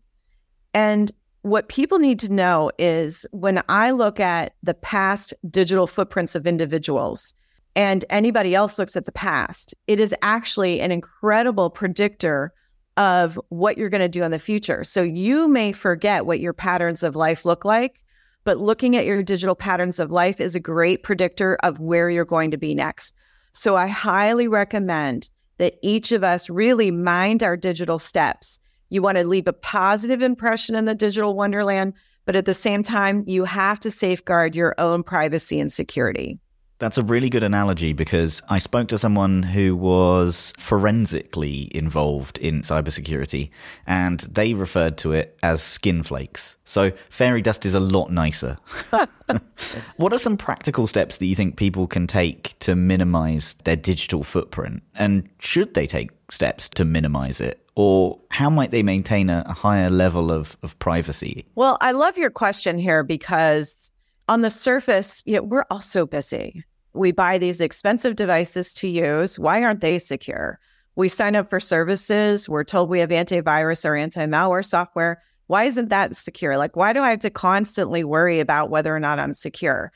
And 0.74 1.12
what 1.42 1.68
people 1.68 2.00
need 2.00 2.18
to 2.20 2.32
know 2.32 2.72
is 2.80 3.26
when 3.32 3.62
I 3.68 3.92
look 3.92 4.22
at 4.22 4.54
the 4.64 4.74
past 4.74 5.34
digital 5.50 5.86
footprints 5.86 6.34
of 6.34 6.48
individuals 6.48 7.34
and 7.76 8.06
anybody 8.10 8.56
else 8.56 8.80
looks 8.80 8.96
at 8.96 9.04
the 9.04 9.12
past, 9.12 9.76
it 9.88 10.00
is 10.00 10.16
actually 10.22 10.80
an 10.80 10.94
incredible 10.94 11.70
predictor 11.70 12.54
of 12.96 13.38
what 13.50 13.78
you're 13.78 13.90
going 13.90 14.00
to 14.00 14.08
do 14.08 14.24
in 14.24 14.32
the 14.32 14.40
future. 14.40 14.86
So 14.86 15.02
you 15.02 15.50
may 15.50 15.74
forget 15.74 16.26
what 16.26 16.40
your 16.40 16.54
patterns 16.54 17.04
of 17.04 17.18
life 17.18 17.44
look 17.44 17.66
like, 17.66 18.02
but 18.46 18.60
looking 18.60 18.96
at 18.96 19.06
your 19.06 19.22
digital 19.24 19.56
patterns 19.56 20.00
of 20.00 20.10
life 20.10 20.40
is 20.40 20.56
a 20.56 20.62
great 20.62 21.04
predictor 21.04 21.58
of 21.64 21.82
where 21.82 22.10
you're 22.10 22.24
going 22.24 22.52
to 22.52 22.58
be 22.58 22.74
next. 22.74 23.14
So 23.54 23.76
I 23.76 23.88
highly 23.88 24.48
recommend 24.48 25.30
that 25.58 25.76
each 25.82 26.12
of 26.12 26.24
us 26.24 26.50
really 26.50 26.92
mind 26.92 27.44
our 27.44 27.56
digital 27.56 28.00
steps 28.00 28.60
you 28.94 29.02
want 29.02 29.18
to 29.18 29.26
leave 29.26 29.48
a 29.48 29.54
positive 29.54 30.22
impression 30.22 30.76
in 30.76 30.86
the 30.86 30.94
digital 30.94 31.36
wonderland, 31.36 31.94
but 32.26 32.36
at 32.36 32.46
the 32.46 32.54
same 32.54 32.84
time, 32.84 33.24
you 33.26 33.44
have 33.44 33.80
to 33.80 33.90
safeguard 33.90 34.56
your 34.56 34.76
own 34.78 35.02
privacy 35.02 35.60
and 35.60 35.72
security. 35.72 36.38
That's 36.84 36.98
a 36.98 37.02
really 37.02 37.30
good 37.30 37.44
analogy 37.44 37.94
because 37.94 38.42
I 38.50 38.58
spoke 38.58 38.90
to 38.90 38.98
someone 38.98 39.42
who 39.42 39.74
was 39.74 40.52
forensically 40.58 41.74
involved 41.74 42.38
in 42.40 42.60
cybersecurity 42.60 43.52
and 43.88 44.20
they 44.20 44.54
referred 44.54 44.98
to 44.98 45.14
it 45.14 45.40
as 45.42 45.64
skin 45.64 46.04
flakes. 46.04 46.58
So 46.66 46.92
fairy 47.10 47.42
dust 47.42 47.66
is 47.66 47.74
a 47.74 47.80
lot 47.80 48.12
nicer. 48.12 48.58
what 49.96 50.12
are 50.12 50.18
some 50.18 50.36
practical 50.36 50.86
steps 50.86 51.20
that 51.20 51.26
you 51.26 51.36
think 51.36 51.56
people 51.56 51.88
can 51.88 52.06
take 52.06 52.60
to 52.60 52.76
minimize 52.76 53.54
their 53.64 53.78
digital 53.78 54.22
footprint? 54.22 54.84
And 54.94 55.30
should 55.40 55.76
they 55.76 55.88
take 55.88 56.12
steps 56.32 56.68
to 56.68 56.84
minimize 56.84 57.40
it? 57.40 57.62
or 57.76 58.20
how 58.30 58.50
might 58.52 58.72
they 58.72 58.84
maintain 58.84 59.30
a, 59.30 59.52
higher 59.54 59.90
level 59.90 60.34
of, 60.34 60.58
of 60.62 60.78
privacy? 60.80 61.46
Well, 61.56 61.78
I 61.80 61.94
love 61.94 62.18
your 62.18 62.30
question 62.30 62.78
here 62.78 63.04
because 63.04 63.92
on 64.28 64.42
the 64.42 64.50
surface, 64.50 65.24
you 65.26 65.38
know, 65.38 65.44
we're 65.44 65.66
all 65.72 65.82
so 65.82 66.06
busy. 66.06 66.64
We 66.94 67.12
buy 67.12 67.38
these 67.38 67.62
expensive 67.62 68.16
devices 68.16 68.74
to 68.76 68.88
use. 68.88 69.40
Why 69.40 69.64
aren't 69.64 69.82
they 69.82 69.98
secure? 70.00 70.60
We 70.96 71.08
sign 71.08 71.36
up 71.36 71.50
for 71.50 71.60
services. 71.60 72.48
We're 72.48 72.64
told 72.64 72.90
we 72.90 73.00
have 73.00 73.10
antivirus 73.10 73.84
or 73.86 73.96
anti 73.96 74.26
malware 74.26 74.66
software. 74.66 75.22
Why 75.48 75.64
isn't 75.66 75.90
that 75.90 76.16
secure? 76.16 76.58
Like, 76.58 76.76
why 76.76 76.94
do 76.94 77.02
I 77.02 77.10
have 77.10 77.20
to 77.20 77.30
constantly 77.30 78.04
worry 78.04 78.40
about 78.40 78.70
whether 78.70 78.96
or 78.96 79.00
not 79.00 79.20
I'm 79.20 79.34
secure? 79.34 79.92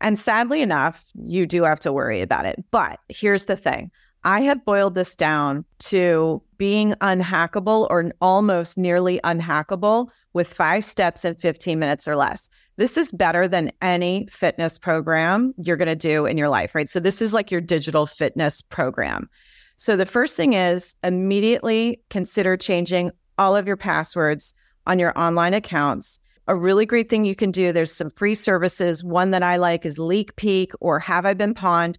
And 0.00 0.18
sadly 0.18 0.62
enough, 0.62 1.04
you 1.14 1.46
do 1.46 1.64
have 1.64 1.80
to 1.80 1.92
worry 1.92 2.20
about 2.22 2.46
it. 2.46 2.64
But 2.70 3.00
here's 3.08 3.46
the 3.46 3.56
thing 3.56 3.90
I 4.24 4.42
have 4.42 4.64
boiled 4.64 4.94
this 4.94 5.14
down 5.14 5.64
to 5.80 6.42
being 6.56 6.92
unhackable 6.94 7.86
or 7.88 8.10
almost 8.20 8.76
nearly 8.76 9.20
unhackable 9.22 10.08
with 10.32 10.52
five 10.52 10.84
steps 10.84 11.24
in 11.24 11.34
15 11.34 11.78
minutes 11.78 12.08
or 12.08 12.16
less. 12.16 12.50
This 12.76 12.96
is 12.96 13.12
better 13.12 13.46
than 13.46 13.72
any 13.80 14.26
fitness 14.30 14.78
program 14.78 15.54
you're 15.56 15.76
going 15.76 15.88
to 15.88 15.96
do 15.96 16.26
in 16.26 16.36
your 16.36 16.48
life, 16.48 16.74
right? 16.74 16.88
So, 16.88 17.00
this 17.00 17.22
is 17.22 17.32
like 17.32 17.50
your 17.50 17.60
digital 17.60 18.06
fitness 18.06 18.62
program. 18.62 19.28
So, 19.76 19.96
the 19.96 20.06
first 20.06 20.36
thing 20.36 20.52
is 20.52 20.94
immediately 21.04 22.00
consider 22.10 22.56
changing 22.56 23.12
all 23.38 23.56
of 23.56 23.66
your 23.66 23.76
passwords 23.76 24.54
on 24.86 24.98
your 24.98 25.16
online 25.18 25.54
accounts. 25.54 26.18
A 26.48 26.56
really 26.56 26.86
great 26.86 27.10
thing 27.10 27.24
you 27.24 27.36
can 27.36 27.50
do, 27.50 27.72
there's 27.72 27.92
some 27.92 28.10
free 28.10 28.34
services. 28.34 29.04
One 29.04 29.30
that 29.32 29.42
I 29.42 29.56
like 29.56 29.84
is 29.84 29.98
LeakPeek 29.98 30.72
or 30.80 30.98
Have 30.98 31.26
I 31.26 31.34
Been 31.34 31.54
Pwned? 31.54 31.96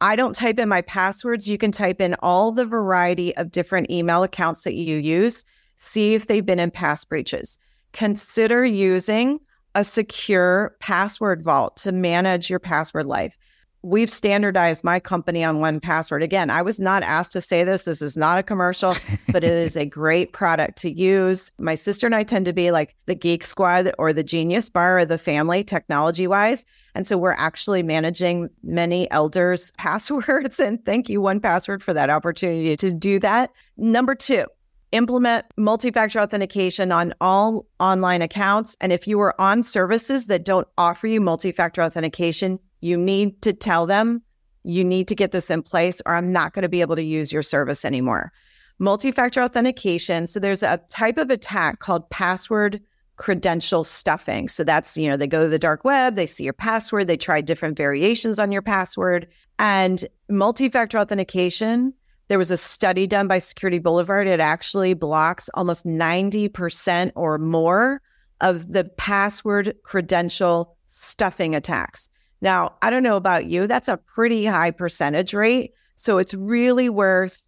I 0.00 0.16
don't 0.16 0.34
type 0.34 0.58
in 0.58 0.68
my 0.68 0.82
passwords. 0.82 1.48
You 1.48 1.58
can 1.58 1.72
type 1.72 2.00
in 2.00 2.14
all 2.20 2.52
the 2.52 2.66
variety 2.66 3.36
of 3.36 3.50
different 3.50 3.90
email 3.90 4.22
accounts 4.22 4.62
that 4.62 4.74
you 4.74 4.96
use, 4.96 5.44
see 5.76 6.14
if 6.14 6.26
they've 6.26 6.44
been 6.44 6.58
in 6.58 6.70
past 6.70 7.08
breaches. 7.08 7.58
Consider 7.92 8.64
using 8.64 9.38
a 9.74 9.84
secure 9.84 10.76
password 10.80 11.42
vault 11.42 11.76
to 11.78 11.92
manage 11.92 12.50
your 12.50 12.58
password 12.58 13.06
life 13.06 13.36
we've 13.84 14.10
standardized 14.10 14.82
my 14.82 14.98
company 14.98 15.44
on 15.44 15.56
1Password. 15.56 16.22
Again, 16.22 16.48
I 16.48 16.62
was 16.62 16.80
not 16.80 17.02
asked 17.02 17.32
to 17.34 17.40
say 17.42 17.64
this. 17.64 17.84
This 17.84 18.00
is 18.00 18.16
not 18.16 18.38
a 18.38 18.42
commercial, 18.42 18.96
but 19.30 19.44
it 19.44 19.50
is 19.50 19.76
a 19.76 19.84
great 19.84 20.32
product 20.32 20.78
to 20.78 20.90
use. 20.90 21.52
My 21.58 21.74
sister 21.74 22.06
and 22.06 22.14
I 22.14 22.22
tend 22.22 22.46
to 22.46 22.54
be 22.54 22.70
like 22.70 22.96
the 23.04 23.14
geek 23.14 23.44
squad 23.44 23.92
or 23.98 24.14
the 24.14 24.24
genius 24.24 24.70
bar 24.70 25.00
of 25.00 25.08
the 25.08 25.18
family, 25.18 25.62
technology 25.62 26.26
wise. 26.26 26.64
And 26.94 27.06
so 27.06 27.18
we're 27.18 27.32
actually 27.32 27.82
managing 27.82 28.48
many 28.62 29.10
elders' 29.10 29.70
passwords. 29.76 30.58
And 30.58 30.82
thank 30.86 31.10
you, 31.10 31.20
1Password, 31.20 31.82
for 31.82 31.92
that 31.92 32.08
opportunity 32.08 32.76
to 32.76 32.90
do 32.90 33.18
that. 33.18 33.50
Number 33.76 34.14
two, 34.14 34.46
implement 34.92 35.44
multi 35.58 35.90
factor 35.90 36.20
authentication 36.20 36.90
on 36.90 37.12
all 37.20 37.66
online 37.80 38.22
accounts. 38.22 38.78
And 38.80 38.92
if 38.92 39.06
you 39.06 39.20
are 39.20 39.38
on 39.38 39.62
services 39.62 40.28
that 40.28 40.44
don't 40.44 40.68
offer 40.78 41.06
you 41.06 41.20
multi 41.20 41.52
factor 41.52 41.82
authentication, 41.82 42.58
you 42.84 42.98
need 42.98 43.40
to 43.40 43.54
tell 43.54 43.86
them 43.86 44.22
you 44.62 44.84
need 44.84 45.08
to 45.08 45.14
get 45.14 45.32
this 45.32 45.50
in 45.50 45.62
place 45.62 46.02
or 46.04 46.14
I'm 46.14 46.30
not 46.30 46.52
going 46.52 46.64
to 46.64 46.68
be 46.68 46.82
able 46.82 46.96
to 46.96 47.02
use 47.02 47.32
your 47.32 47.42
service 47.42 47.82
anymore. 47.82 48.30
Multi 48.78 49.10
factor 49.10 49.42
authentication. 49.42 50.26
So 50.26 50.38
there's 50.38 50.62
a 50.62 50.78
type 50.90 51.16
of 51.16 51.30
attack 51.30 51.78
called 51.78 52.08
password 52.10 52.82
credential 53.16 53.84
stuffing. 53.84 54.48
So 54.48 54.64
that's, 54.64 54.98
you 54.98 55.08
know, 55.08 55.16
they 55.16 55.26
go 55.26 55.42
to 55.42 55.48
the 55.48 55.58
dark 55.58 55.82
web, 55.84 56.14
they 56.14 56.26
see 56.26 56.44
your 56.44 56.52
password, 56.52 57.06
they 57.06 57.16
try 57.16 57.40
different 57.40 57.76
variations 57.76 58.38
on 58.38 58.52
your 58.52 58.62
password. 58.62 59.28
And 59.58 60.04
multi 60.28 60.68
factor 60.68 60.98
authentication, 60.98 61.94
there 62.28 62.38
was 62.38 62.50
a 62.50 62.58
study 62.58 63.06
done 63.06 63.28
by 63.28 63.38
Security 63.38 63.78
Boulevard. 63.78 64.26
It 64.26 64.40
actually 64.40 64.92
blocks 64.92 65.48
almost 65.54 65.86
90% 65.86 67.12
or 67.14 67.38
more 67.38 68.02
of 68.42 68.72
the 68.72 68.84
password 68.84 69.74
credential 69.84 70.76
stuffing 70.86 71.54
attacks. 71.54 72.10
Now, 72.44 72.74
I 72.82 72.90
don't 72.90 73.02
know 73.02 73.16
about 73.16 73.46
you, 73.46 73.66
that's 73.66 73.88
a 73.88 73.96
pretty 73.96 74.44
high 74.44 74.70
percentage 74.70 75.32
rate. 75.32 75.72
So 75.96 76.18
it's 76.18 76.34
really 76.34 76.90
worth 76.90 77.40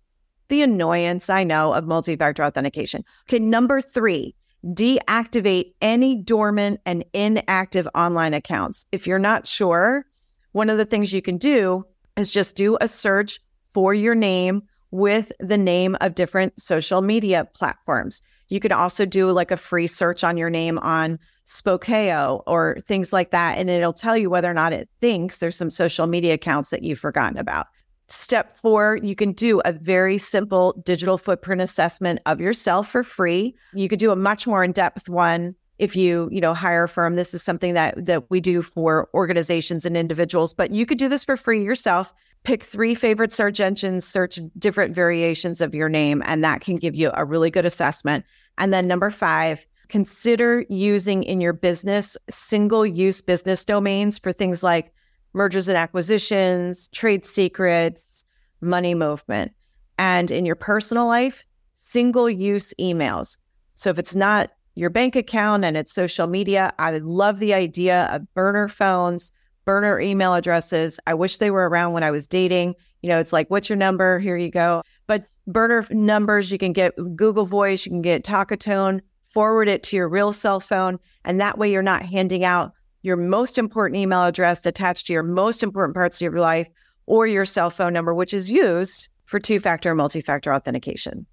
the 0.49 0.63
annoyance, 0.63 1.29
I 1.29 1.45
know, 1.45 1.75
of 1.75 1.87
multi 1.87 2.17
factor 2.17 2.43
authentication. 2.43 3.05
Okay, 3.29 3.39
number 3.39 3.83
three, 3.83 4.35
deactivate 4.65 5.75
any 5.83 6.17
dormant 6.17 6.81
and 6.87 7.05
inactive 7.13 7.87
online 7.95 8.33
accounts. 8.33 8.87
If 8.91 9.07
you're 9.07 9.19
not 9.19 9.47
sure, 9.47 10.07
one 10.53 10.71
of 10.71 10.79
the 10.79 10.87
things 10.87 11.13
you 11.13 11.21
can 11.21 11.37
do 11.37 11.85
is 12.17 12.31
just 12.31 12.57
do 12.57 12.79
a 12.81 12.89
search 12.89 13.39
for 13.75 13.93
your 13.93 14.15
name 14.15 14.63
with 14.93 15.31
the 15.41 15.59
name 15.59 15.95
of 16.01 16.15
different 16.15 16.59
social 16.59 17.03
media 17.03 17.47
platforms. 17.53 18.23
You 18.49 18.61
could 18.61 18.73
also 18.73 19.05
do 19.05 19.31
like 19.31 19.51
a 19.51 19.59
free 19.59 19.89
search 19.89 20.25
on 20.25 20.39
your 20.39 20.49
name 20.49 20.79
on 20.79 21.19
Spokeo 21.47 22.43
or 22.47 22.77
things 22.81 23.13
like 23.13 23.31
that. 23.31 23.59
And 23.59 23.71
it'll 23.71 23.93
tell 23.93 24.17
you 24.17 24.29
whether 24.29 24.51
or 24.51 24.55
not 24.55 24.73
it 24.73 24.89
thinks 25.01 25.39
there's 25.39 25.57
some 25.57 25.71
social 25.71 26.07
media 26.07 26.35
accounts 26.35 26.71
that 26.71 26.83
you've 26.83 26.99
forgotten 26.99 27.39
about. 27.39 27.67
Step 28.09 28.57
four, 28.59 28.99
you 29.03 29.17
can 29.17 29.33
do 29.33 29.61
a 29.65 29.73
very 29.73 30.19
simple 30.19 30.81
digital 30.85 31.19
footprint 31.19 31.61
assessment 31.61 32.21
of 32.27 32.41
yourself 32.41 32.89
for 32.89 33.03
free. 33.03 33.55
You 33.75 33.89
could 33.89 33.99
do 33.99 34.13
a 34.13 34.17
much 34.17 34.47
more 34.47 34.63
in 34.63 34.73
depth 34.73 35.09
one 35.09 35.55
if 35.79 35.95
you 35.95 36.29
you 36.33 36.41
know 36.41 36.55
hire 36.55 36.85
a 36.85 36.89
firm 36.89 37.17
this 37.17 37.35
is 37.35 37.43
something 37.43 37.75
that 37.75 38.03
that 38.03 38.31
we 38.31 38.41
do 38.41 38.63
for 38.63 39.09
organizations 39.13 39.85
and 39.85 39.97
individuals 39.97 40.55
but 40.55 40.71
you 40.71 40.87
could 40.87 40.97
do 40.97 41.09
this 41.09 41.25
for 41.25 41.37
free 41.37 41.63
yourself 41.63 42.15
pick 42.45 42.63
three 42.63 42.95
favorite 42.95 43.33
search 43.33 43.61
engines 43.61 44.07
search 44.07 44.39
different 44.59 44.95
variations 44.95 45.61
of 45.61 45.75
your 45.75 45.89
name 45.89 46.23
and 46.25 46.43
that 46.43 46.61
can 46.63 46.77
give 46.77 46.95
you 46.95 47.11
a 47.15 47.25
really 47.25 47.51
good 47.51 47.67
assessment 47.67 48.25
and 48.59 48.73
then 48.73 48.89
number 48.89 49.11
5 49.11 49.67
consider 49.89 50.65
using 50.69 51.23
in 51.23 51.41
your 51.41 51.53
business 51.53 52.17
single 52.29 52.85
use 52.85 53.23
business 53.23 53.65
domains 53.65 54.19
for 54.19 54.33
things 54.33 54.63
like 54.63 54.93
mergers 55.33 55.69
and 55.69 55.77
acquisitions 55.77 56.89
trade 56.89 57.25
secrets 57.25 58.25
money 58.61 58.95
movement 58.95 59.53
and 59.99 60.31
in 60.31 60.47
your 60.47 60.57
personal 60.57 61.07
life 61.07 61.47
single 61.75 62.29
use 62.29 62.73
emails 62.81 63.39
so 63.75 63.91
if 63.91 63.99
it's 63.99 64.17
not 64.17 64.51
your 64.77 64.91
bank 64.91 65.17
account 65.17 65.65
and 65.65 65.77
its 65.77 65.93
social 65.93 66.29
media. 66.29 66.73
I 66.79 66.99
love 66.99 67.41
the 67.41 67.55
idea 67.55 68.09
of 68.13 68.33
burner 68.35 68.69
phones, 68.69 69.33
burner 69.65 69.99
email 69.99 70.35
addresses. 70.35 71.01
I 71.07 71.15
wish 71.15 71.39
they 71.39 71.51
were 71.51 71.69
around 71.69 71.95
when 71.95 72.05
I 72.05 72.11
was 72.11 72.29
dating. 72.29 72.75
You 73.03 73.09
know, 73.09 73.19
it's 73.19 73.33
like, 73.33 73.51
what's 73.51 73.69
your 73.69 73.77
number? 73.77 74.19
Here 74.19 74.37
you 74.37 74.51
go. 74.51 74.83
But 75.07 75.25
burner 75.47 75.87
numbers, 75.91 76.53
you 76.53 76.59
can 76.59 76.73
get 76.73 76.95
Google 77.17 77.47
Voice, 77.47 77.87
you 77.87 77.91
can 77.91 78.03
get 78.03 78.23
Talkatone, 78.23 79.01
forward 79.37 79.69
it 79.69 79.83
to 79.83 79.97
your 79.97 80.09
real 80.09 80.33
cell 80.33 80.61
phone. 80.61 80.99
And 81.23 81.39
that 81.43 81.59
way 81.59 81.71
you're 81.71 81.83
not 81.83 82.07
handing 82.07 82.43
out 82.43 82.73
your 83.03 83.19
most 83.19 83.59
important 83.59 83.99
email 83.99 84.23
address 84.23 84.65
attached 84.65 85.09
to 85.09 85.13
your 85.13 85.23
most 85.23 85.63
important 85.63 85.95
parts 85.95 86.17
of 86.17 86.23
your 86.23 86.41
life 86.41 86.69
or 87.05 87.27
your 87.27 87.45
cell 87.45 87.69
phone 87.69 87.93
number, 87.93 88.15
which 88.15 88.33
is 88.33 88.51
used 88.51 89.11
for 89.27 89.39
two 89.39 89.61
factor 89.61 89.95
multi 89.95 90.23
factor 90.23 90.55
authentication. 90.55 91.27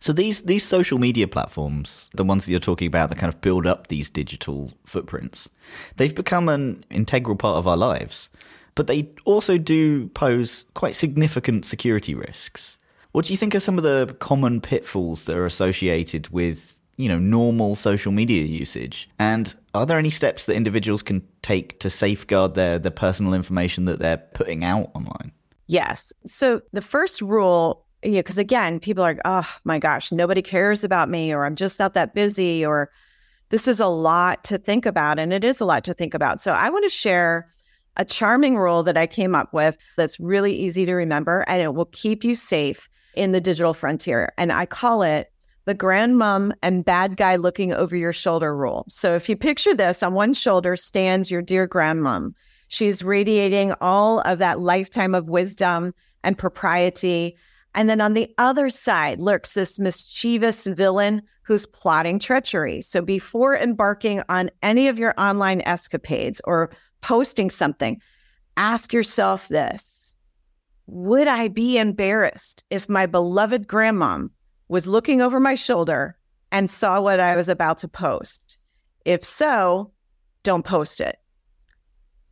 So 0.00 0.12
these 0.12 0.40
these 0.42 0.64
social 0.64 0.98
media 0.98 1.28
platforms, 1.28 2.10
the 2.12 2.24
ones 2.24 2.44
that 2.44 2.50
you're 2.50 2.58
talking 2.58 2.88
about 2.88 3.08
that 3.10 3.18
kind 3.18 3.32
of 3.32 3.40
build 3.40 3.68
up 3.68 3.86
these 3.86 4.10
digital 4.10 4.72
footprints, 4.84 5.48
they've 5.94 6.12
become 6.14 6.48
an 6.48 6.84
integral 6.90 7.36
part 7.36 7.56
of 7.56 7.68
our 7.68 7.76
lives. 7.76 8.30
But 8.74 8.88
they 8.88 9.12
also 9.24 9.58
do 9.58 10.08
pose 10.08 10.66
quite 10.74 10.96
significant 10.96 11.66
security 11.66 12.16
risks. 12.16 12.78
What 13.12 13.26
do 13.26 13.32
you 13.32 13.36
think 13.36 13.54
are 13.54 13.60
some 13.60 13.78
of 13.78 13.84
the 13.84 14.16
common 14.18 14.60
pitfalls 14.60 15.22
that 15.24 15.36
are 15.36 15.46
associated 15.46 16.30
with, 16.30 16.74
you 16.96 17.08
know, 17.08 17.18
normal 17.18 17.76
social 17.76 18.12
media 18.12 18.44
usage? 18.44 19.08
And 19.18 19.54
are 19.74 19.86
there 19.86 19.98
any 19.98 20.10
steps 20.10 20.46
that 20.46 20.54
individuals 20.54 21.02
can 21.02 21.26
take 21.42 21.80
to 21.80 21.90
safeguard 21.90 22.54
their, 22.54 22.78
their 22.78 22.90
personal 22.90 23.34
information 23.34 23.84
that 23.86 23.98
they're 23.98 24.18
putting 24.18 24.64
out 24.64 24.90
online? 24.94 25.32
Yes. 25.66 26.12
So 26.26 26.60
the 26.72 26.82
first 26.82 27.20
rule 27.20 27.84
you 28.02 28.10
know, 28.10 28.18
because 28.18 28.36
again, 28.36 28.80
people 28.80 29.02
are, 29.02 29.14
like, 29.14 29.22
oh 29.24 29.48
my 29.64 29.78
gosh, 29.78 30.12
nobody 30.12 30.42
cares 30.42 30.84
about 30.84 31.08
me, 31.08 31.32
or 31.32 31.46
I'm 31.46 31.56
just 31.56 31.78
not 31.78 31.94
that 31.94 32.14
busy, 32.14 32.64
or 32.64 32.90
this 33.48 33.66
is 33.66 33.80
a 33.80 33.86
lot 33.86 34.44
to 34.44 34.58
think 34.58 34.84
about. 34.84 35.18
And 35.18 35.32
it 35.32 35.42
is 35.42 35.60
a 35.60 35.64
lot 35.64 35.84
to 35.84 35.94
think 35.94 36.12
about. 36.12 36.40
So 36.40 36.52
I 36.52 36.68
want 36.68 36.84
to 36.84 36.90
share 36.90 37.50
a 37.96 38.04
charming 38.04 38.56
rule 38.56 38.82
that 38.82 38.96
I 38.96 39.06
came 39.06 39.34
up 39.34 39.52
with 39.52 39.76
that's 39.96 40.18
really 40.18 40.54
easy 40.54 40.84
to 40.86 40.94
remember 40.94 41.44
and 41.46 41.62
it 41.62 41.74
will 41.74 41.84
keep 41.86 42.24
you 42.24 42.34
safe 42.34 42.88
in 43.14 43.32
the 43.32 43.40
digital 43.40 43.72
frontier. 43.72 44.32
And 44.36 44.50
I 44.52 44.66
call 44.66 45.02
it 45.02 45.30
the 45.66 45.74
grandmom 45.74 46.52
and 46.62 46.84
bad 46.84 47.16
guy 47.16 47.36
looking 47.36 47.72
over 47.72 47.96
your 47.96 48.12
shoulder 48.12 48.56
rule. 48.56 48.84
So 48.88 49.14
if 49.14 49.28
you 49.28 49.36
picture 49.36 49.74
this, 49.74 50.02
on 50.02 50.14
one 50.14 50.34
shoulder 50.34 50.76
stands 50.76 51.30
your 51.30 51.42
dear 51.42 51.66
grandmom. 51.66 52.32
She's 52.68 53.02
radiating 53.02 53.72
all 53.80 54.20
of 54.20 54.38
that 54.38 54.60
lifetime 54.60 55.14
of 55.14 55.28
wisdom 55.28 55.94
and 56.22 56.36
propriety 56.36 57.36
and 57.74 57.90
then 57.90 58.00
on 58.00 58.14
the 58.14 58.32
other 58.38 58.70
side 58.70 59.20
lurks 59.20 59.52
this 59.52 59.78
mischievous 59.78 60.66
villain 60.66 61.22
who's 61.42 61.66
plotting 61.66 62.18
treachery. 62.18 62.80
So 62.80 63.02
before 63.02 63.56
embarking 63.56 64.22
on 64.28 64.50
any 64.62 64.88
of 64.88 64.98
your 64.98 65.12
online 65.18 65.60
escapades 65.62 66.40
or 66.44 66.70
posting 67.00 67.50
something, 67.50 68.00
ask 68.56 68.92
yourself 68.92 69.48
this 69.48 70.14
Would 70.86 71.28
I 71.28 71.48
be 71.48 71.76
embarrassed 71.76 72.64
if 72.70 72.88
my 72.88 73.06
beloved 73.06 73.66
grandmom 73.66 74.30
was 74.68 74.86
looking 74.86 75.20
over 75.20 75.40
my 75.40 75.54
shoulder 75.54 76.16
and 76.52 76.68
saw 76.70 77.00
what 77.00 77.20
I 77.20 77.36
was 77.36 77.48
about 77.48 77.78
to 77.78 77.88
post? 77.88 78.58
If 79.04 79.24
so, 79.24 79.92
don't 80.42 80.64
post 80.64 81.00
it. 81.00 81.18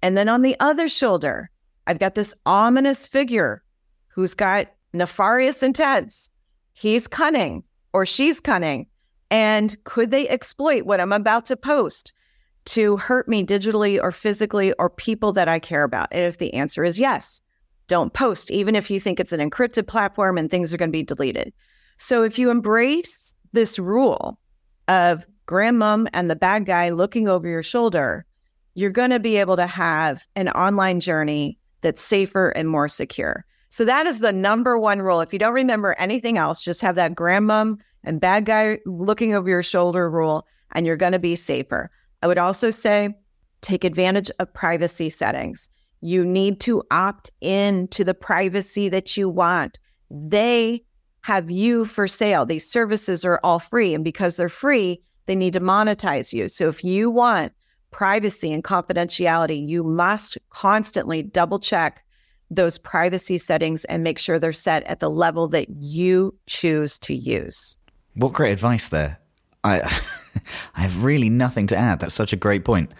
And 0.02 0.16
then 0.16 0.28
on 0.28 0.42
the 0.42 0.56
other 0.60 0.88
shoulder, 0.88 1.50
I've 1.86 1.98
got 1.98 2.14
this 2.14 2.34
ominous 2.46 3.06
figure 3.06 3.62
who's 4.08 4.34
got 4.34 4.68
nefarious 4.92 5.62
intents. 5.62 6.30
He's 6.72 7.08
cunning 7.08 7.64
or 7.92 8.06
she's 8.06 8.40
cunning. 8.40 8.86
And 9.30 9.76
could 9.84 10.10
they 10.10 10.28
exploit 10.28 10.84
what 10.84 11.00
I'm 11.00 11.12
about 11.12 11.46
to 11.46 11.56
post 11.56 12.12
to 12.64 12.96
hurt 12.98 13.28
me 13.28 13.44
digitally 13.44 13.98
or 14.00 14.12
physically 14.12 14.72
or 14.74 14.90
people 14.90 15.32
that 15.32 15.48
I 15.48 15.58
care 15.58 15.84
about? 15.84 16.08
And 16.12 16.22
if 16.22 16.38
the 16.38 16.52
answer 16.54 16.84
is 16.84 17.00
yes, 17.00 17.40
don't 17.88 18.12
post, 18.12 18.50
even 18.50 18.76
if 18.76 18.90
you 18.90 19.00
think 19.00 19.18
it's 19.18 19.32
an 19.32 19.40
encrypted 19.40 19.86
platform 19.86 20.38
and 20.38 20.50
things 20.50 20.72
are 20.72 20.76
going 20.76 20.90
to 20.90 20.92
be 20.92 21.02
deleted. 21.02 21.52
So 21.96 22.22
if 22.22 22.38
you 22.38 22.50
embrace 22.50 23.34
this 23.52 23.78
rule 23.78 24.38
of 24.88 25.26
grandmom 25.46 26.08
and 26.12 26.30
the 26.30 26.36
bad 26.36 26.66
guy 26.66 26.90
looking 26.90 27.28
over 27.28 27.48
your 27.48 27.62
shoulder, 27.62 28.24
you're 28.74 28.90
going 28.90 29.10
to 29.10 29.20
be 29.20 29.36
able 29.36 29.56
to 29.56 29.66
have 29.66 30.26
an 30.34 30.48
online 30.48 31.00
journey 31.00 31.58
that's 31.82 32.00
safer 32.00 32.48
and 32.50 32.68
more 32.68 32.88
secure. 32.88 33.44
So 33.68 33.84
that 33.84 34.06
is 34.06 34.20
the 34.20 34.32
number 34.32 34.78
one 34.78 35.00
rule. 35.00 35.20
If 35.20 35.32
you 35.32 35.38
don't 35.38 35.54
remember 35.54 35.94
anything 35.98 36.38
else, 36.38 36.62
just 36.62 36.82
have 36.82 36.94
that 36.96 37.14
grandmom 37.14 37.78
and 38.04 38.20
bad 38.20 38.44
guy 38.44 38.78
looking 38.86 39.34
over 39.34 39.48
your 39.48 39.62
shoulder 39.62 40.10
rule, 40.10 40.46
and 40.72 40.86
you're 40.86 40.96
going 40.96 41.12
to 41.12 41.18
be 41.18 41.36
safer. 41.36 41.90
I 42.22 42.26
would 42.26 42.38
also 42.38 42.70
say 42.70 43.14
take 43.60 43.84
advantage 43.84 44.30
of 44.38 44.52
privacy 44.52 45.08
settings. 45.08 45.70
You 46.00 46.24
need 46.24 46.60
to 46.62 46.82
opt 46.90 47.30
in 47.40 47.88
to 47.88 48.04
the 48.04 48.14
privacy 48.14 48.88
that 48.88 49.16
you 49.16 49.28
want. 49.28 49.78
They 50.10 50.84
have 51.22 51.50
you 51.50 51.84
for 51.84 52.06
sale. 52.06 52.44
These 52.44 52.68
services 52.68 53.24
are 53.24 53.40
all 53.42 53.58
free. 53.58 53.94
And 53.94 54.04
because 54.04 54.36
they're 54.36 54.48
free, 54.48 55.00
they 55.26 55.34
need 55.34 55.52
to 55.54 55.60
monetize 55.60 56.32
you. 56.32 56.48
So 56.48 56.68
if 56.68 56.84
you 56.84 57.10
want 57.10 57.52
privacy 57.90 58.52
and 58.52 58.64
confidentiality, 58.64 59.66
you 59.66 59.84
must 59.84 60.36
constantly 60.50 61.22
double 61.22 61.58
check 61.58 62.04
those 62.50 62.76
privacy 62.76 63.38
settings 63.38 63.84
and 63.86 64.02
make 64.02 64.18
sure 64.18 64.38
they're 64.38 64.52
set 64.52 64.82
at 64.84 65.00
the 65.00 65.10
level 65.10 65.48
that 65.48 65.68
you 65.70 66.34
choose 66.46 66.98
to 66.98 67.14
use. 67.14 67.76
What 68.14 68.32
great 68.32 68.52
advice 68.52 68.88
there. 68.88 69.18
I 69.64 69.80
I 70.74 70.80
have 70.80 71.04
really 71.04 71.30
nothing 71.30 71.66
to 71.68 71.76
add. 71.76 72.00
That's 72.00 72.14
such 72.14 72.32
a 72.32 72.36
great 72.36 72.64
point. 72.64 72.90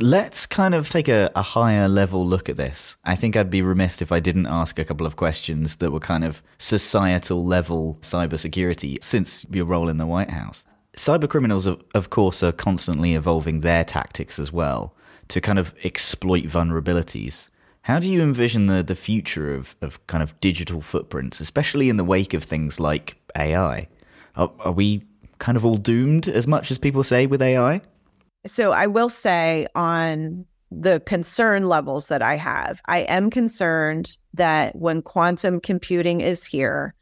Let's 0.00 0.46
kind 0.46 0.76
of 0.76 0.88
take 0.88 1.08
a, 1.08 1.28
a, 1.34 1.42
higher 1.42 1.88
level 1.88 2.24
look 2.24 2.48
at 2.48 2.56
this. 2.56 2.94
I 3.04 3.16
think 3.16 3.34
I'd 3.34 3.50
be 3.50 3.62
remiss 3.62 4.00
if 4.00 4.12
I 4.12 4.20
didn't 4.20 4.46
ask 4.46 4.78
a 4.78 4.84
couple 4.84 5.08
of 5.08 5.16
questions 5.16 5.76
that 5.76 5.90
were 5.90 5.98
kind 5.98 6.22
of 6.22 6.40
societal 6.56 7.44
level 7.44 7.98
cybersecurity 8.00 9.02
since 9.02 9.44
your 9.50 9.64
role 9.64 9.88
in 9.88 9.96
the 9.96 10.06
White 10.06 10.30
House. 10.30 10.64
Cyber 10.96 11.28
criminals, 11.28 11.66
of, 11.66 11.82
of 11.96 12.10
course, 12.10 12.44
are 12.44 12.52
constantly 12.52 13.16
evolving 13.16 13.62
their 13.62 13.82
tactics 13.82 14.38
as 14.38 14.52
well 14.52 14.94
to 15.26 15.40
kind 15.40 15.58
of 15.58 15.74
exploit 15.82 16.44
vulnerabilities. 16.44 17.48
How 17.82 17.98
do 17.98 18.08
you 18.08 18.22
envision 18.22 18.66
the, 18.66 18.84
the 18.84 18.94
future 18.94 19.52
of, 19.52 19.74
of 19.82 20.06
kind 20.06 20.22
of 20.22 20.38
digital 20.38 20.80
footprints, 20.80 21.40
especially 21.40 21.88
in 21.88 21.96
the 21.96 22.04
wake 22.04 22.34
of 22.34 22.44
things 22.44 22.78
like 22.78 23.16
AI? 23.36 23.88
Are, 24.36 24.52
are 24.60 24.70
we 24.70 25.02
kind 25.40 25.56
of 25.56 25.64
all 25.64 25.76
doomed 25.76 26.28
as 26.28 26.46
much 26.46 26.70
as 26.70 26.78
people 26.78 27.02
say 27.02 27.26
with 27.26 27.42
AI? 27.42 27.80
So 28.46 28.72
I 28.72 28.86
will 28.86 29.08
say 29.08 29.66
on 29.74 30.46
the 30.70 31.00
concern 31.00 31.68
levels 31.68 32.08
that 32.08 32.22
I 32.22 32.36
have, 32.36 32.80
I 32.86 33.00
am 33.00 33.30
concerned 33.30 34.16
that 34.34 34.76
when 34.76 35.02
quantum 35.02 35.60
computing 35.60 36.20
is 36.20 36.44
here, 36.44 36.94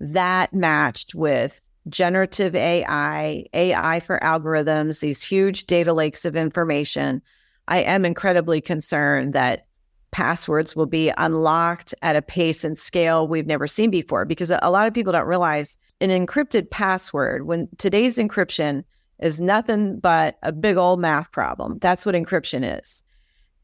that 0.00 0.52
matched 0.52 1.14
with 1.14 1.60
generative 1.88 2.54
AI, 2.54 3.44
AI 3.54 4.00
for 4.00 4.18
algorithms, 4.20 5.00
these 5.00 5.22
huge 5.22 5.66
data 5.66 5.92
lakes 5.92 6.24
of 6.24 6.36
information, 6.36 7.22
I 7.68 7.78
am 7.78 8.04
incredibly 8.04 8.60
concerned 8.60 9.32
that 9.34 9.66
passwords 10.10 10.76
will 10.76 10.86
be 10.86 11.10
unlocked 11.16 11.94
at 12.02 12.16
a 12.16 12.22
pace 12.22 12.64
and 12.64 12.78
scale 12.78 13.26
we've 13.26 13.46
never 13.46 13.66
seen 13.66 13.90
before 13.90 14.24
because 14.24 14.50
a 14.50 14.70
lot 14.70 14.86
of 14.86 14.92
people 14.92 15.12
don't 15.12 15.26
realize 15.26 15.78
an 16.00 16.10
encrypted 16.10 16.70
password 16.70 17.46
when 17.46 17.68
today's 17.78 18.18
encryption 18.18 18.84
is 19.18 19.40
nothing 19.40 19.98
but 19.98 20.36
a 20.42 20.52
big 20.52 20.76
old 20.76 21.00
math 21.00 21.30
problem 21.32 21.78
that's 21.80 22.04
what 22.04 22.14
encryption 22.14 22.78
is 22.80 23.02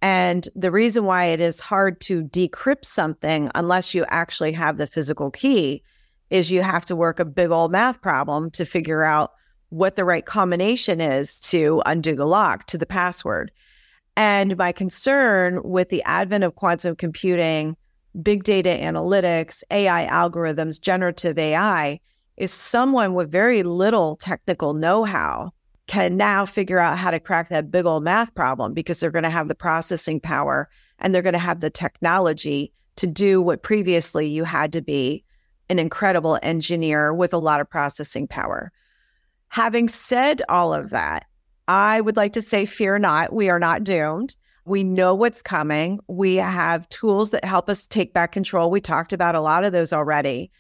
and 0.00 0.48
the 0.54 0.70
reason 0.70 1.04
why 1.04 1.26
it 1.26 1.40
is 1.40 1.60
hard 1.60 2.00
to 2.02 2.22
decrypt 2.24 2.84
something 2.84 3.50
unless 3.54 3.94
you 3.94 4.04
actually 4.08 4.52
have 4.52 4.76
the 4.76 4.86
physical 4.86 5.30
key 5.30 5.82
is 6.30 6.50
you 6.50 6.62
have 6.62 6.84
to 6.84 6.96
work 6.96 7.18
a 7.18 7.24
big 7.24 7.50
old 7.50 7.72
math 7.72 8.00
problem 8.00 8.50
to 8.52 8.64
figure 8.64 9.02
out 9.02 9.32
what 9.70 9.96
the 9.96 10.04
right 10.04 10.24
combination 10.24 11.00
is 11.00 11.38
to 11.40 11.82
undo 11.86 12.14
the 12.14 12.26
lock 12.26 12.66
to 12.66 12.78
the 12.78 12.86
password. 12.86 13.50
And 14.16 14.56
my 14.56 14.72
concern 14.72 15.60
with 15.62 15.90
the 15.90 16.02
advent 16.04 16.44
of 16.44 16.54
quantum 16.54 16.96
computing, 16.96 17.76
big 18.22 18.44
data 18.44 18.70
analytics, 18.70 19.62
AI 19.70 20.06
algorithms, 20.06 20.80
generative 20.80 21.38
AI 21.38 22.00
is 22.38 22.52
someone 22.52 23.14
with 23.14 23.30
very 23.30 23.62
little 23.62 24.14
technical 24.14 24.72
know 24.72 25.04
how 25.04 25.52
can 25.88 26.16
now 26.16 26.46
figure 26.46 26.78
out 26.78 26.98
how 26.98 27.10
to 27.10 27.18
crack 27.18 27.48
that 27.48 27.70
big 27.70 27.84
old 27.84 28.04
math 28.04 28.34
problem 28.34 28.74
because 28.74 29.00
they're 29.00 29.10
going 29.10 29.24
to 29.24 29.30
have 29.30 29.48
the 29.48 29.54
processing 29.54 30.20
power 30.20 30.68
and 30.98 31.14
they're 31.14 31.22
going 31.22 31.32
to 31.32 31.38
have 31.38 31.60
the 31.60 31.70
technology 31.70 32.72
to 32.96 33.06
do 33.06 33.40
what 33.40 33.62
previously 33.62 34.28
you 34.28 34.44
had 34.44 34.72
to 34.72 34.80
be 34.80 35.24
an 35.68 35.78
incredible 35.78 36.38
engineer 36.42 37.12
with 37.12 37.32
a 37.32 37.38
lot 37.38 37.60
of 37.60 37.68
processing 37.68 38.26
power. 38.26 38.70
Having 39.48 39.88
said 39.88 40.42
all 40.48 40.72
of 40.72 40.90
that, 40.90 41.26
I 41.66 42.00
would 42.00 42.16
like 42.16 42.34
to 42.34 42.42
say, 42.42 42.64
fear 42.64 42.98
not, 42.98 43.32
we 43.32 43.48
are 43.48 43.58
not 43.58 43.84
doomed. 43.84 44.36
We 44.64 44.84
know 44.84 45.14
what's 45.14 45.42
coming. 45.42 45.98
We 46.08 46.36
have 46.36 46.88
tools 46.90 47.30
that 47.30 47.44
help 47.44 47.70
us 47.70 47.86
take 47.86 48.12
back 48.12 48.32
control. 48.32 48.70
We 48.70 48.80
talked 48.80 49.12
about 49.12 49.34
a 49.34 49.40
lot 49.40 49.64
of 49.64 49.72
those 49.72 49.92
already. 49.92 50.50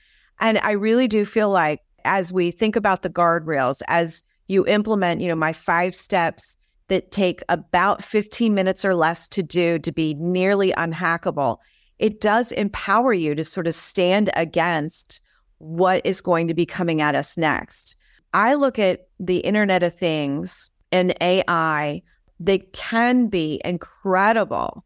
And 0.40 0.58
I 0.58 0.72
really 0.72 1.08
do 1.08 1.24
feel 1.24 1.50
like 1.50 1.80
as 2.04 2.32
we 2.32 2.50
think 2.50 2.76
about 2.76 3.02
the 3.02 3.10
guardrails, 3.10 3.82
as 3.88 4.22
you 4.46 4.66
implement, 4.66 5.20
you 5.20 5.28
know, 5.28 5.34
my 5.34 5.52
five 5.52 5.94
steps 5.94 6.56
that 6.88 7.10
take 7.10 7.42
about 7.48 8.02
15 8.02 8.54
minutes 8.54 8.84
or 8.84 8.94
less 8.94 9.28
to 9.28 9.42
do 9.42 9.78
to 9.78 9.92
be 9.92 10.14
nearly 10.14 10.72
unhackable, 10.72 11.58
it 11.98 12.20
does 12.20 12.52
empower 12.52 13.12
you 13.12 13.34
to 13.34 13.44
sort 13.44 13.66
of 13.66 13.74
stand 13.74 14.30
against 14.34 15.20
what 15.58 16.00
is 16.04 16.20
going 16.20 16.48
to 16.48 16.54
be 16.54 16.64
coming 16.64 17.02
at 17.02 17.14
us 17.14 17.36
next. 17.36 17.96
I 18.32 18.54
look 18.54 18.78
at 18.78 19.08
the 19.18 19.38
Internet 19.38 19.82
of 19.82 19.94
Things 19.94 20.70
and 20.92 21.14
AI, 21.20 22.02
they 22.40 22.58
can 22.58 23.26
be 23.26 23.60
incredible 23.64 24.84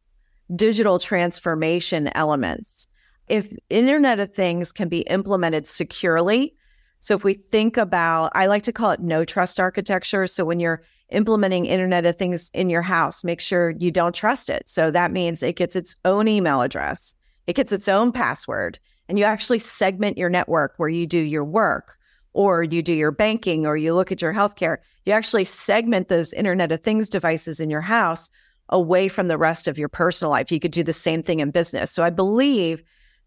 digital 0.57 0.99
transformation 0.99 2.11
elements. 2.15 2.89
If 3.29 3.55
Internet 3.71 4.21
of 4.21 4.35
Things 4.35 4.73
can 4.73 4.89
be 4.89 5.01
implemented 5.03 5.67
securely, 5.67 6.55
so 7.01 7.15
if 7.15 7.25
we 7.25 7.35
think 7.35 7.77
about, 7.77 8.31
I 8.35 8.47
like 8.47 8.63
to 8.65 8.73
call 8.73 8.93
it 8.93 9.01
no 9.01 9.25
trust 9.25 9.59
architecture. 9.59 10.27
So 10.27 10.45
when 10.45 10.61
you're 10.61 10.83
implementing 11.11 11.67
Internet 11.67 12.07
of 12.07 12.17
Things 12.17 12.51
in 12.55 12.71
your 12.71 12.83
house, 12.83 13.25
make 13.25 13.41
sure 13.41 13.71
you 13.71 13.91
don't 13.91 14.15
trust 14.15 14.49
it. 14.49 14.69
So 14.69 14.91
that 14.91 15.11
means 15.11 15.43
it 15.43 15.57
gets 15.57 15.77
its 15.77 15.97
own 16.05 16.29
email 16.29 16.63
address, 16.63 17.15
it 17.47 17.55
gets 17.55 17.73
its 17.73 17.89
own 17.89 18.13
password, 18.13 18.79
and 19.09 19.19
you 19.19 19.25
actually 19.25 19.59
segment 19.59 20.17
your 20.17 20.31
network 20.31 20.75
where 20.77 20.89
you 20.89 21.07
do 21.07 21.19
your 21.19 21.45
work 21.45 21.99
or 22.35 22.63
you 22.63 22.83
do 22.83 22.95
your 22.95 23.11
banking 23.11 23.67
or 23.67 23.77
you 23.77 23.95
look 23.95 24.13
at 24.13 24.23
your 24.23 24.33
healthcare. 24.33 24.79
You 25.05 25.13
actually 25.13 25.45
segment 25.45 26.09
those 26.09 26.33
Internet 26.33 26.73
of 26.73 26.81
Things 26.81 27.09
devices 27.09 27.61
in 27.61 27.69
your 27.69 27.81
house 27.81 28.31
away 28.69 29.09
from 29.09 29.29
the 29.29 29.37
rest 29.37 29.69
of 29.69 29.77
your 29.77 29.89
personal 29.89 30.31
life. 30.31 30.51
You 30.51 30.61
could 30.61 30.71
do 30.71 30.83
the 30.83 30.93
same 30.93 31.23
thing 31.23 31.41
in 31.41 31.51
business. 31.51 31.91
So 31.91 32.03
I 32.03 32.11
believe 32.11 32.83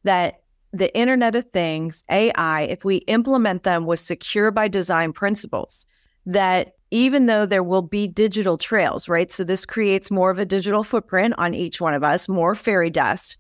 that 0.06 0.42
the 0.72 0.96
Internet 0.98 1.36
of 1.36 1.46
Things, 1.46 2.04
AI, 2.10 2.62
if 2.64 2.84
we 2.84 2.98
implement 3.08 3.64
them 3.64 3.86
with 3.86 4.00
secure 4.00 4.52
by 4.52 4.68
design 4.68 5.14
principles, 5.14 5.86
that 6.26 6.76
even 6.92 7.26
though 7.26 7.46
there 7.46 7.64
will 7.64 7.82
be 7.82 8.08
digital 8.08 8.58
trails, 8.58 9.10
right? 9.10 9.32
So 9.32 9.44
this 9.44 9.66
creates 9.66 10.12
more 10.12 10.32
of 10.32 10.40
a 10.40 10.46
digital 10.46 10.84
footprint 10.84 11.34
on 11.38 11.54
each 11.54 11.82
one 11.82 11.94
of 11.94 12.04
us, 12.04 12.30
more 12.30 12.56
fairy 12.56 12.90
dust. 12.90 13.38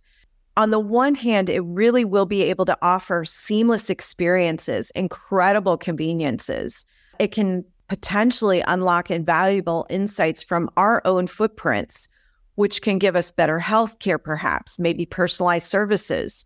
On 0.57 0.69
the 0.69 0.79
one 0.79 1.15
hand, 1.15 1.49
it 1.49 1.61
really 1.61 2.05
will 2.05 2.25
be 2.25 2.43
able 2.43 2.65
to 2.65 2.77
offer 2.81 3.25
seamless 3.25 3.89
experiences, 3.89 4.91
incredible 4.95 5.77
conveniences. 5.77 6.85
It 7.19 7.31
can 7.31 7.65
potentially 7.87 8.63
unlock 8.65 9.11
invaluable 9.11 9.85
insights 9.89 10.41
from 10.41 10.69
our 10.77 11.01
own 11.05 11.27
footprints, 11.27 12.07
which 12.55 12.81
can 12.81 12.97
give 12.97 13.15
us 13.15 13.31
better 13.31 13.59
health 13.59 13.99
care, 13.99 14.17
perhaps, 14.17 14.79
maybe 14.79 15.05
personalized 15.05 15.67
services 15.67 16.45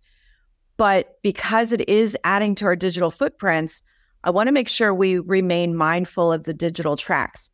but 0.80 1.20
because 1.24 1.74
it 1.74 1.90
is 1.90 2.18
adding 2.24 2.56
to 2.56 2.66
our 2.66 2.76
digital 2.78 3.12
footprints, 3.12 3.84
I 4.24 4.30
want 4.30 4.48
to 4.48 4.54
make 4.54 4.70
sure 4.70 4.94
we 4.94 5.20
remain 5.20 5.76
mindful 5.76 6.32
of 6.32 6.46
the 6.46 6.54
digital 6.54 6.96
tracks. 6.96 7.50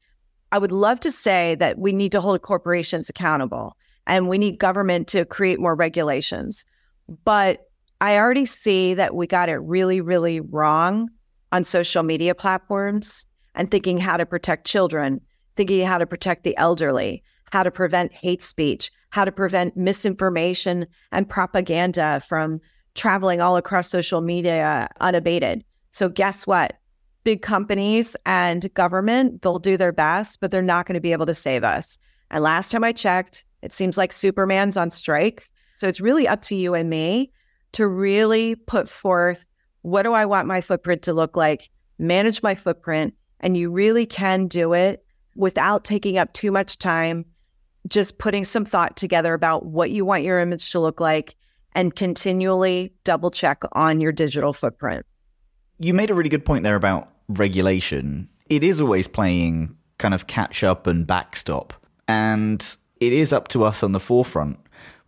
I 0.51 0.59
would 0.59 0.71
love 0.71 0.99
to 0.99 1.09
say 1.09 1.55
that 1.55 1.79
we 1.79 1.91
need 1.91 2.11
to 2.11 2.21
hold 2.21 2.39
corporations 2.43 3.09
accountable 3.09 3.77
and 4.05 4.29
we 4.29 4.37
need 4.37 4.59
government 4.59 5.07
to 5.07 5.25
create 5.25 5.59
more 5.59 5.73
regulations. 5.73 6.65
But 7.23 7.67
I 7.99 8.19
already 8.19 8.45
see 8.45 8.93
that 8.93 9.15
we 9.15 9.25
got 9.25 9.49
it 9.49 9.57
really, 9.57 10.01
really 10.01 10.39
wrong 10.39 11.09
on 11.51 11.63
social 11.63 12.03
media 12.03 12.35
platforms 12.35 13.25
and 13.55 13.71
thinking 13.71 13.97
how 13.97 14.17
to 14.17 14.27
protect 14.27 14.67
children, 14.67 15.19
thinking 15.55 15.83
how 15.83 15.97
to 15.97 16.05
protect 16.05 16.43
the 16.43 16.55
elderly, 16.57 17.23
how 17.51 17.63
to 17.63 17.71
prevent 17.71 18.13
hate 18.13 18.43
speech, 18.43 18.91
how 19.09 19.25
to 19.25 19.31
prevent 19.31 19.75
misinformation 19.75 20.85
and 21.11 21.27
propaganda 21.27 22.21
from 22.27 22.61
traveling 22.95 23.41
all 23.41 23.57
across 23.57 23.89
social 23.89 24.21
media 24.21 24.87
unabated. 24.99 25.63
So, 25.91 26.09
guess 26.09 26.47
what? 26.47 26.73
Big 27.23 27.41
companies 27.41 28.15
and 28.25 28.73
government, 28.73 29.41
they'll 29.41 29.59
do 29.59 29.77
their 29.77 29.91
best, 29.91 30.39
but 30.39 30.51
they're 30.51 30.61
not 30.61 30.85
going 30.85 30.95
to 30.95 31.01
be 31.01 31.11
able 31.11 31.25
to 31.25 31.33
save 31.33 31.63
us. 31.63 31.97
And 32.31 32.43
last 32.43 32.71
time 32.71 32.83
I 32.83 32.91
checked, 32.91 33.45
it 33.61 33.73
seems 33.73 33.97
like 33.97 34.11
Superman's 34.11 34.77
on 34.77 34.89
strike. 34.89 35.49
So, 35.75 35.87
it's 35.87 36.01
really 36.01 36.27
up 36.27 36.41
to 36.43 36.55
you 36.55 36.73
and 36.73 36.89
me 36.89 37.31
to 37.73 37.87
really 37.87 38.55
put 38.55 38.89
forth 38.89 39.45
what 39.81 40.03
do 40.03 40.13
I 40.13 40.25
want 40.25 40.47
my 40.47 40.61
footprint 40.61 41.03
to 41.03 41.13
look 41.13 41.35
like, 41.35 41.69
manage 41.99 42.41
my 42.41 42.55
footprint. 42.55 43.13
And 43.41 43.55
you 43.55 43.69
really 43.69 44.05
can 44.05 44.47
do 44.47 44.73
it 44.73 45.05
without 45.35 45.83
taking 45.83 46.17
up 46.17 46.33
too 46.33 46.51
much 46.51 46.79
time, 46.79 47.25
just 47.87 48.17
putting 48.17 48.45
some 48.45 48.65
thought 48.65 48.97
together 48.97 49.33
about 49.33 49.65
what 49.65 49.91
you 49.91 50.05
want 50.05 50.23
your 50.23 50.39
image 50.39 50.71
to 50.71 50.79
look 50.79 50.99
like 50.99 51.35
and 51.75 51.95
continually 51.95 52.93
double 53.03 53.29
check 53.29 53.61
on 53.73 53.99
your 54.01 54.11
digital 54.11 54.53
footprint. 54.53 55.05
You 55.77 55.93
made 55.93 56.09
a 56.09 56.13
really 56.13 56.29
good 56.29 56.45
point 56.45 56.63
there 56.63 56.75
about 56.75 57.09
regulation. 57.27 58.29
It 58.49 58.63
is 58.63 58.79
always 58.79 59.07
playing 59.07 59.75
kind 59.97 60.13
of 60.13 60.25
catch 60.27 60.63
up 60.63 60.87
and 60.87 61.05
backstop, 61.05 61.73
and 62.07 62.77
it 62.99 63.13
is 63.13 63.33
up 63.33 63.49
to 63.49 63.63
us 63.63 63.83
on 63.83 63.91
the 63.91 63.99
forefront. 63.99 64.57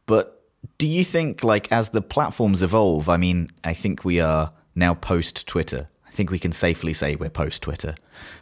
But 0.05 0.43
do 0.77 0.87
you 0.87 1.03
think, 1.03 1.43
like, 1.43 1.71
as 1.71 1.89
the 1.89 2.01
platforms 2.01 2.61
evolve, 2.61 3.09
I 3.09 3.17
mean, 3.17 3.47
I 3.63 3.73
think 3.73 4.03
we 4.03 4.19
are 4.19 4.51
now 4.75 4.93
post 4.93 5.47
Twitter. 5.47 5.87
I 6.05 6.11
think 6.11 6.31
we 6.31 6.39
can 6.39 6.51
safely 6.51 6.93
say 6.93 7.15
we're 7.15 7.29
post 7.29 7.63
Twitter. 7.63 7.95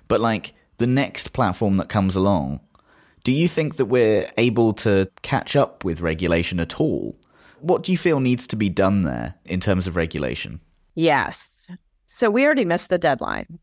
But, 0.07 0.21
like, 0.21 0.53
the 0.77 0.87
next 0.87 1.33
platform 1.33 1.77
that 1.77 1.89
comes 1.89 2.15
along, 2.15 2.61
do 3.23 3.31
you 3.31 3.47
think 3.47 3.77
that 3.77 3.85
we're 3.85 4.29
able 4.37 4.73
to 4.73 5.09
catch 5.21 5.55
up 5.55 5.83
with 5.83 6.01
regulation 6.01 6.59
at 6.59 6.79
all? 6.79 7.15
What 7.65 7.81
do 7.81 7.91
you 7.91 7.97
feel 7.97 8.19
needs 8.19 8.45
to 8.47 8.55
be 8.55 8.69
done 8.69 9.01
there 9.01 9.33
in 9.43 9.59
terms 9.59 9.87
of 9.87 9.95
regulation? 9.95 10.61
Yes. 10.93 11.67
So 12.05 12.29
we 12.29 12.45
already 12.45 12.63
missed 12.63 12.89
the 12.89 12.99
deadline. 12.99 13.57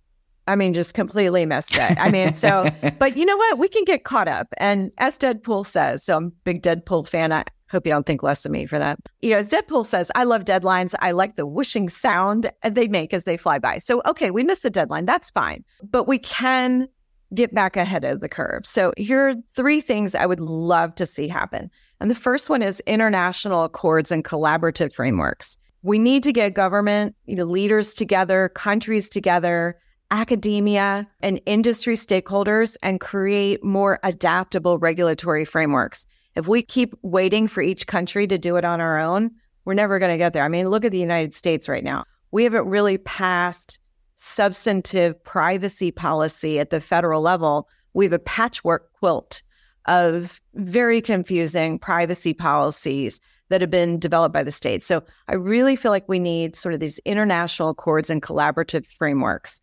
I 0.48 0.57
mean, 0.57 0.74
just 0.74 0.94
completely 0.94 1.46
missed 1.46 1.76
it. 1.76 2.00
I 2.00 2.11
mean, 2.11 2.34
so, 2.34 2.68
but 2.98 3.16
you 3.16 3.24
know 3.24 3.36
what? 3.36 3.59
We 3.59 3.68
can 3.68 3.84
get 3.84 4.03
caught 4.03 4.26
up. 4.26 4.48
And 4.57 4.90
as 4.98 5.16
Deadpool 5.18 5.64
says, 5.64 6.03
so 6.03 6.16
I'm 6.16 6.26
a 6.26 6.30
big 6.42 6.62
Deadpool 6.62 7.07
fan. 7.07 7.32
I 7.32 7.44
hope 7.70 7.86
you 7.86 7.92
don't 7.92 8.05
think 8.05 8.24
less 8.24 8.44
of 8.44 8.50
me 8.50 8.66
for 8.66 8.76
that. 8.76 8.98
You 9.20 9.30
know, 9.30 9.36
as 9.36 9.48
Deadpool 9.48 9.86
says, 9.86 10.11
I 10.16 10.24
love 10.24 10.42
deadlines. 10.42 10.94
I 10.98 11.12
like 11.12 11.36
the 11.36 11.46
whooshing 11.46 11.88
sound 11.88 12.50
they 12.68 12.88
make 12.88 13.14
as 13.14 13.22
they 13.22 13.36
fly 13.36 13.61
by. 13.61 13.78
So, 13.78 14.03
okay, 14.05 14.32
we 14.32 14.42
missed 14.42 14.64
the 14.64 14.70
deadline. 14.70 15.07
That's 15.07 15.30
fine. 15.30 15.64
But 15.88 16.09
we 16.09 16.18
can 16.18 16.88
get 17.34 17.54
back 17.54 17.76
ahead 17.76 18.04
of 18.04 18.20
the 18.20 18.28
curve. 18.28 18.66
So, 18.66 18.92
here 18.96 19.28
are 19.28 19.34
three 19.54 19.80
things 19.80 20.14
I 20.14 20.26
would 20.26 20.40
love 20.40 20.94
to 20.96 21.06
see 21.06 21.28
happen. 21.28 21.70
And 22.00 22.10
the 22.10 22.14
first 22.14 22.50
one 22.50 22.62
is 22.62 22.80
international 22.80 23.64
accords 23.64 24.10
and 24.10 24.24
collaborative 24.24 24.92
frameworks. 24.92 25.56
We 25.82 25.98
need 25.98 26.22
to 26.24 26.32
get 26.32 26.54
government 26.54 27.16
you 27.26 27.36
know, 27.36 27.44
leaders 27.44 27.94
together, 27.94 28.48
countries 28.50 29.08
together, 29.08 29.78
academia, 30.12 31.08
and 31.20 31.40
industry 31.46 31.94
stakeholders 31.94 32.76
and 32.82 33.00
create 33.00 33.64
more 33.64 33.98
adaptable 34.02 34.78
regulatory 34.78 35.44
frameworks. 35.44 36.06
If 36.36 36.46
we 36.46 36.62
keep 36.62 36.94
waiting 37.02 37.48
for 37.48 37.62
each 37.62 37.86
country 37.86 38.26
to 38.26 38.38
do 38.38 38.56
it 38.56 38.64
on 38.64 38.80
our 38.80 38.98
own, 38.98 39.32
we're 39.64 39.74
never 39.74 39.98
going 39.98 40.12
to 40.12 40.18
get 40.18 40.32
there. 40.32 40.44
I 40.44 40.48
mean, 40.48 40.68
look 40.68 40.84
at 40.84 40.92
the 40.92 40.98
United 40.98 41.34
States 41.34 41.68
right 41.68 41.84
now. 41.84 42.04
We 42.30 42.44
haven't 42.44 42.66
really 42.66 42.98
passed 42.98 43.78
substantive 44.24 45.22
privacy 45.24 45.90
policy 45.90 46.60
at 46.60 46.70
the 46.70 46.80
federal 46.80 47.20
level. 47.20 47.68
We 47.92 48.04
have 48.04 48.12
a 48.12 48.20
patchwork 48.20 48.92
quilt 48.92 49.42
of 49.86 50.40
very 50.54 51.00
confusing 51.00 51.76
privacy 51.76 52.32
policies 52.32 53.20
that 53.48 53.60
have 53.60 53.70
been 53.70 53.98
developed 53.98 54.32
by 54.32 54.44
the 54.44 54.52
states. 54.52 54.86
So 54.86 55.02
I 55.26 55.34
really 55.34 55.74
feel 55.74 55.90
like 55.90 56.08
we 56.08 56.20
need 56.20 56.54
sort 56.54 56.72
of 56.72 56.78
these 56.78 57.00
international 57.00 57.70
accords 57.70 58.10
and 58.10 58.22
collaborative 58.22 58.86
frameworks. 58.86 59.60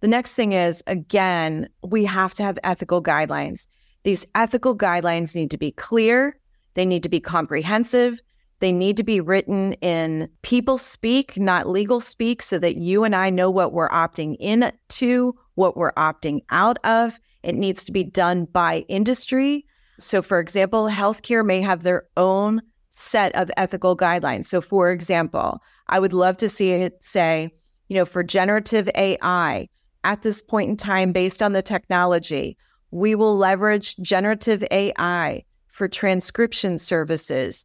The 0.00 0.08
next 0.08 0.34
thing 0.34 0.52
is, 0.54 0.82
again, 0.88 1.68
we 1.84 2.04
have 2.04 2.34
to 2.34 2.42
have 2.42 2.58
ethical 2.64 3.00
guidelines. 3.00 3.68
These 4.02 4.26
ethical 4.34 4.76
guidelines 4.76 5.36
need 5.36 5.52
to 5.52 5.58
be 5.58 5.70
clear, 5.70 6.36
they 6.74 6.84
need 6.84 7.04
to 7.04 7.08
be 7.08 7.20
comprehensive, 7.20 8.20
They 8.60 8.72
need 8.72 8.98
to 8.98 9.04
be 9.04 9.20
written 9.20 9.72
in 9.74 10.28
people 10.42 10.76
speak, 10.78 11.38
not 11.38 11.68
legal 11.68 11.98
speak, 11.98 12.42
so 12.42 12.58
that 12.58 12.76
you 12.76 13.04
and 13.04 13.16
I 13.16 13.30
know 13.30 13.50
what 13.50 13.72
we're 13.72 13.88
opting 13.88 14.36
into, 14.38 15.34
what 15.54 15.76
we're 15.76 15.94
opting 15.94 16.40
out 16.50 16.78
of. 16.84 17.18
It 17.42 17.54
needs 17.54 17.84
to 17.86 17.92
be 17.92 18.04
done 18.04 18.44
by 18.44 18.84
industry. 18.88 19.64
So, 19.98 20.20
for 20.20 20.38
example, 20.38 20.88
healthcare 20.88 21.44
may 21.44 21.62
have 21.62 21.82
their 21.82 22.04
own 22.18 22.60
set 22.90 23.34
of 23.34 23.50
ethical 23.56 23.96
guidelines. 23.96 24.44
So, 24.44 24.60
for 24.60 24.90
example, 24.90 25.62
I 25.88 25.98
would 25.98 26.12
love 26.12 26.36
to 26.38 26.48
see 26.48 26.72
it 26.72 27.02
say, 27.02 27.50
you 27.88 27.96
know, 27.96 28.04
for 28.04 28.22
generative 28.22 28.90
AI, 28.94 29.68
at 30.04 30.22
this 30.22 30.42
point 30.42 30.70
in 30.70 30.76
time, 30.76 31.12
based 31.12 31.42
on 31.42 31.52
the 31.52 31.62
technology, 31.62 32.56
we 32.90 33.14
will 33.14 33.36
leverage 33.36 33.96
generative 33.98 34.64
AI 34.70 35.44
for 35.68 35.88
transcription 35.88 36.76
services 36.78 37.64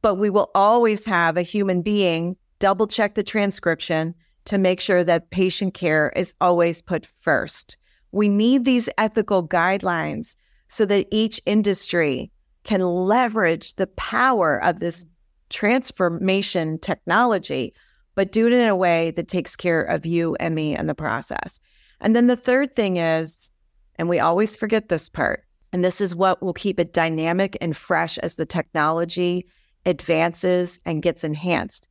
but 0.00 0.14
we 0.14 0.30
will 0.30 0.50
always 0.54 1.04
have 1.04 1.36
a 1.36 1.42
human 1.42 1.82
being 1.82 2.36
double 2.58 2.86
check 2.86 3.14
the 3.14 3.22
transcription 3.22 4.14
to 4.44 4.56
make 4.56 4.80
sure 4.80 5.04
that 5.04 5.30
patient 5.30 5.74
care 5.74 6.12
is 6.16 6.34
always 6.40 6.80
put 6.80 7.06
first. 7.20 7.76
We 8.12 8.28
need 8.28 8.64
these 8.64 8.88
ethical 8.98 9.46
guidelines 9.46 10.36
so 10.68 10.84
that 10.86 11.06
each 11.10 11.40
industry 11.44 12.30
can 12.64 12.80
leverage 12.80 13.74
the 13.74 13.88
power 13.88 14.62
of 14.62 14.78
this 14.78 15.04
transformation 15.50 16.78
technology, 16.78 17.74
but 18.14 18.32
do 18.32 18.46
it 18.46 18.52
in 18.52 18.68
a 18.68 18.76
way 18.76 19.10
that 19.12 19.28
takes 19.28 19.56
care 19.56 19.82
of 19.82 20.06
you 20.06 20.36
and 20.36 20.54
me 20.54 20.74
and 20.76 20.88
the 20.88 20.94
process. 20.94 21.60
And 22.00 22.16
then 22.16 22.26
the 22.26 22.36
third 22.36 22.74
thing 22.74 22.96
is, 22.96 23.50
and 23.96 24.08
we 24.08 24.18
always 24.18 24.56
forget 24.56 24.88
this 24.88 25.08
part, 25.08 25.44
and 25.72 25.84
this 25.84 26.00
is 26.00 26.14
what 26.14 26.42
will 26.42 26.52
keep 26.52 26.78
it 26.80 26.92
dynamic 26.92 27.56
and 27.60 27.76
fresh 27.76 28.18
as 28.18 28.36
the 28.36 28.46
technology 28.46 29.46
advances 29.86 30.78
and 30.84 31.02
gets 31.02 31.24
enhanced, 31.24 31.88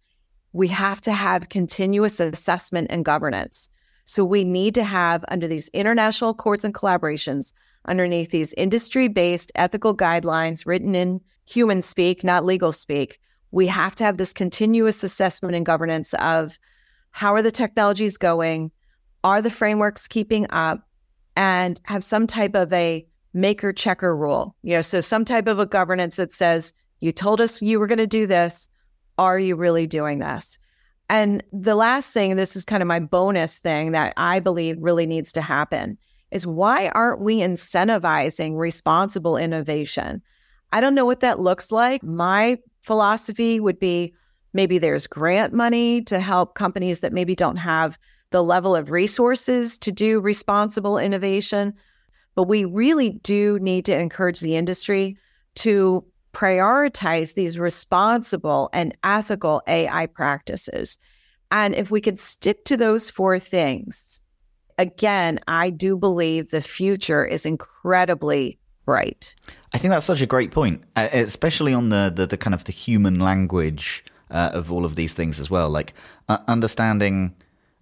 we 0.54 0.68
have 0.68 1.02
to 1.02 1.14
have 1.14 1.50
continuous 1.50 2.20
assessment 2.20 2.88
and 2.90 3.06
governance. 3.06 3.70
So 4.06 4.26
we 4.26 4.44
need 4.44 4.76
to 4.76 4.84
have 4.84 5.24
under 5.30 5.48
these 5.48 5.70
international 5.70 6.32
accords 6.32 6.66
and 6.66 6.74
collaborations, 6.74 7.54
underneath 7.88 8.32
these 8.32 8.54
industry 8.54 9.08
based 9.08 9.52
ethical 9.56 9.96
guidelines 9.96 10.66
written 10.66 10.96
in 10.96 11.22
human 11.46 11.82
speak, 11.82 12.24
not 12.24 12.46
legal 12.46 12.72
speak, 12.72 13.20
we 13.52 13.68
have 13.68 13.96
to 13.96 14.04
have 14.04 14.18
this 14.18 14.34
continuous 14.34 15.04
assessment 15.04 15.56
and 15.56 15.66
governance 15.66 16.14
of 16.16 16.58
how 17.12 17.34
are 17.34 17.42
the 17.42 17.52
technologies 17.52 18.18
going? 18.18 18.72
Are 19.24 19.42
the 19.42 19.50
frameworks 19.50 20.08
keeping 20.08 20.48
up? 20.52 20.88
And 21.36 21.80
have 21.86 22.04
some 22.04 22.28
type 22.28 22.56
of 22.56 22.74
a 22.74 23.06
maker 23.34 23.72
checker 23.72 24.16
rule, 24.16 24.56
you 24.64 24.74
know, 24.74 24.82
so 24.82 25.00
some 25.00 25.24
type 25.24 25.48
of 25.48 25.60
a 25.60 25.66
governance 25.66 26.18
that 26.18 26.34
says 26.34 26.74
you 27.02 27.12
told 27.12 27.42
us 27.42 27.62
you 27.62 27.80
were 27.80 27.88
going 27.88 27.98
to 27.98 28.08
do 28.08 28.26
this. 28.26 28.70
Are 29.18 29.38
you 29.38 29.56
really 29.56 29.86
doing 29.86 30.20
this? 30.20 30.58
And 31.10 31.44
the 31.52 31.76
last 31.76 32.14
thing, 32.14 32.38
this 32.38 32.56
is 32.56 32.64
kind 32.64 32.82
of 32.82 32.88
my 32.88 33.02
bonus 33.02 33.60
thing 33.60 33.92
that 33.92 34.14
I 34.16 34.40
believe 34.40 34.78
really 34.80 35.06
needs 35.06 35.34
to 35.34 35.42
happen, 35.42 35.98
is 36.32 36.48
why 36.48 36.88
aren't 36.90 37.20
we 37.20 37.40
incentivizing 37.40 38.56
responsible 38.56 39.36
innovation? 39.36 40.22
I 40.72 40.80
don't 40.80 40.96
know 40.96 41.06
what 41.06 41.20
that 41.20 41.42
looks 41.42 41.70
like. 41.70 42.02
My 42.02 42.58
philosophy 42.82 43.60
would 43.60 43.78
be 43.78 44.14
maybe 44.54 44.78
there's 44.78 45.08
grant 45.08 45.54
money 45.54 46.02
to 46.04 46.20
help 46.20 46.56
companies 46.56 47.02
that 47.02 47.12
maybe 47.12 47.36
don't 47.36 47.58
have 47.58 48.00
the 48.30 48.42
level 48.44 48.74
of 48.74 48.92
resources 48.92 49.78
to 49.80 49.92
do 49.92 50.22
responsible 50.22 50.98
innovation. 50.98 51.74
But 52.36 52.48
we 52.48 52.64
really 52.64 53.20
do 53.24 53.60
need 53.60 53.84
to 53.86 53.98
encourage 53.98 54.40
the 54.40 54.56
industry 54.56 55.18
to 55.56 56.06
prioritize 56.34 57.34
these 57.34 57.60
responsible 57.60 58.70
and 58.74 58.96
ethical 59.04 59.62
AI 59.68 60.06
practices. 60.08 61.00
And 61.52 61.76
if 61.76 61.92
we 61.92 62.02
could 62.02 62.18
stick 62.18 62.64
to 62.66 62.78
those 62.78 63.10
four 63.10 63.40
things, 63.40 64.22
again, 64.78 65.40
I 65.48 65.70
do 65.70 65.98
believe 65.98 66.52
the 66.52 66.62
future 66.62 67.26
is 67.26 67.46
incredibly 67.46 68.58
bright. 68.86 69.36
I 69.74 69.78
think 69.78 69.92
that's 69.92 70.06
such 70.06 70.22
a 70.22 70.26
great 70.26 70.52
point, 70.52 70.84
uh, 70.96 71.10
especially 71.12 71.74
on 71.74 71.90
the, 71.90 72.12
the, 72.14 72.26
the 72.28 72.38
kind 72.38 72.54
of 72.54 72.64
the 72.64 72.72
human 72.72 73.20
language 73.20 74.04
uh, 74.30 74.52
of 74.54 74.72
all 74.72 74.86
of 74.86 74.96
these 74.96 75.14
things 75.14 75.40
as 75.40 75.50
well. 75.50 75.70
Like 75.70 75.94
uh, 76.30 76.40
understanding 76.48 77.36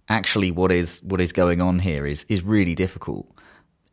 actually 0.08 0.50
what 0.50 0.72
is 0.72 1.00
what 1.04 1.20
is 1.20 1.32
going 1.32 1.60
on 1.60 1.78
here 1.78 2.04
is 2.06 2.24
is 2.28 2.42
really 2.42 2.74
difficult. 2.74 3.28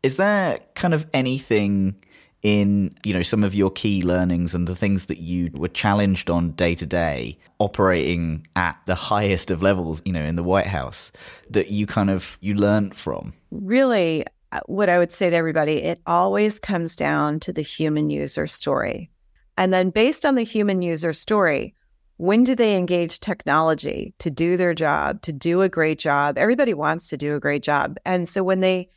Is 0.02 0.16
there 0.16 0.60
kind 0.74 0.94
of 0.94 1.06
anything 1.14 1.96
in 2.42 2.94
you 3.04 3.12
know 3.12 3.22
some 3.22 3.42
of 3.42 3.54
your 3.54 3.70
key 3.70 4.02
learnings 4.02 4.54
and 4.54 4.68
the 4.68 4.76
things 4.76 5.06
that 5.06 5.18
you 5.18 5.50
were 5.54 5.68
challenged 5.68 6.30
on 6.30 6.52
day 6.52 6.74
to 6.74 6.86
day 6.86 7.36
operating 7.58 8.46
at 8.54 8.76
the 8.86 8.94
highest 8.94 9.50
of 9.50 9.60
levels 9.60 10.00
you 10.04 10.12
know 10.12 10.22
in 10.22 10.36
the 10.36 10.42
white 10.42 10.66
house 10.66 11.10
that 11.50 11.70
you 11.70 11.86
kind 11.86 12.10
of 12.10 12.38
you 12.40 12.54
learned 12.54 12.94
from? 12.94 13.32
Really 13.50 14.24
uh, 14.52 14.60
what 14.66 14.88
i 14.88 14.98
would 14.98 15.10
say 15.10 15.28
to 15.28 15.36
everybody 15.36 15.74
it 15.82 16.00
always 16.06 16.58
comes 16.60 16.96
down 16.96 17.40
to 17.40 17.52
the 17.52 17.62
human 17.62 18.10
user 18.10 18.46
story. 18.46 19.10
And 19.56 19.74
then 19.74 19.90
based 19.90 20.24
on 20.24 20.36
the 20.36 20.44
human 20.44 20.82
user 20.82 21.12
story 21.12 21.74
when 22.18 22.42
do 22.42 22.56
they 22.56 22.76
engage 22.76 23.20
technology 23.20 24.12
to 24.18 24.28
do 24.28 24.56
their 24.56 24.74
job 24.74 25.22
to 25.22 25.32
do 25.32 25.62
a 25.62 25.68
great 25.68 26.00
job? 26.00 26.36
Everybody 26.36 26.74
wants 26.74 27.08
to 27.08 27.16
do 27.16 27.36
a 27.36 27.40
great 27.40 27.62
job. 27.62 27.96
And 28.04 28.28
so 28.28 28.42
when 28.42 28.58
they 28.58 28.90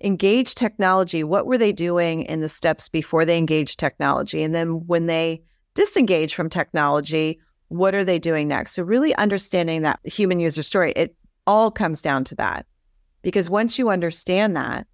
engage 0.00 0.54
technology, 0.54 1.24
what 1.24 1.46
were 1.46 1.58
they 1.58 1.72
doing 1.72 2.22
in 2.22 2.40
the 2.40 2.48
steps 2.48 2.88
before 2.88 3.24
they 3.24 3.38
engaged 3.38 3.78
technology? 3.78 4.42
And 4.42 4.54
then 4.54 4.86
when 4.86 5.06
they 5.06 5.42
disengage 5.74 6.34
from 6.34 6.48
technology, 6.48 7.40
what 7.68 7.94
are 7.94 8.04
they 8.04 8.18
doing 8.18 8.48
next? 8.48 8.72
So, 8.72 8.82
really 8.82 9.14
understanding 9.14 9.82
that 9.82 10.00
human 10.04 10.40
user 10.40 10.62
story, 10.62 10.92
it 10.92 11.16
all 11.46 11.70
comes 11.70 12.02
down 12.02 12.24
to 12.24 12.34
that. 12.36 12.66
Because 13.22 13.48
once 13.48 13.78
you 13.78 13.88
understand 13.88 14.56
that, 14.56 14.86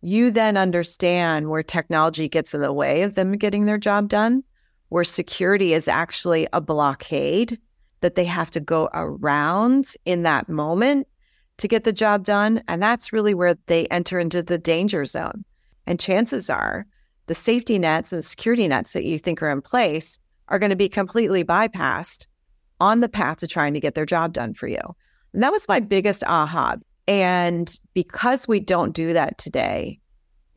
you 0.00 0.30
then 0.30 0.56
understand 0.56 1.48
where 1.48 1.62
technology 1.62 2.28
gets 2.28 2.54
in 2.54 2.60
the 2.60 2.72
way 2.72 3.02
of 3.02 3.14
them 3.14 3.36
getting 3.36 3.66
their 3.66 3.78
job 3.78 4.08
done, 4.08 4.42
where 4.88 5.04
security 5.04 5.72
is 5.74 5.88
actually 5.88 6.48
a 6.52 6.60
blockade 6.60 7.58
that 8.00 8.14
they 8.14 8.24
have 8.24 8.50
to 8.50 8.60
go 8.60 8.88
around 8.92 9.94
in 10.04 10.22
that 10.22 10.48
moment 10.48 11.06
to 11.58 11.68
get 11.68 11.84
the 11.84 11.92
job 11.92 12.24
done. 12.24 12.62
And 12.68 12.82
that's 12.82 13.12
really 13.12 13.34
where 13.34 13.54
they 13.66 13.86
enter 13.86 14.18
into 14.18 14.42
the 14.42 14.58
danger 14.58 15.04
zone. 15.04 15.44
And 15.86 16.00
chances 16.00 16.48
are 16.50 16.86
the 17.26 17.34
safety 17.34 17.78
nets 17.78 18.12
and 18.12 18.24
security 18.24 18.66
nets 18.66 18.92
that 18.92 19.04
you 19.04 19.18
think 19.18 19.42
are 19.42 19.50
in 19.50 19.60
place 19.60 20.18
are 20.48 20.58
going 20.58 20.70
to 20.70 20.76
be 20.76 20.88
completely 20.88 21.44
bypassed 21.44 22.26
on 22.80 23.00
the 23.00 23.08
path 23.08 23.38
to 23.38 23.46
trying 23.46 23.74
to 23.74 23.80
get 23.80 23.94
their 23.94 24.06
job 24.06 24.32
done 24.32 24.54
for 24.54 24.66
you. 24.66 24.80
And 25.34 25.42
that 25.42 25.52
was 25.52 25.68
my 25.68 25.80
biggest 25.80 26.24
aha. 26.24 26.76
And 27.06 27.78
because 27.94 28.48
we 28.48 28.60
don't 28.60 28.94
do 28.94 29.12
that 29.12 29.38
today, 29.38 29.98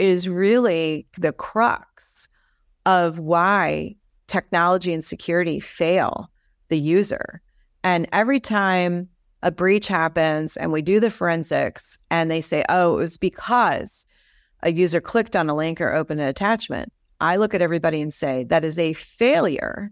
is 0.01 0.27
really 0.27 1.05
the 1.19 1.31
crux 1.31 2.27
of 2.87 3.19
why 3.19 3.95
technology 4.27 4.91
and 4.91 5.03
security 5.03 5.59
fail 5.59 6.31
the 6.69 6.79
user. 6.79 7.39
And 7.83 8.07
every 8.11 8.39
time 8.39 9.09
a 9.43 9.51
breach 9.51 9.87
happens 9.87 10.57
and 10.57 10.71
we 10.71 10.81
do 10.81 10.99
the 10.99 11.09
forensics 11.09 11.97
and 12.09 12.29
they 12.29 12.41
say, 12.41 12.63
oh, 12.69 12.93
it 12.93 12.97
was 12.97 13.17
because 13.17 14.05
a 14.63 14.71
user 14.71 15.01
clicked 15.01 15.35
on 15.35 15.49
a 15.49 15.55
link 15.55 15.81
or 15.81 15.93
opened 15.93 16.21
an 16.21 16.27
attachment, 16.27 16.91
I 17.19 17.37
look 17.37 17.53
at 17.53 17.61
everybody 17.61 18.01
and 18.01 18.13
say, 18.13 18.43
that 18.45 18.65
is 18.65 18.77
a 18.77 18.93
failure 18.93 19.91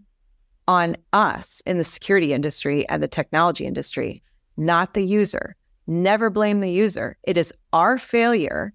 on 0.68 0.96
us 1.12 1.62
in 1.66 1.78
the 1.78 1.84
security 1.84 2.32
industry 2.32 2.88
and 2.88 3.02
the 3.02 3.08
technology 3.08 3.66
industry, 3.66 4.22
not 4.56 4.94
the 4.94 5.04
user. 5.04 5.56
Never 5.86 6.30
blame 6.30 6.60
the 6.60 6.70
user. 6.70 7.16
It 7.24 7.36
is 7.36 7.52
our 7.72 7.98
failure 7.98 8.72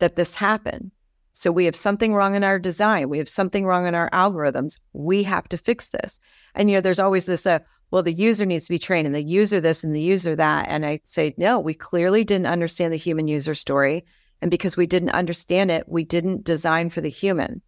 that 0.00 0.16
this 0.16 0.36
happened. 0.36 0.90
So 1.32 1.50
we 1.50 1.64
have 1.64 1.76
something 1.76 2.12
wrong 2.14 2.34
in 2.34 2.44
our 2.44 2.58
design. 2.58 3.08
We 3.08 3.18
have 3.18 3.28
something 3.28 3.64
wrong 3.64 3.86
in 3.86 3.94
our 3.94 4.10
algorithms. 4.10 4.78
We 4.92 5.22
have 5.22 5.48
to 5.48 5.56
fix 5.56 5.88
this. 5.88 6.20
And 6.54 6.68
you 6.68 6.76
know, 6.76 6.80
there's 6.82 6.98
always 6.98 7.24
this 7.24 7.46
uh, 7.46 7.60
well, 7.90 8.02
the 8.02 8.12
user 8.12 8.46
needs 8.46 8.66
to 8.66 8.72
be 8.72 8.78
trained 8.78 9.06
and 9.06 9.14
the 9.14 9.22
user 9.22 9.60
this 9.60 9.82
and 9.82 9.94
the 9.94 10.00
user 10.00 10.36
that. 10.36 10.66
And 10.68 10.86
I 10.86 11.00
say, 11.04 11.34
no, 11.36 11.58
we 11.58 11.74
clearly 11.74 12.24
didn't 12.24 12.46
understand 12.46 12.92
the 12.92 12.98
human 12.98 13.26
user 13.26 13.54
story. 13.54 14.04
And 14.40 14.50
because 14.50 14.76
we 14.76 14.86
didn't 14.86 15.10
understand 15.10 15.70
it, 15.70 15.88
we 15.88 16.04
didn't 16.04 16.44
design 16.44 16.90
for 16.90 17.00
the 17.00 17.10
human. 17.10 17.62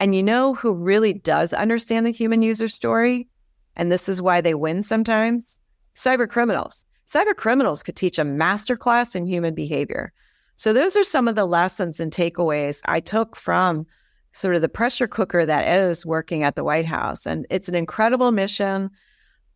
And 0.00 0.14
you 0.14 0.22
know 0.22 0.54
who 0.54 0.74
really 0.74 1.12
does 1.12 1.52
understand 1.52 2.06
the 2.06 2.12
human 2.12 2.42
user 2.42 2.68
story? 2.68 3.28
And 3.74 3.90
this 3.90 4.08
is 4.08 4.22
why 4.22 4.40
they 4.40 4.54
win 4.54 4.82
sometimes? 4.82 5.58
Cyber 5.94 6.28
criminals. 6.28 6.84
Cyber 7.08 7.34
criminals 7.34 7.82
could 7.82 7.96
teach 7.96 8.18
a 8.18 8.24
masterclass 8.24 9.16
in 9.16 9.26
human 9.26 9.54
behavior. 9.54 10.12
So 10.56 10.72
those 10.72 10.96
are 10.96 11.04
some 11.04 11.26
of 11.26 11.34
the 11.34 11.46
lessons 11.46 12.00
and 12.00 12.12
takeaways 12.12 12.80
I 12.84 13.00
took 13.00 13.34
from 13.34 13.86
sort 14.32 14.54
of 14.54 14.62
the 14.62 14.68
pressure 14.68 15.08
cooker 15.08 15.44
that 15.46 15.66
is 15.66 16.06
working 16.06 16.42
at 16.42 16.54
the 16.54 16.64
White 16.64 16.84
House. 16.84 17.26
And 17.26 17.46
it's 17.50 17.68
an 17.68 17.74
incredible 17.74 18.30
mission. 18.30 18.90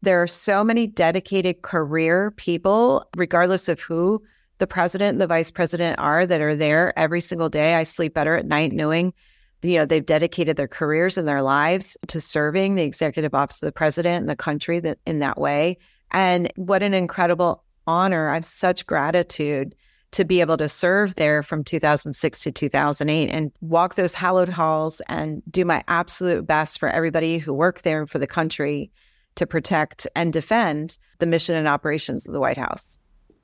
There 0.02 0.20
are 0.20 0.26
so 0.26 0.64
many 0.64 0.88
dedicated 0.88 1.62
career 1.62 2.32
people, 2.32 3.06
regardless 3.16 3.68
of 3.68 3.80
who 3.80 4.22
the 4.58 4.66
president 4.66 5.12
and 5.12 5.20
the 5.20 5.28
vice 5.28 5.52
president 5.52 5.98
are, 6.00 6.26
that 6.26 6.40
are 6.40 6.56
there 6.56 6.96
every 6.98 7.20
single 7.20 7.48
day. 7.48 7.74
I 7.74 7.84
sleep 7.84 8.14
better 8.14 8.36
at 8.36 8.46
night 8.46 8.72
knowing 8.72 9.14
You 9.62 9.76
know, 9.78 9.86
they've 9.86 10.04
dedicated 10.04 10.56
their 10.56 10.66
careers 10.68 11.16
and 11.16 11.26
their 11.28 11.42
lives 11.42 11.96
to 12.08 12.20
serving 12.20 12.74
the 12.74 12.82
executive 12.82 13.32
office 13.32 13.62
of 13.62 13.66
the 13.66 13.72
president 13.72 14.22
and 14.22 14.28
the 14.28 14.34
country 14.36 14.80
that 14.80 14.98
in 15.06 15.20
that 15.20 15.38
way. 15.38 15.78
And 16.10 16.52
what 16.56 16.82
an 16.82 16.94
incredible 16.94 17.62
honor. 17.86 18.28
I 18.28 18.34
have 18.34 18.44
such 18.44 18.86
gratitude 18.86 19.76
to 20.12 20.24
be 20.24 20.40
able 20.40 20.56
to 20.56 20.68
serve 20.68 21.14
there 21.14 21.44
from 21.44 21.62
2006 21.62 22.42
to 22.42 22.50
2008 22.52 23.30
and 23.30 23.52
walk 23.60 23.94
those 23.94 24.14
hallowed 24.14 24.48
halls 24.48 25.00
and 25.08 25.42
do 25.50 25.64
my 25.64 25.82
absolute 25.86 26.46
best 26.46 26.80
for 26.80 26.88
everybody 26.88 27.38
who 27.38 27.54
worked 27.54 27.84
there 27.84 28.00
and 28.00 28.10
for 28.10 28.18
the 28.18 28.26
country 28.26 28.90
to 29.36 29.46
protect 29.46 30.06
and 30.14 30.32
defend 30.32 30.98
the 31.18 31.26
mission 31.26 31.54
and 31.54 31.68
operations 31.68 32.26
of 32.26 32.32
the 32.32 32.40
White 32.40 32.58
House. 32.58 32.98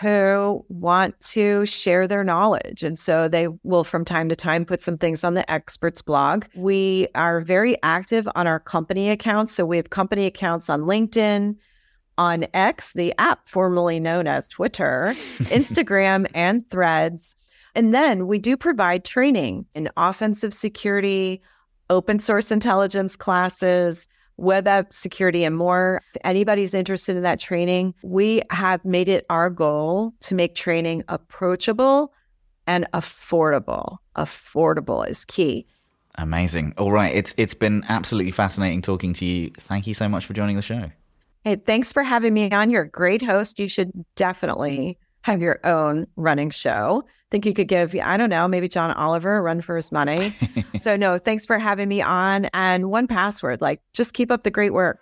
who 0.00 0.64
want 0.68 1.20
to 1.20 1.66
share 1.66 2.08
their 2.08 2.24
knowledge. 2.24 2.82
And 2.82 2.98
so 2.98 3.28
they 3.28 3.48
will, 3.62 3.84
from 3.84 4.04
time 4.04 4.28
to 4.28 4.36
time, 4.36 4.64
put 4.64 4.80
some 4.80 4.98
things 4.98 5.22
on 5.22 5.34
the 5.34 5.48
experts 5.50 6.02
blog. 6.02 6.46
We 6.54 7.08
are 7.14 7.40
very 7.40 7.76
active 7.82 8.28
on 8.34 8.46
our 8.46 8.58
company 8.58 9.10
accounts. 9.10 9.52
So 9.52 9.64
we 9.66 9.76
have 9.76 9.90
company 9.90 10.26
accounts 10.26 10.70
on 10.70 10.82
LinkedIn, 10.82 11.56
on 12.18 12.46
X, 12.54 12.92
the 12.94 13.14
app 13.18 13.48
formerly 13.48 14.00
known 14.00 14.26
as 14.26 14.48
Twitter, 14.48 15.14
Instagram, 15.38 16.26
and 16.34 16.68
threads. 16.68 17.36
And 17.74 17.94
then 17.94 18.26
we 18.26 18.38
do 18.38 18.56
provide 18.56 19.04
training 19.04 19.66
in 19.74 19.88
offensive 19.96 20.52
security, 20.52 21.42
open 21.90 22.18
source 22.18 22.50
intelligence 22.50 23.16
classes, 23.16 24.08
web 24.42 24.68
app 24.68 24.92
security, 24.92 25.44
and 25.44 25.56
more. 25.56 26.02
If 26.14 26.20
anybody's 26.24 26.74
interested 26.74 27.16
in 27.16 27.22
that 27.22 27.40
training, 27.40 27.94
we 28.02 28.42
have 28.50 28.84
made 28.84 29.08
it 29.08 29.24
our 29.30 29.48
goal 29.48 30.12
to 30.20 30.34
make 30.34 30.54
training 30.54 31.04
approachable 31.08 32.12
and 32.66 32.86
affordable. 32.92 33.98
Affordable 34.16 35.08
is 35.08 35.24
key. 35.24 35.66
Amazing. 36.16 36.74
All 36.76 36.92
right. 36.92 37.14
It's 37.14 37.34
it's 37.38 37.54
been 37.54 37.84
absolutely 37.88 38.32
fascinating 38.32 38.82
talking 38.82 39.14
to 39.14 39.24
you. 39.24 39.50
Thank 39.58 39.86
you 39.86 39.94
so 39.94 40.08
much 40.08 40.26
for 40.26 40.34
joining 40.34 40.56
the 40.56 40.62
show. 40.62 40.90
Hey, 41.44 41.56
thanks 41.56 41.92
for 41.92 42.02
having 42.02 42.34
me 42.34 42.50
on. 42.50 42.70
You're 42.70 42.82
a 42.82 42.88
great 42.88 43.22
host. 43.22 43.58
You 43.58 43.66
should 43.66 43.90
definitely 44.14 44.98
have 45.22 45.40
your 45.40 45.60
own 45.64 46.06
running 46.16 46.50
show 46.50 47.04
think 47.32 47.46
you 47.46 47.54
could 47.54 47.66
give, 47.66 47.96
I 47.96 48.16
don't 48.16 48.30
know, 48.30 48.46
maybe 48.46 48.68
John 48.68 48.92
Oliver 48.92 49.38
a 49.38 49.40
run 49.40 49.62
for 49.62 49.74
his 49.74 49.90
money. 49.90 50.34
so, 50.78 50.96
no, 50.96 51.18
thanks 51.18 51.46
for 51.46 51.58
having 51.58 51.88
me 51.88 52.02
on. 52.02 52.44
And 52.52 52.84
1Password, 52.84 53.60
like, 53.60 53.80
just 53.92 54.14
keep 54.14 54.30
up 54.30 54.44
the 54.44 54.50
great 54.50 54.72
work. 54.72 55.00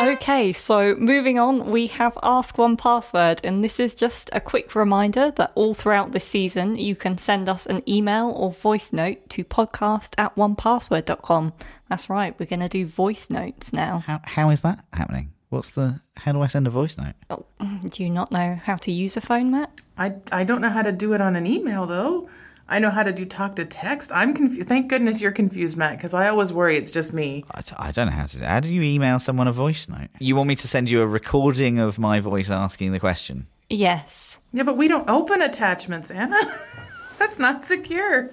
Okay, 0.00 0.52
so 0.54 0.96
moving 0.96 1.38
on, 1.38 1.70
we 1.70 1.86
have 1.88 2.16
Ask 2.22 2.56
1Password, 2.56 3.40
and 3.44 3.62
this 3.62 3.78
is 3.78 3.94
just 3.94 4.30
a 4.32 4.40
quick 4.40 4.74
reminder 4.74 5.30
that 5.32 5.52
all 5.54 5.74
throughout 5.74 6.12
this 6.12 6.24
season 6.24 6.76
you 6.76 6.96
can 6.96 7.18
send 7.18 7.48
us 7.48 7.66
an 7.66 7.82
email 7.88 8.30
or 8.30 8.50
voice 8.50 8.92
note 8.92 9.28
to 9.28 9.44
podcast 9.44 10.14
at 10.16 10.34
1password.com. 10.36 11.52
That's 11.90 12.08
right, 12.08 12.34
we're 12.40 12.46
going 12.46 12.60
to 12.60 12.68
do 12.68 12.86
voice 12.86 13.28
notes 13.28 13.74
now. 13.74 13.98
How, 14.00 14.20
how 14.24 14.48
is 14.48 14.62
that 14.62 14.82
happening? 14.94 15.32
What's 15.50 15.70
the? 15.70 16.00
How 16.16 16.30
do 16.32 16.40
I 16.42 16.46
send 16.46 16.68
a 16.68 16.70
voice 16.70 16.96
note? 16.96 17.14
Oh, 17.28 17.44
do 17.88 18.02
you 18.04 18.08
not 18.08 18.30
know 18.30 18.58
how 18.62 18.76
to 18.76 18.92
use 18.92 19.16
a 19.16 19.20
phone, 19.20 19.50
Matt? 19.50 19.80
I, 19.98 20.14
I 20.30 20.44
don't 20.44 20.60
know 20.60 20.70
how 20.70 20.82
to 20.82 20.92
do 20.92 21.12
it 21.12 21.20
on 21.20 21.34
an 21.34 21.44
email 21.46 21.86
though. 21.86 22.28
I 22.68 22.78
know 22.78 22.90
how 22.90 23.02
to 23.02 23.10
do 23.10 23.24
talk 23.24 23.56
to 23.56 23.64
text. 23.64 24.12
I'm 24.14 24.32
confused. 24.32 24.68
Thank 24.68 24.86
goodness 24.86 25.20
you're 25.20 25.32
confused, 25.32 25.76
Matt, 25.76 25.96
because 25.96 26.14
I 26.14 26.28
always 26.28 26.52
worry 26.52 26.76
it's 26.76 26.92
just 26.92 27.12
me. 27.12 27.44
I 27.50 27.62
t- 27.62 27.74
I 27.76 27.90
don't 27.90 28.06
know 28.06 28.12
how 28.12 28.26
to. 28.26 28.38
Do 28.38 28.44
How 28.44 28.60
do 28.60 28.72
you 28.72 28.82
email 28.82 29.18
someone 29.18 29.48
a 29.48 29.52
voice 29.52 29.88
note? 29.88 30.08
You 30.20 30.36
want 30.36 30.46
me 30.48 30.54
to 30.54 30.68
send 30.68 30.88
you 30.88 31.00
a 31.02 31.06
recording 31.06 31.80
of 31.80 31.98
my 31.98 32.20
voice 32.20 32.48
asking 32.48 32.92
the 32.92 33.00
question? 33.00 33.48
Yes. 33.68 34.38
Yeah, 34.52 34.62
but 34.62 34.76
we 34.76 34.86
don't 34.86 35.10
open 35.10 35.42
attachments, 35.42 36.12
Anna. 36.12 36.36
That's 37.20 37.38
not 37.38 37.64
secure. 37.66 38.30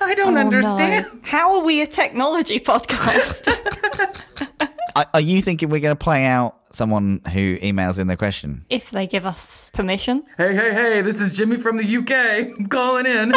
I 0.00 0.14
don't 0.14 0.36
Oh, 0.36 0.40
understand. 0.40 1.06
no. 1.12 1.20
How 1.24 1.56
are 1.58 1.64
we 1.64 1.82
a 1.82 1.86
technology 1.86 2.60
podcast? 2.60 3.48
Are, 4.94 5.06
are 5.14 5.20
you 5.22 5.40
thinking 5.40 5.70
we're 5.70 5.80
going 5.80 5.96
to 5.96 6.04
play 6.04 6.26
out 6.26 6.54
someone 6.70 7.22
who 7.32 7.56
emails 7.60 7.98
in 7.98 8.08
their 8.08 8.16
question? 8.16 8.66
if 8.68 8.90
they 8.90 9.06
give 9.06 9.24
us 9.24 9.70
permission. 9.72 10.22
Hey, 10.36 10.54
hey, 10.54 10.74
hey, 10.74 11.00
this 11.00 11.18
is 11.18 11.34
Jimmy 11.34 11.56
from 11.56 11.78
the 11.78 11.96
UK. 11.96 12.58
I'm 12.58 12.66
calling 12.66 13.06
in. 13.06 13.32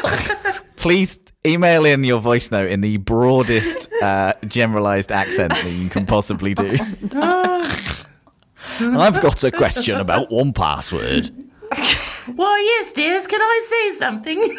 Please 0.76 1.20
email 1.46 1.84
in 1.84 2.02
your 2.02 2.20
voice 2.20 2.50
note 2.50 2.72
in 2.72 2.80
the 2.80 2.96
broadest, 2.96 3.88
uh, 4.02 4.32
generalized 4.48 5.12
accent 5.12 5.52
that 5.52 5.70
you 5.70 5.88
can 5.88 6.06
possibly 6.06 6.54
do. 6.54 6.76
I've 7.14 7.94
got 9.22 9.44
a 9.44 9.52
question 9.52 10.00
about 10.00 10.28
1Password. 10.30 11.30
Well, 12.36 12.58
yes, 12.62 12.92
dears, 12.92 13.26
can 13.26 13.40
I 13.40 13.66
say 13.68 13.98
something? 13.98 14.58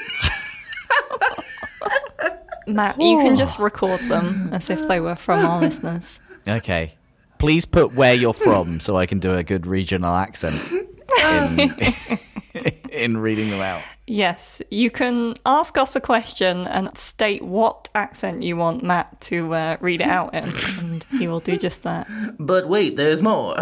Matt, 2.68 3.00
you 3.00 3.18
can 3.18 3.36
just 3.36 3.60
record 3.60 4.00
them 4.02 4.50
as 4.54 4.70
if 4.70 4.88
they 4.88 5.00
were 5.00 5.16
from 5.16 5.46
our 5.46 5.62
listeners. 5.62 6.20
Okay. 6.48 6.96
Please 7.40 7.66
put 7.66 7.94
where 7.94 8.14
you're 8.14 8.34
from 8.34 8.80
so 8.80 8.98
I 8.98 9.08
can 9.08 9.20
do 9.20 9.34
a 9.34 9.44
good 9.44 9.66
regional 9.66 10.14
accent 10.14 10.72
in, 10.72 11.74
in 12.92 13.18
reading 13.18 13.50
them 13.50 13.62
out. 13.62 13.82
Yes, 14.08 14.62
you 14.70 14.92
can 14.92 15.36
ask 15.46 15.78
us 15.78 15.96
a 15.96 16.02
question 16.02 16.68
and 16.68 16.96
state 16.98 17.42
what 17.42 17.88
accent 17.96 18.44
you 18.44 18.58
want 18.58 18.84
Matt 18.84 19.22
to 19.22 19.54
uh, 19.54 19.78
read 19.80 20.02
it 20.02 20.08
out 20.08 20.34
in, 20.34 20.54
and 20.80 21.06
he 21.18 21.28
will 21.28 21.40
do 21.40 21.58
just 21.58 21.84
that. 21.84 22.08
But 22.38 22.68
wait, 22.68 22.98
there's 22.98 23.22
more. 23.22 23.56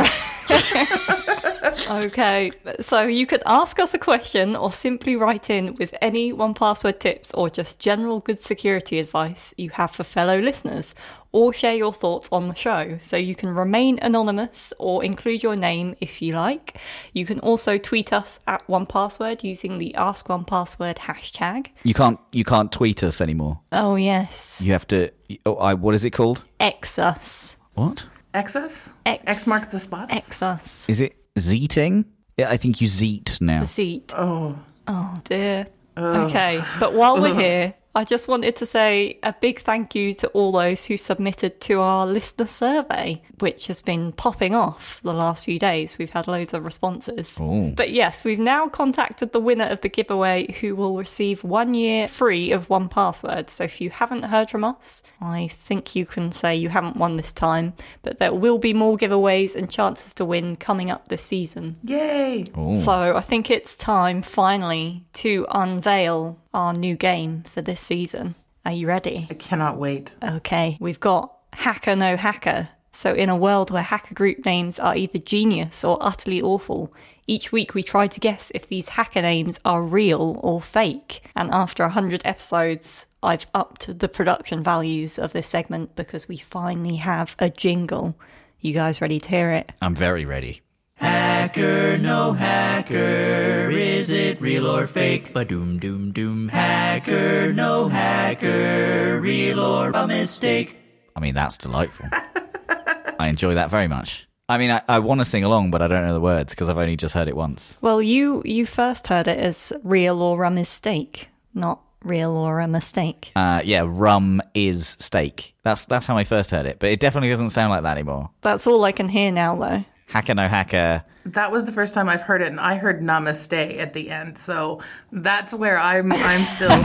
Okay, 1.88 2.52
so 2.80 3.04
you 3.04 3.26
could 3.26 3.44
ask 3.46 3.80
us 3.80 3.94
a 3.94 3.98
question 3.98 4.56
or 4.56 4.72
simply 4.72 5.16
write 5.16 5.50
in 5.50 5.76
with 5.76 5.96
any 6.02 6.34
1Password 6.34 7.00
tips 7.00 7.34
or 7.34 7.50
just 7.50 7.80
general 7.80 8.20
good 8.20 8.40
security 8.40 9.00
advice 9.00 9.54
you 9.58 9.70
have 9.72 9.92
for 9.92 10.04
fellow 10.04 10.40
listeners, 10.40 10.96
or 11.32 11.54
share 11.54 11.76
your 11.76 11.94
thoughts 11.94 12.28
on 12.32 12.48
the 12.48 12.56
show. 12.56 12.98
So 13.02 13.16
you 13.18 13.36
can 13.36 13.50
remain 13.50 14.00
anonymous 14.02 14.74
or 14.80 15.04
include 15.04 15.44
your 15.44 15.56
name 15.56 15.96
if 16.02 16.22
you 16.22 16.34
like. 16.34 16.80
You 17.14 17.26
can 17.26 17.40
also 17.42 17.78
tweet 17.78 18.12
us 18.12 18.40
at 18.48 18.66
1Password 18.68 19.44
using 19.44 19.78
the 19.78 19.94
Ask 19.96 20.28
1Password 20.28 20.98
hashtag. 20.98 21.68
You 21.84 21.94
can't 21.94 22.20
you 22.32 22.44
can't 22.44 22.72
tweet 22.72 23.04
us 23.04 23.22
anymore. 23.22 23.60
Oh 23.72 23.96
yes, 23.96 24.62
You 24.64 24.74
have 24.74 24.88
to. 24.88 25.12
Oh, 25.46 25.56
I, 25.56 25.76
what 25.76 25.94
is 25.94 26.04
it 26.06 26.12
called? 26.12 26.44
X 26.60 26.98
us. 26.98 27.58
What 27.74 28.06
Excess? 28.34 28.94
X. 29.06 29.24
X 29.26 29.48
marks 29.48 29.72
the 29.72 29.80
spot? 29.80 30.12
X 30.12 30.42
us. 30.44 30.88
is 30.88 31.02
it? 31.02 31.16
Zeeting? 31.38 32.06
Yeah, 32.38 32.50
I 32.50 32.58
think 32.58 32.82
you 32.82 32.88
zeet 32.88 33.38
now. 33.42 33.64
Seat. 33.64 34.14
Oh. 34.18 34.58
Oh 34.88 35.22
dear. 35.26 35.68
Okay, 35.98 36.62
but 36.80 36.94
while 36.94 37.22
we're 37.22 37.36
here, 37.40 37.74
I 37.96 38.04
just 38.04 38.28
wanted 38.28 38.56
to 38.58 38.66
say 38.66 39.18
a 39.24 39.34
big 39.34 39.60
thank 39.60 39.96
you 39.96 40.14
to 40.16 40.28
all 40.30 40.52
those 40.52 40.86
who 40.86 40.96
submitted 40.96 41.60
to 41.62 41.82
our 41.82 42.06
listener 42.06 42.46
survey, 42.46 43.22
which 43.40 43.66
has 43.68 43.82
been 43.82 44.12
popping 44.12 44.54
off 44.54 45.02
the 45.04 45.14
last 45.14 45.44
few 45.44 45.58
days. 45.58 45.98
We've 45.98 46.12
had 46.12 46.28
loads 46.28 46.54
of 46.54 46.64
responses. 46.66 47.38
Oh. 47.42 47.72
But 47.72 47.90
yes, 47.92 48.24
we've 48.24 48.40
now 48.40 48.68
contacted 48.68 49.32
the 49.32 49.40
winner 49.40 49.66
of 49.66 49.82
the 49.82 49.90
giveaway 49.90 50.52
who 50.60 50.76
will 50.76 50.98
receive 50.98 51.44
one 51.44 51.74
year 51.74 52.08
free 52.08 52.52
of 52.52 52.68
1Password. 52.68 53.50
So 53.50 53.64
if 53.64 53.82
you 53.82 53.90
haven't 53.90 54.24
heard 54.24 54.52
from 54.52 54.64
us, 54.64 55.02
I 55.20 55.48
think 55.48 55.96
you 55.96 56.06
can 56.06 56.32
say 56.32 56.56
you 56.56 56.70
haven't 56.70 56.98
won 56.98 57.18
this 57.18 57.34
time, 57.34 57.74
but 58.04 58.20
there 58.20 58.34
will 58.34 58.60
be 58.60 58.74
more 58.74 58.98
giveaways 58.98 59.56
and 59.56 59.70
chances 59.70 60.14
to 60.16 60.26
win 60.26 60.58
coming 60.58 60.92
up 60.92 61.08
this 61.08 61.24
season. 61.24 61.76
Yay. 61.82 62.52
Oh. 62.56 62.80
So 62.82 63.18
I 63.18 63.22
think 63.22 63.50
it's 63.50 63.76
time 63.76 64.22
finally 64.22 65.06
to 65.14 65.48
unveil 65.50 66.38
our 66.54 66.74
new 66.74 66.95
game 66.95 67.43
for 67.43 67.62
this 67.62 67.80
season. 67.80 68.36
Are 68.66 68.72
you 68.72 68.88
ready? 68.88 69.28
I 69.30 69.36
cannot 69.36 69.78
wait. 69.78 70.16
Okay, 70.24 70.78
we've 70.80 71.00
got 71.00 71.34
Hacker 71.54 71.95
No 71.95 72.18
Hacker. 72.18 72.70
So, 72.91 73.14
in 73.14 73.30
a 73.30 73.36
world 73.36 73.72
where 73.72 73.84
hacker 73.84 74.14
group 74.16 74.45
names 74.45 74.80
are 74.80 74.95
either 74.95 75.20
genius 75.20 75.84
or 75.84 75.97
utterly 76.02 76.41
awful, 76.41 76.91
Each 77.30 77.52
week 77.52 77.76
we 77.76 77.84
try 77.84 78.08
to 78.08 78.20
guess 78.20 78.52
if 78.56 78.68
these 78.68 78.89
hacker 78.89 79.22
names 79.22 79.60
are 79.64 79.84
real 79.84 80.39
or 80.41 80.60
fake. 80.60 81.22
And 81.36 81.52
after 81.52 81.84
100 81.84 82.24
episodes, 82.26 83.06
I've 83.22 83.45
upped 83.54 84.00
the 84.00 84.10
production 84.10 84.64
values 84.64 85.20
of 85.20 85.32
this 85.32 85.45
segment 85.45 85.95
because 85.95 86.28
we 86.28 86.38
finally 86.38 86.95
have 86.95 87.36
a 87.38 87.52
jingle. 87.52 88.18
You 88.62 88.74
guys 88.74 89.00
ready 89.00 89.20
to 89.20 89.30
hear 89.30 89.52
it? 89.52 89.72
I'm 89.80 89.93
very 89.93 90.26
ready. 90.26 90.62
Hacker, 91.00 91.97
no 91.97 92.34
hacker, 92.34 93.70
is 93.72 94.10
it 94.10 94.41
real 94.41 94.68
or 94.68 94.86
fake? 94.86 95.34
Ba 95.34 95.45
doom 95.45 95.80
doom 95.80 96.12
doom. 96.12 96.50
Hacker, 96.50 97.54
no 97.54 97.88
hacker, 97.88 99.20
real 99.22 99.62
or 99.62 99.91
a 99.91 100.06
mistake? 100.06 100.76
I 101.16 101.22
mean, 101.22 101.34
that's 101.36 101.58
delightful. 101.58 102.06
I 103.20 103.28
enjoy 103.30 103.56
that 103.56 103.70
very 103.70 103.88
much. 103.88 104.28
I 104.50 104.58
mean, 104.58 104.72
I, 104.72 104.82
I 104.89 105.00
want 105.00 105.22
to 105.22 105.26
sing 105.26 105.45
along, 105.45 105.72
but 105.72 105.82
I 105.82 105.88
don't 105.88 106.06
know 106.06 106.14
the 106.14 106.20
words 106.20 106.54
because 106.54 106.68
I've 106.68 106.78
only 106.78 106.97
just 106.97 107.14
heard 107.14 107.30
it 107.30 107.36
once. 107.36 107.78
Well, 107.82 108.02
you 108.02 108.41
you 108.43 108.66
first 108.66 109.08
heard 109.08 109.28
it 109.30 109.38
as 109.38 109.72
real 109.84 110.22
or 110.22 110.43
a 110.43 110.52
mistake, 110.52 111.30
not 111.54 111.80
real 112.04 112.36
or 112.36 112.60
a 112.60 112.68
mistake. 112.68 113.32
Uh, 113.38 113.62
yeah, 113.64 113.86
rum 113.88 114.41
is 114.54 114.97
steak. 115.00 115.56
That's 115.64 115.86
that's 115.86 116.08
how 116.08 116.18
I 116.18 116.26
first 116.26 116.52
heard 116.52 116.66
it, 116.66 116.80
but 116.80 116.89
it 116.89 117.00
definitely 117.00 117.30
doesn't 117.30 117.52
sound 117.52 117.70
like 117.70 117.84
that 117.84 117.97
anymore. 117.97 118.32
That's 118.41 118.68
all 118.68 118.84
I 118.84 118.91
can 118.91 119.08
hear 119.08 119.32
now, 119.32 119.56
though. 119.56 119.86
Hacker 120.10 120.34
no 120.34 120.47
hacker. 120.47 121.03
That 121.26 121.51
was 121.51 121.66
the 121.66 121.72
first 121.72 121.93
time 121.93 122.10
I've 122.10 122.24
heard 122.24 122.41
it, 122.41 122.47
and 122.47 122.60
I 122.60 122.76
heard 122.76 123.01
namaste 123.01 123.78
at 123.80 123.93
the 123.93 124.10
end. 124.10 124.38
So 124.38 124.82
that's 125.12 125.53
where 125.53 125.78
I'm. 125.78 126.12
I'm 126.12 126.41
still. 126.43 126.70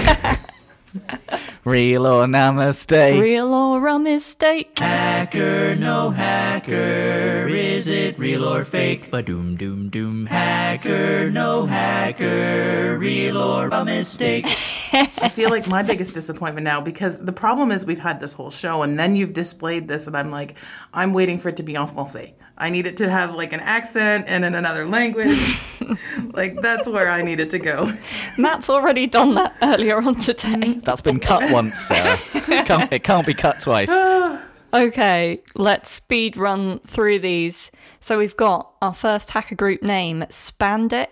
Real 1.64 2.06
or 2.06 2.26
namaste. 2.26 3.18
Real 3.20 3.52
or 3.52 3.88
a 3.88 3.98
mistake? 3.98 4.78
Hacker, 4.78 5.74
no 5.74 6.10
hacker, 6.10 7.48
is 7.48 7.88
it 7.88 8.18
real 8.18 8.44
or 8.44 8.64
fake? 8.64 9.10
Ba 9.10 9.22
doom 9.22 9.56
doom 9.56 9.88
doom. 9.88 10.26
Hacker, 10.26 11.30
no 11.30 11.66
hacker, 11.66 12.96
real 12.98 13.38
or 13.38 13.68
a 13.68 13.84
mistake? 13.84 14.46
I 14.94 15.28
feel 15.28 15.50
like 15.50 15.66
my 15.66 15.82
biggest 15.82 16.14
disappointment 16.14 16.64
now 16.64 16.80
because 16.80 17.18
the 17.18 17.32
problem 17.32 17.72
is 17.72 17.84
we've 17.84 17.98
had 17.98 18.20
this 18.20 18.32
whole 18.32 18.50
show, 18.50 18.82
and 18.82 18.98
then 18.98 19.16
you've 19.16 19.32
displayed 19.32 19.88
this, 19.88 20.06
and 20.06 20.16
I'm 20.16 20.30
like, 20.30 20.56
I'm 20.92 21.12
waiting 21.12 21.38
for 21.38 21.48
it 21.48 21.56
to 21.56 21.62
be 21.62 21.76
en 21.76 21.86
français. 21.86 22.34
I 22.56 22.70
need 22.70 22.86
it 22.86 22.96
to 22.98 23.10
have 23.10 23.34
like 23.34 23.52
an 23.52 23.60
accent 23.60 24.26
and 24.28 24.44
in 24.44 24.54
another 24.54 24.86
language. 24.86 25.58
like 26.32 26.60
that's 26.60 26.88
where 26.88 27.10
I 27.10 27.22
need 27.22 27.40
it 27.40 27.50
to 27.50 27.58
go. 27.58 27.90
Matt's 28.38 28.70
already 28.70 29.06
done 29.06 29.34
that 29.34 29.54
earlier 29.62 30.00
on 30.00 30.16
today. 30.16 30.74
That's 30.84 31.00
been 31.00 31.18
cut 31.18 31.50
once, 31.52 31.80
Sarah. 31.80 32.16
can't, 32.64 32.92
it 32.92 33.02
can't 33.02 33.26
be 33.26 33.34
cut 33.34 33.60
twice. 33.60 33.90
Okay, 34.74 35.40
let's 35.54 35.92
speed 35.92 36.36
run 36.36 36.80
through 36.80 37.20
these. 37.20 37.70
So 38.00 38.18
we've 38.18 38.36
got 38.36 38.72
our 38.82 38.92
first 38.92 39.30
hacker 39.30 39.54
group 39.54 39.84
name, 39.84 40.24
Spandex 40.30 41.06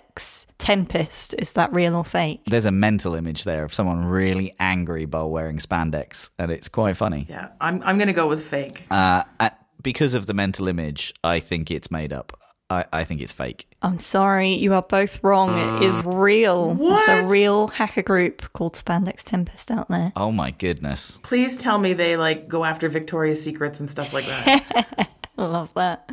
Tempest. 0.58 1.34
Is 1.38 1.54
that 1.54 1.72
real 1.72 1.94
or 1.96 2.04
fake? 2.04 2.42
There's 2.46 2.66
a 2.66 2.70
mental 2.70 3.14
image 3.14 3.44
there 3.44 3.64
of 3.64 3.74
someone 3.74 4.04
really 4.04 4.52
angry 4.60 5.06
while 5.06 5.30
wearing 5.30 5.58
spandex, 5.58 6.30
and 6.38 6.50
it's 6.50 6.68
quite 6.68 6.96
funny. 6.96 7.26
Yeah, 7.28 7.48
I'm 7.60 7.82
I'm 7.84 7.98
gonna 7.98 8.12
go 8.12 8.28
with 8.28 8.44
fake. 8.44 8.86
Uh, 8.90 9.24
uh, 9.40 9.50
because 9.82 10.14
of 10.14 10.26
the 10.26 10.34
mental 10.34 10.68
image, 10.68 11.12
I 11.24 11.40
think 11.40 11.70
it's 11.70 11.90
made 11.90 12.12
up. 12.12 12.38
I, 12.70 12.84
I 12.92 13.04
think 13.04 13.20
it's 13.20 13.32
fake. 13.32 13.66
I'm 13.82 13.98
sorry, 13.98 14.54
you 14.54 14.72
are 14.72 14.82
both 14.82 15.22
wrong. 15.22 15.50
It 15.50 15.82
is 15.82 16.02
real. 16.04 16.72
What? 16.74 17.08
It's 17.08 17.26
a 17.26 17.30
real 17.30 17.68
hacker 17.68 18.02
group 18.02 18.50
called 18.54 18.74
Spandex 18.74 19.24
Tempest 19.24 19.70
out 19.70 19.88
there. 19.88 20.12
Oh 20.16 20.32
my 20.32 20.52
goodness. 20.52 21.18
Please 21.22 21.58
tell 21.58 21.76
me 21.78 21.92
they 21.92 22.16
like 22.16 22.48
go 22.48 22.64
after 22.64 22.88
Victoria's 22.88 23.42
Secrets 23.44 23.80
and 23.80 23.90
stuff 23.90 24.14
like 24.14 24.24
that. 24.26 25.08
I 25.36 25.42
love 25.44 25.74
that. 25.74 26.10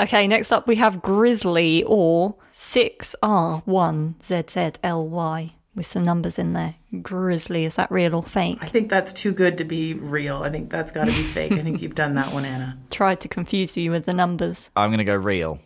Okay, 0.00 0.26
next 0.26 0.50
up 0.52 0.66
we 0.66 0.76
have 0.76 1.02
Grizzly 1.02 1.84
or 1.84 2.34
6R1ZZLY 2.54 5.52
with 5.74 5.86
some 5.86 6.02
numbers 6.02 6.38
in 6.38 6.52
there. 6.52 6.74
Grizzly, 7.02 7.64
is 7.64 7.74
that 7.76 7.90
real 7.90 8.14
or 8.14 8.22
fake? 8.22 8.58
I 8.60 8.66
think 8.66 8.90
that's 8.90 9.12
too 9.12 9.32
good 9.32 9.58
to 9.58 9.64
be 9.64 9.94
real. 9.94 10.42
I 10.42 10.50
think 10.50 10.70
that's 10.70 10.92
got 10.92 11.06
to 11.06 11.12
be 11.12 11.22
fake. 11.22 11.52
I 11.52 11.58
think 11.58 11.82
you've 11.82 11.94
done 11.94 12.14
that 12.14 12.32
one, 12.32 12.44
Anna. 12.44 12.78
Tried 12.90 13.20
to 13.20 13.28
confuse 13.28 13.76
you 13.76 13.90
with 13.90 14.06
the 14.06 14.14
numbers. 14.14 14.70
I'm 14.76 14.90
going 14.90 14.98
to 14.98 15.04
go 15.04 15.16
real. 15.16 15.60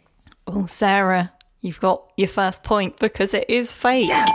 Oh, 0.46 0.66
Sarah, 0.66 1.32
you've 1.60 1.80
got 1.80 2.10
your 2.16 2.28
first 2.28 2.64
point 2.64 2.98
because 2.98 3.34
it 3.34 3.44
is 3.48 3.72
fake. 3.72 4.08
Yes! 4.08 4.30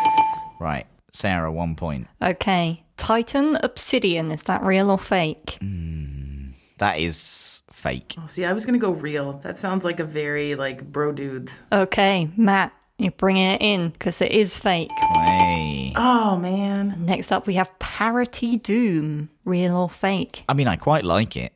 Right. 0.59 0.85
Sarah, 1.11 1.51
one 1.51 1.75
point. 1.75 2.07
Okay. 2.21 2.83
Titan 2.97 3.57
Obsidian, 3.63 4.31
is 4.31 4.43
that 4.43 4.63
real 4.63 4.91
or 4.91 4.99
fake? 4.99 5.57
Hmm, 5.59 6.51
that 6.77 6.99
is 6.99 7.53
fake. 7.84 8.15
Oh, 8.17 8.25
see, 8.27 8.45
I 8.45 8.53
was 8.53 8.65
gonna 8.65 8.77
go 8.79 8.91
real. 8.91 9.34
That 9.43 9.57
sounds 9.57 9.84
like 9.86 9.99
a 9.99 10.05
very 10.05 10.55
like 10.55 10.84
bro 10.91 11.11
dudes. 11.11 11.61
Okay, 11.71 12.29
Matt, 12.38 12.71
you're 12.97 13.11
bringing 13.11 13.45
it 13.45 13.61
in 13.61 13.89
because 13.89 14.21
it 14.21 14.31
is 14.31 14.57
fake. 14.57 14.89
Hey. 15.25 15.93
Oh 15.95 16.38
man. 16.38 17.05
Next 17.05 17.31
up, 17.31 17.45
we 17.45 17.55
have 17.55 17.77
Parity 17.79 18.57
Doom, 18.57 19.29
real 19.45 19.75
or 19.75 19.89
fake? 19.89 20.43
I 20.49 20.53
mean, 20.53 20.67
I 20.67 20.75
quite 20.77 21.03
like 21.03 21.36
it. 21.38 21.53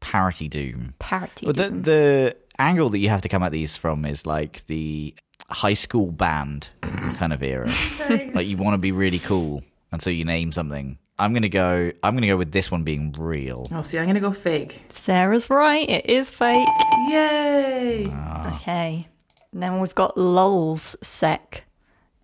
Parity 0.00 0.48
Doom. 0.48 0.94
Parity 0.98 1.46
But 1.46 1.56
the, 1.56 1.68
Doom. 1.70 1.82
the 1.82 2.36
angle 2.58 2.88
that 2.90 2.98
you 2.98 3.08
have 3.08 3.22
to 3.22 3.28
come 3.28 3.42
at 3.42 3.52
these 3.52 3.76
from 3.76 4.04
is 4.04 4.24
like 4.26 4.64
the 4.66 5.14
high 5.50 5.74
school 5.74 6.10
band 6.12 6.68
kind 7.16 7.32
of 7.32 7.42
era. 7.42 7.70
Like 8.34 8.46
you 8.46 8.56
want 8.58 8.74
to 8.74 8.78
be 8.78 8.92
really 8.92 9.18
cool, 9.18 9.62
and 9.92 10.00
so 10.02 10.10
you 10.10 10.24
name 10.24 10.52
something. 10.52 10.98
I'm 11.18 11.32
gonna 11.32 11.48
go. 11.48 11.92
I'm 12.02 12.14
gonna 12.14 12.26
go 12.26 12.36
with 12.36 12.50
this 12.52 12.70
one 12.70 12.82
being 12.82 13.14
real. 13.18 13.66
Oh, 13.70 13.82
see, 13.82 13.98
I'm 13.98 14.06
gonna 14.06 14.20
go 14.20 14.32
fake. 14.32 14.84
Sarah's 14.90 15.48
right, 15.48 15.88
it 15.88 16.06
is 16.06 16.28
fake. 16.30 16.68
Yay! 17.08 18.08
Ah. 18.10 18.56
Okay. 18.56 19.06
Then 19.52 19.78
we've 19.78 19.94
got 19.94 20.18
Lulz 20.18 20.96
Sec, 21.02 21.62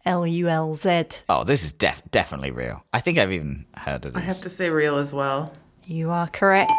L 0.05 0.27
U 0.27 0.49
L 0.49 0.75
Z. 0.75 1.05
Oh, 1.29 1.45
this 1.45 1.63
is 1.63 1.73
def- 1.73 2.03
definitely 2.11 2.51
real. 2.51 2.83
I 2.93 2.99
think 3.01 3.19
I've 3.19 3.31
even 3.33 3.65
heard 3.77 4.05
of 4.07 4.15
this. 4.15 4.23
I 4.23 4.25
have 4.27 4.41
to 4.41 4.49
say 4.49 4.71
real 4.71 4.97
as 4.97 5.15
well. 5.15 5.53
You 5.87 6.11
are 6.11 6.27
correct. 6.29 6.73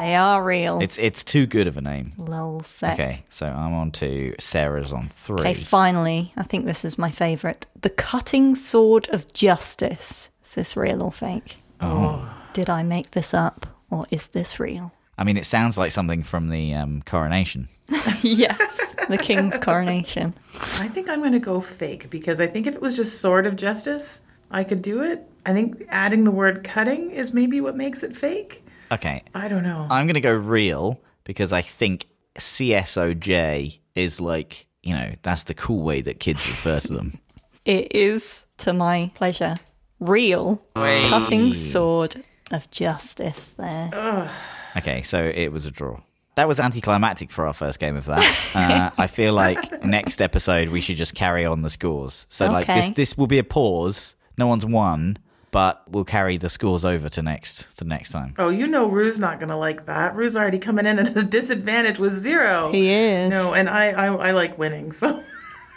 They 0.00 0.14
are 0.14 0.42
real. 0.42 0.80
It's 0.80 0.98
it's 0.98 1.22
too 1.22 1.46
good 1.46 1.66
of 1.66 1.76
a 1.76 1.80
name. 1.82 2.12
Lulz 2.16 2.66
Sec. 2.68 2.94
Okay, 2.94 3.24
so 3.28 3.44
I'm 3.44 3.74
on 3.74 3.90
to 3.92 4.34
Sarah's 4.40 4.92
on 4.92 5.08
three. 5.08 5.40
Okay, 5.40 5.54
finally, 5.54 6.32
I 6.36 6.44
think 6.44 6.64
this 6.64 6.84
is 6.84 6.96
my 6.96 7.10
favourite. 7.10 7.66
The 7.82 7.90
Cutting 7.90 8.54
Sword 8.54 9.08
of 9.10 9.30
Justice. 9.34 10.30
Is 10.48 10.54
this 10.54 10.78
real 10.78 11.02
or 11.02 11.12
fake? 11.12 11.58
Oh. 11.82 12.26
Did 12.54 12.70
I 12.70 12.82
make 12.82 13.10
this 13.10 13.34
up 13.34 13.66
or 13.90 14.06
is 14.10 14.28
this 14.28 14.58
real? 14.58 14.92
I 15.18 15.24
mean, 15.24 15.36
it 15.36 15.44
sounds 15.44 15.76
like 15.76 15.90
something 15.90 16.22
from 16.22 16.48
the 16.48 16.72
um, 16.72 17.02
coronation. 17.02 17.68
yes, 18.22 18.94
the 19.10 19.18
King's 19.18 19.58
coronation. 19.58 20.32
I 20.78 20.88
think 20.88 21.10
I'm 21.10 21.22
gonna 21.22 21.38
go 21.38 21.60
fake 21.60 22.08
because 22.08 22.40
I 22.40 22.46
think 22.46 22.66
if 22.66 22.74
it 22.74 22.80
was 22.80 22.96
just 22.96 23.20
sword 23.20 23.44
of 23.44 23.56
justice, 23.56 24.22
I 24.50 24.64
could 24.64 24.80
do 24.80 25.02
it. 25.02 25.28
I 25.44 25.52
think 25.52 25.84
adding 25.90 26.24
the 26.24 26.30
word 26.30 26.64
cutting 26.64 27.10
is 27.10 27.34
maybe 27.34 27.60
what 27.60 27.76
makes 27.76 28.02
it 28.02 28.16
fake. 28.16 28.64
Okay, 28.90 29.24
I 29.34 29.48
don't 29.48 29.64
know. 29.64 29.86
I'm 29.90 30.06
going 30.06 30.14
to 30.14 30.22
go 30.22 30.32
real 30.32 30.98
because 31.24 31.52
I 31.52 31.60
think 31.60 32.06
CSOJ 32.36 33.80
is 33.94 34.18
like, 34.18 34.66
you 34.82 34.94
know, 34.94 35.14
that's 35.20 35.42
the 35.42 35.52
cool 35.52 35.82
way 35.82 36.00
that 36.00 36.20
kids 36.20 36.48
refer 36.48 36.80
to 36.80 36.94
them. 36.94 37.18
It 37.66 37.94
is, 37.94 38.46
to 38.58 38.72
my 38.72 39.10
pleasure, 39.14 39.56
real. 40.00 40.62
Cutting 40.74 41.54
Sword 41.54 42.22
of 42.50 42.70
Justice 42.70 43.48
there. 43.58 44.30
Okay, 44.76 45.02
so 45.02 45.24
it 45.24 45.48
was 45.48 45.66
a 45.66 45.70
draw. 45.70 46.00
That 46.36 46.46
was 46.46 46.60
anticlimactic 46.60 47.32
for 47.32 47.48
our 47.48 47.52
first 47.52 47.80
game 47.80 47.96
of 47.96 48.04
that. 48.06 48.38
Uh, 48.54 48.90
I 48.98 49.08
feel 49.08 49.32
like 49.32 49.82
next 49.84 50.22
episode 50.22 50.68
we 50.68 50.80
should 50.80 50.96
just 50.96 51.16
carry 51.16 51.44
on 51.44 51.62
the 51.62 51.70
scores. 51.70 52.26
So 52.28 52.46
like 52.46 52.68
this 52.68 52.90
this 52.90 53.18
will 53.18 53.26
be 53.26 53.38
a 53.38 53.44
pause. 53.44 54.14
No 54.36 54.46
one's 54.46 54.64
won, 54.64 55.18
but 55.50 55.82
we'll 55.90 56.04
carry 56.04 56.36
the 56.38 56.48
scores 56.48 56.84
over 56.84 57.08
to 57.08 57.22
next 57.22 57.76
to 57.78 57.84
next 57.84 58.10
time. 58.10 58.34
Oh, 58.38 58.50
you 58.50 58.68
know 58.68 58.86
Roo's 58.86 59.18
not 59.18 59.40
gonna 59.40 59.58
like 59.58 59.86
that. 59.86 60.14
Roo's 60.14 60.36
already 60.36 60.60
coming 60.60 60.86
in 60.86 61.00
at 61.00 61.16
a 61.16 61.24
disadvantage 61.28 61.98
with 61.98 62.12
zero. 62.12 62.70
He 62.70 62.88
is. 62.88 63.30
No, 63.30 63.52
and 63.52 63.68
I 63.68 63.90
I, 63.90 64.28
I 64.28 64.30
like 64.30 64.56
winning, 64.58 64.92
so 64.92 65.20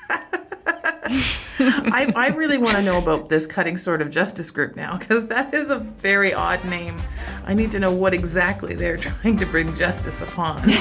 I 1.59 2.11
I 2.15 2.29
really 2.29 2.57
want 2.57 2.77
to 2.77 2.83
know 2.83 2.97
about 2.97 3.29
this 3.29 3.45
cutting 3.45 3.77
sword 3.77 4.01
of 4.01 4.09
justice 4.09 4.49
group 4.51 4.75
now 4.75 4.97
because 4.97 5.27
that 5.27 5.53
is 5.53 5.69
a 5.69 5.79
very 5.79 6.33
odd 6.33 6.63
name. 6.65 6.99
I 7.45 7.53
need 7.53 7.71
to 7.71 7.79
know 7.79 7.91
what 7.91 8.13
exactly 8.13 8.75
they're 8.75 8.97
trying 9.09 9.37
to 9.37 9.45
bring 9.45 9.73
justice 9.75 10.21
upon. 10.21 10.69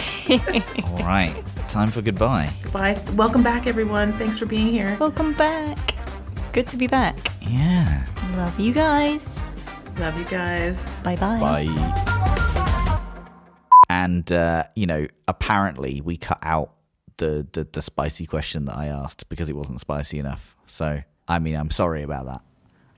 All 0.85 0.99
right, 0.99 1.35
time 1.69 1.91
for 1.91 2.03
goodbye. 2.03 2.51
Goodbye. 2.63 3.01
Welcome 3.15 3.43
back, 3.43 3.67
everyone. 3.67 4.17
Thanks 4.19 4.39
for 4.39 4.47
being 4.47 4.69
here. 4.69 4.97
Welcome 5.01 5.33
back. 5.35 5.95
It's 6.37 6.49
good 6.49 6.67
to 6.69 6.77
be 6.77 6.87
back. 6.87 7.33
Yeah. 7.41 8.05
Love 8.37 8.59
you 8.61 8.73
guys. 8.73 9.43
Love 9.99 10.17
you 10.19 10.25
guys. 10.27 10.97
Bye 10.97 11.17
bye. 11.17 11.41
Bye. 11.41 12.07
And 13.89 14.31
uh, 14.31 14.65
you 14.77 14.87
know, 14.87 15.09
apparently 15.27 16.01
we 16.01 16.17
cut 16.17 16.39
out 16.43 16.75
the, 17.21 17.47
the 17.53 17.69
the 17.71 17.83
spicy 17.83 18.27
question 18.27 18.65
that 18.65 18.77
I 18.77 18.87
asked 18.87 19.29
because 19.29 19.49
it 19.49 19.55
wasn't 19.55 19.79
spicy 19.79 20.19
enough. 20.19 20.57
So 20.67 21.03
I 21.29 21.39
mean, 21.39 21.55
I'm 21.55 21.71
sorry 21.71 22.03
about 22.03 22.27
that. 22.27 22.41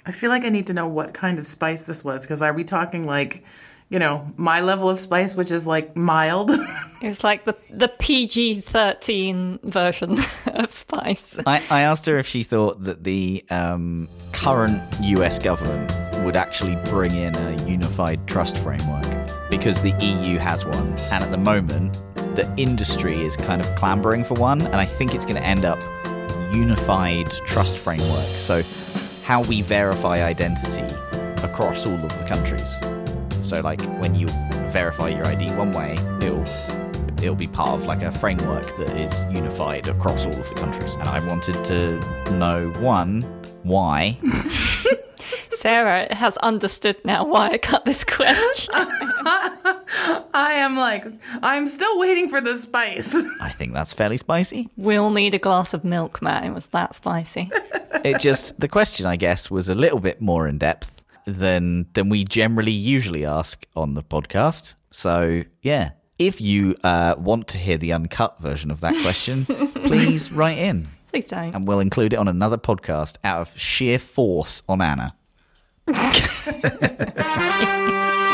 I 0.06 0.12
feel 0.12 0.30
like 0.30 0.44
I 0.44 0.48
need 0.48 0.68
to 0.68 0.74
know 0.74 0.88
what 0.88 1.12
kind 1.12 1.38
of 1.38 1.46
spice 1.46 1.84
this 1.84 2.02
was 2.02 2.24
because 2.24 2.40
are 2.40 2.52
we 2.52 2.64
talking 2.64 3.04
like, 3.04 3.44
you 3.88 3.98
know, 3.98 4.26
my 4.36 4.60
level 4.60 4.88
of 4.88 4.98
spice, 4.98 5.36
which 5.36 5.50
is 5.50 5.66
like 5.66 5.96
mild? 5.96 6.50
It 7.02 7.08
was 7.08 7.24
like 7.24 7.44
the 7.44 7.56
the 7.68 7.88
PG 7.88 8.60
thirteen 8.60 9.58
version 9.64 10.20
of 10.46 10.70
Spice. 10.70 11.36
I, 11.44 11.60
I 11.68 11.80
asked 11.80 12.06
her 12.06 12.16
if 12.16 12.28
she 12.28 12.44
thought 12.44 12.84
that 12.84 13.02
the 13.02 13.44
um, 13.50 14.08
current 14.30 14.80
US 15.00 15.40
government 15.40 15.90
would 16.24 16.36
actually 16.36 16.76
bring 16.84 17.10
in 17.10 17.34
a 17.34 17.68
unified 17.68 18.28
trust 18.28 18.56
framework 18.58 19.04
because 19.50 19.82
the 19.82 19.90
EU 19.98 20.38
has 20.38 20.64
one. 20.64 20.94
And 21.10 21.24
at 21.24 21.32
the 21.32 21.38
moment, 21.38 22.00
the 22.34 22.52
industry 22.56 23.20
is 23.24 23.36
kind 23.36 23.60
of 23.60 23.74
clambering 23.76 24.24
for 24.24 24.34
one. 24.34 24.62
And 24.62 24.76
I 24.76 24.84
think 24.84 25.14
it's 25.14 25.24
going 25.24 25.36
to 25.36 25.46
end 25.46 25.64
up 25.64 25.80
unified 26.52 27.30
trust 27.46 27.76
framework. 27.78 28.26
So, 28.36 28.62
how 29.22 29.42
we 29.42 29.62
verify 29.62 30.22
identity 30.22 30.92
across 31.44 31.86
all 31.86 31.94
of 31.94 32.18
the 32.18 32.24
countries. 32.24 32.76
So, 33.46 33.60
like 33.60 33.80
when 34.00 34.14
you 34.14 34.26
verify 34.70 35.08
your 35.08 35.26
ID 35.26 35.52
one 35.54 35.72
way, 35.72 35.94
it'll 36.20 36.44
it'll 37.22 37.34
be 37.34 37.46
part 37.46 37.70
of 37.70 37.86
like 37.86 38.02
a 38.02 38.10
framework 38.10 38.76
that 38.76 38.90
is 38.96 39.20
unified 39.34 39.86
across 39.86 40.26
all 40.26 40.38
of 40.38 40.48
the 40.48 40.54
countries. 40.54 40.92
And 40.94 41.08
I 41.08 41.24
wanted 41.26 41.64
to 41.64 42.32
know 42.32 42.70
one, 42.80 43.22
why? 43.62 44.18
Sarah 45.52 46.12
has 46.12 46.36
understood 46.38 46.96
now 47.04 47.24
why 47.24 47.50
I 47.50 47.58
cut 47.58 47.84
this 47.84 48.02
question. 48.02 48.74
I 48.74 50.54
am 50.54 50.76
like, 50.76 51.06
I'm 51.42 51.66
still 51.68 51.98
waiting 51.98 52.28
for 52.28 52.40
the 52.40 52.56
spice. 52.56 53.14
I 53.40 53.50
think 53.50 53.72
that's 53.72 53.92
fairly 53.92 54.16
spicy. 54.16 54.68
we'll 54.76 55.10
need 55.10 55.34
a 55.34 55.38
glass 55.38 55.74
of 55.74 55.84
milk, 55.84 56.20
Matt. 56.20 56.44
It 56.44 56.52
was 56.52 56.66
that 56.68 56.94
spicy. 56.94 57.50
It 58.04 58.18
just 58.18 58.58
the 58.58 58.68
question 58.68 59.06
I 59.06 59.14
guess 59.16 59.50
was 59.50 59.68
a 59.68 59.74
little 59.74 60.00
bit 60.00 60.20
more 60.20 60.48
in 60.48 60.58
depth 60.58 61.02
than 61.26 61.86
than 61.92 62.08
we 62.08 62.24
generally 62.24 62.72
usually 62.72 63.24
ask 63.24 63.64
on 63.76 63.94
the 63.94 64.02
podcast. 64.02 64.74
So 64.90 65.44
yeah. 65.62 65.90
If 66.26 66.40
you 66.40 66.76
uh, 66.84 67.16
want 67.18 67.48
to 67.48 67.58
hear 67.58 67.76
the 67.76 67.92
uncut 67.92 68.40
version 68.40 68.70
of 68.70 68.78
that 68.82 68.94
question, 69.02 69.44
please 69.74 70.30
write 70.30 70.56
in. 70.56 70.86
Please 71.10 71.28
don't. 71.28 71.52
And 71.52 71.66
we'll 71.66 71.80
include 71.80 72.12
it 72.12 72.16
on 72.16 72.28
another 72.28 72.56
podcast 72.56 73.16
out 73.24 73.40
of 73.40 73.58
sheer 73.58 73.98
force 73.98 74.62
on 74.68 74.80
Anna. 74.80 75.16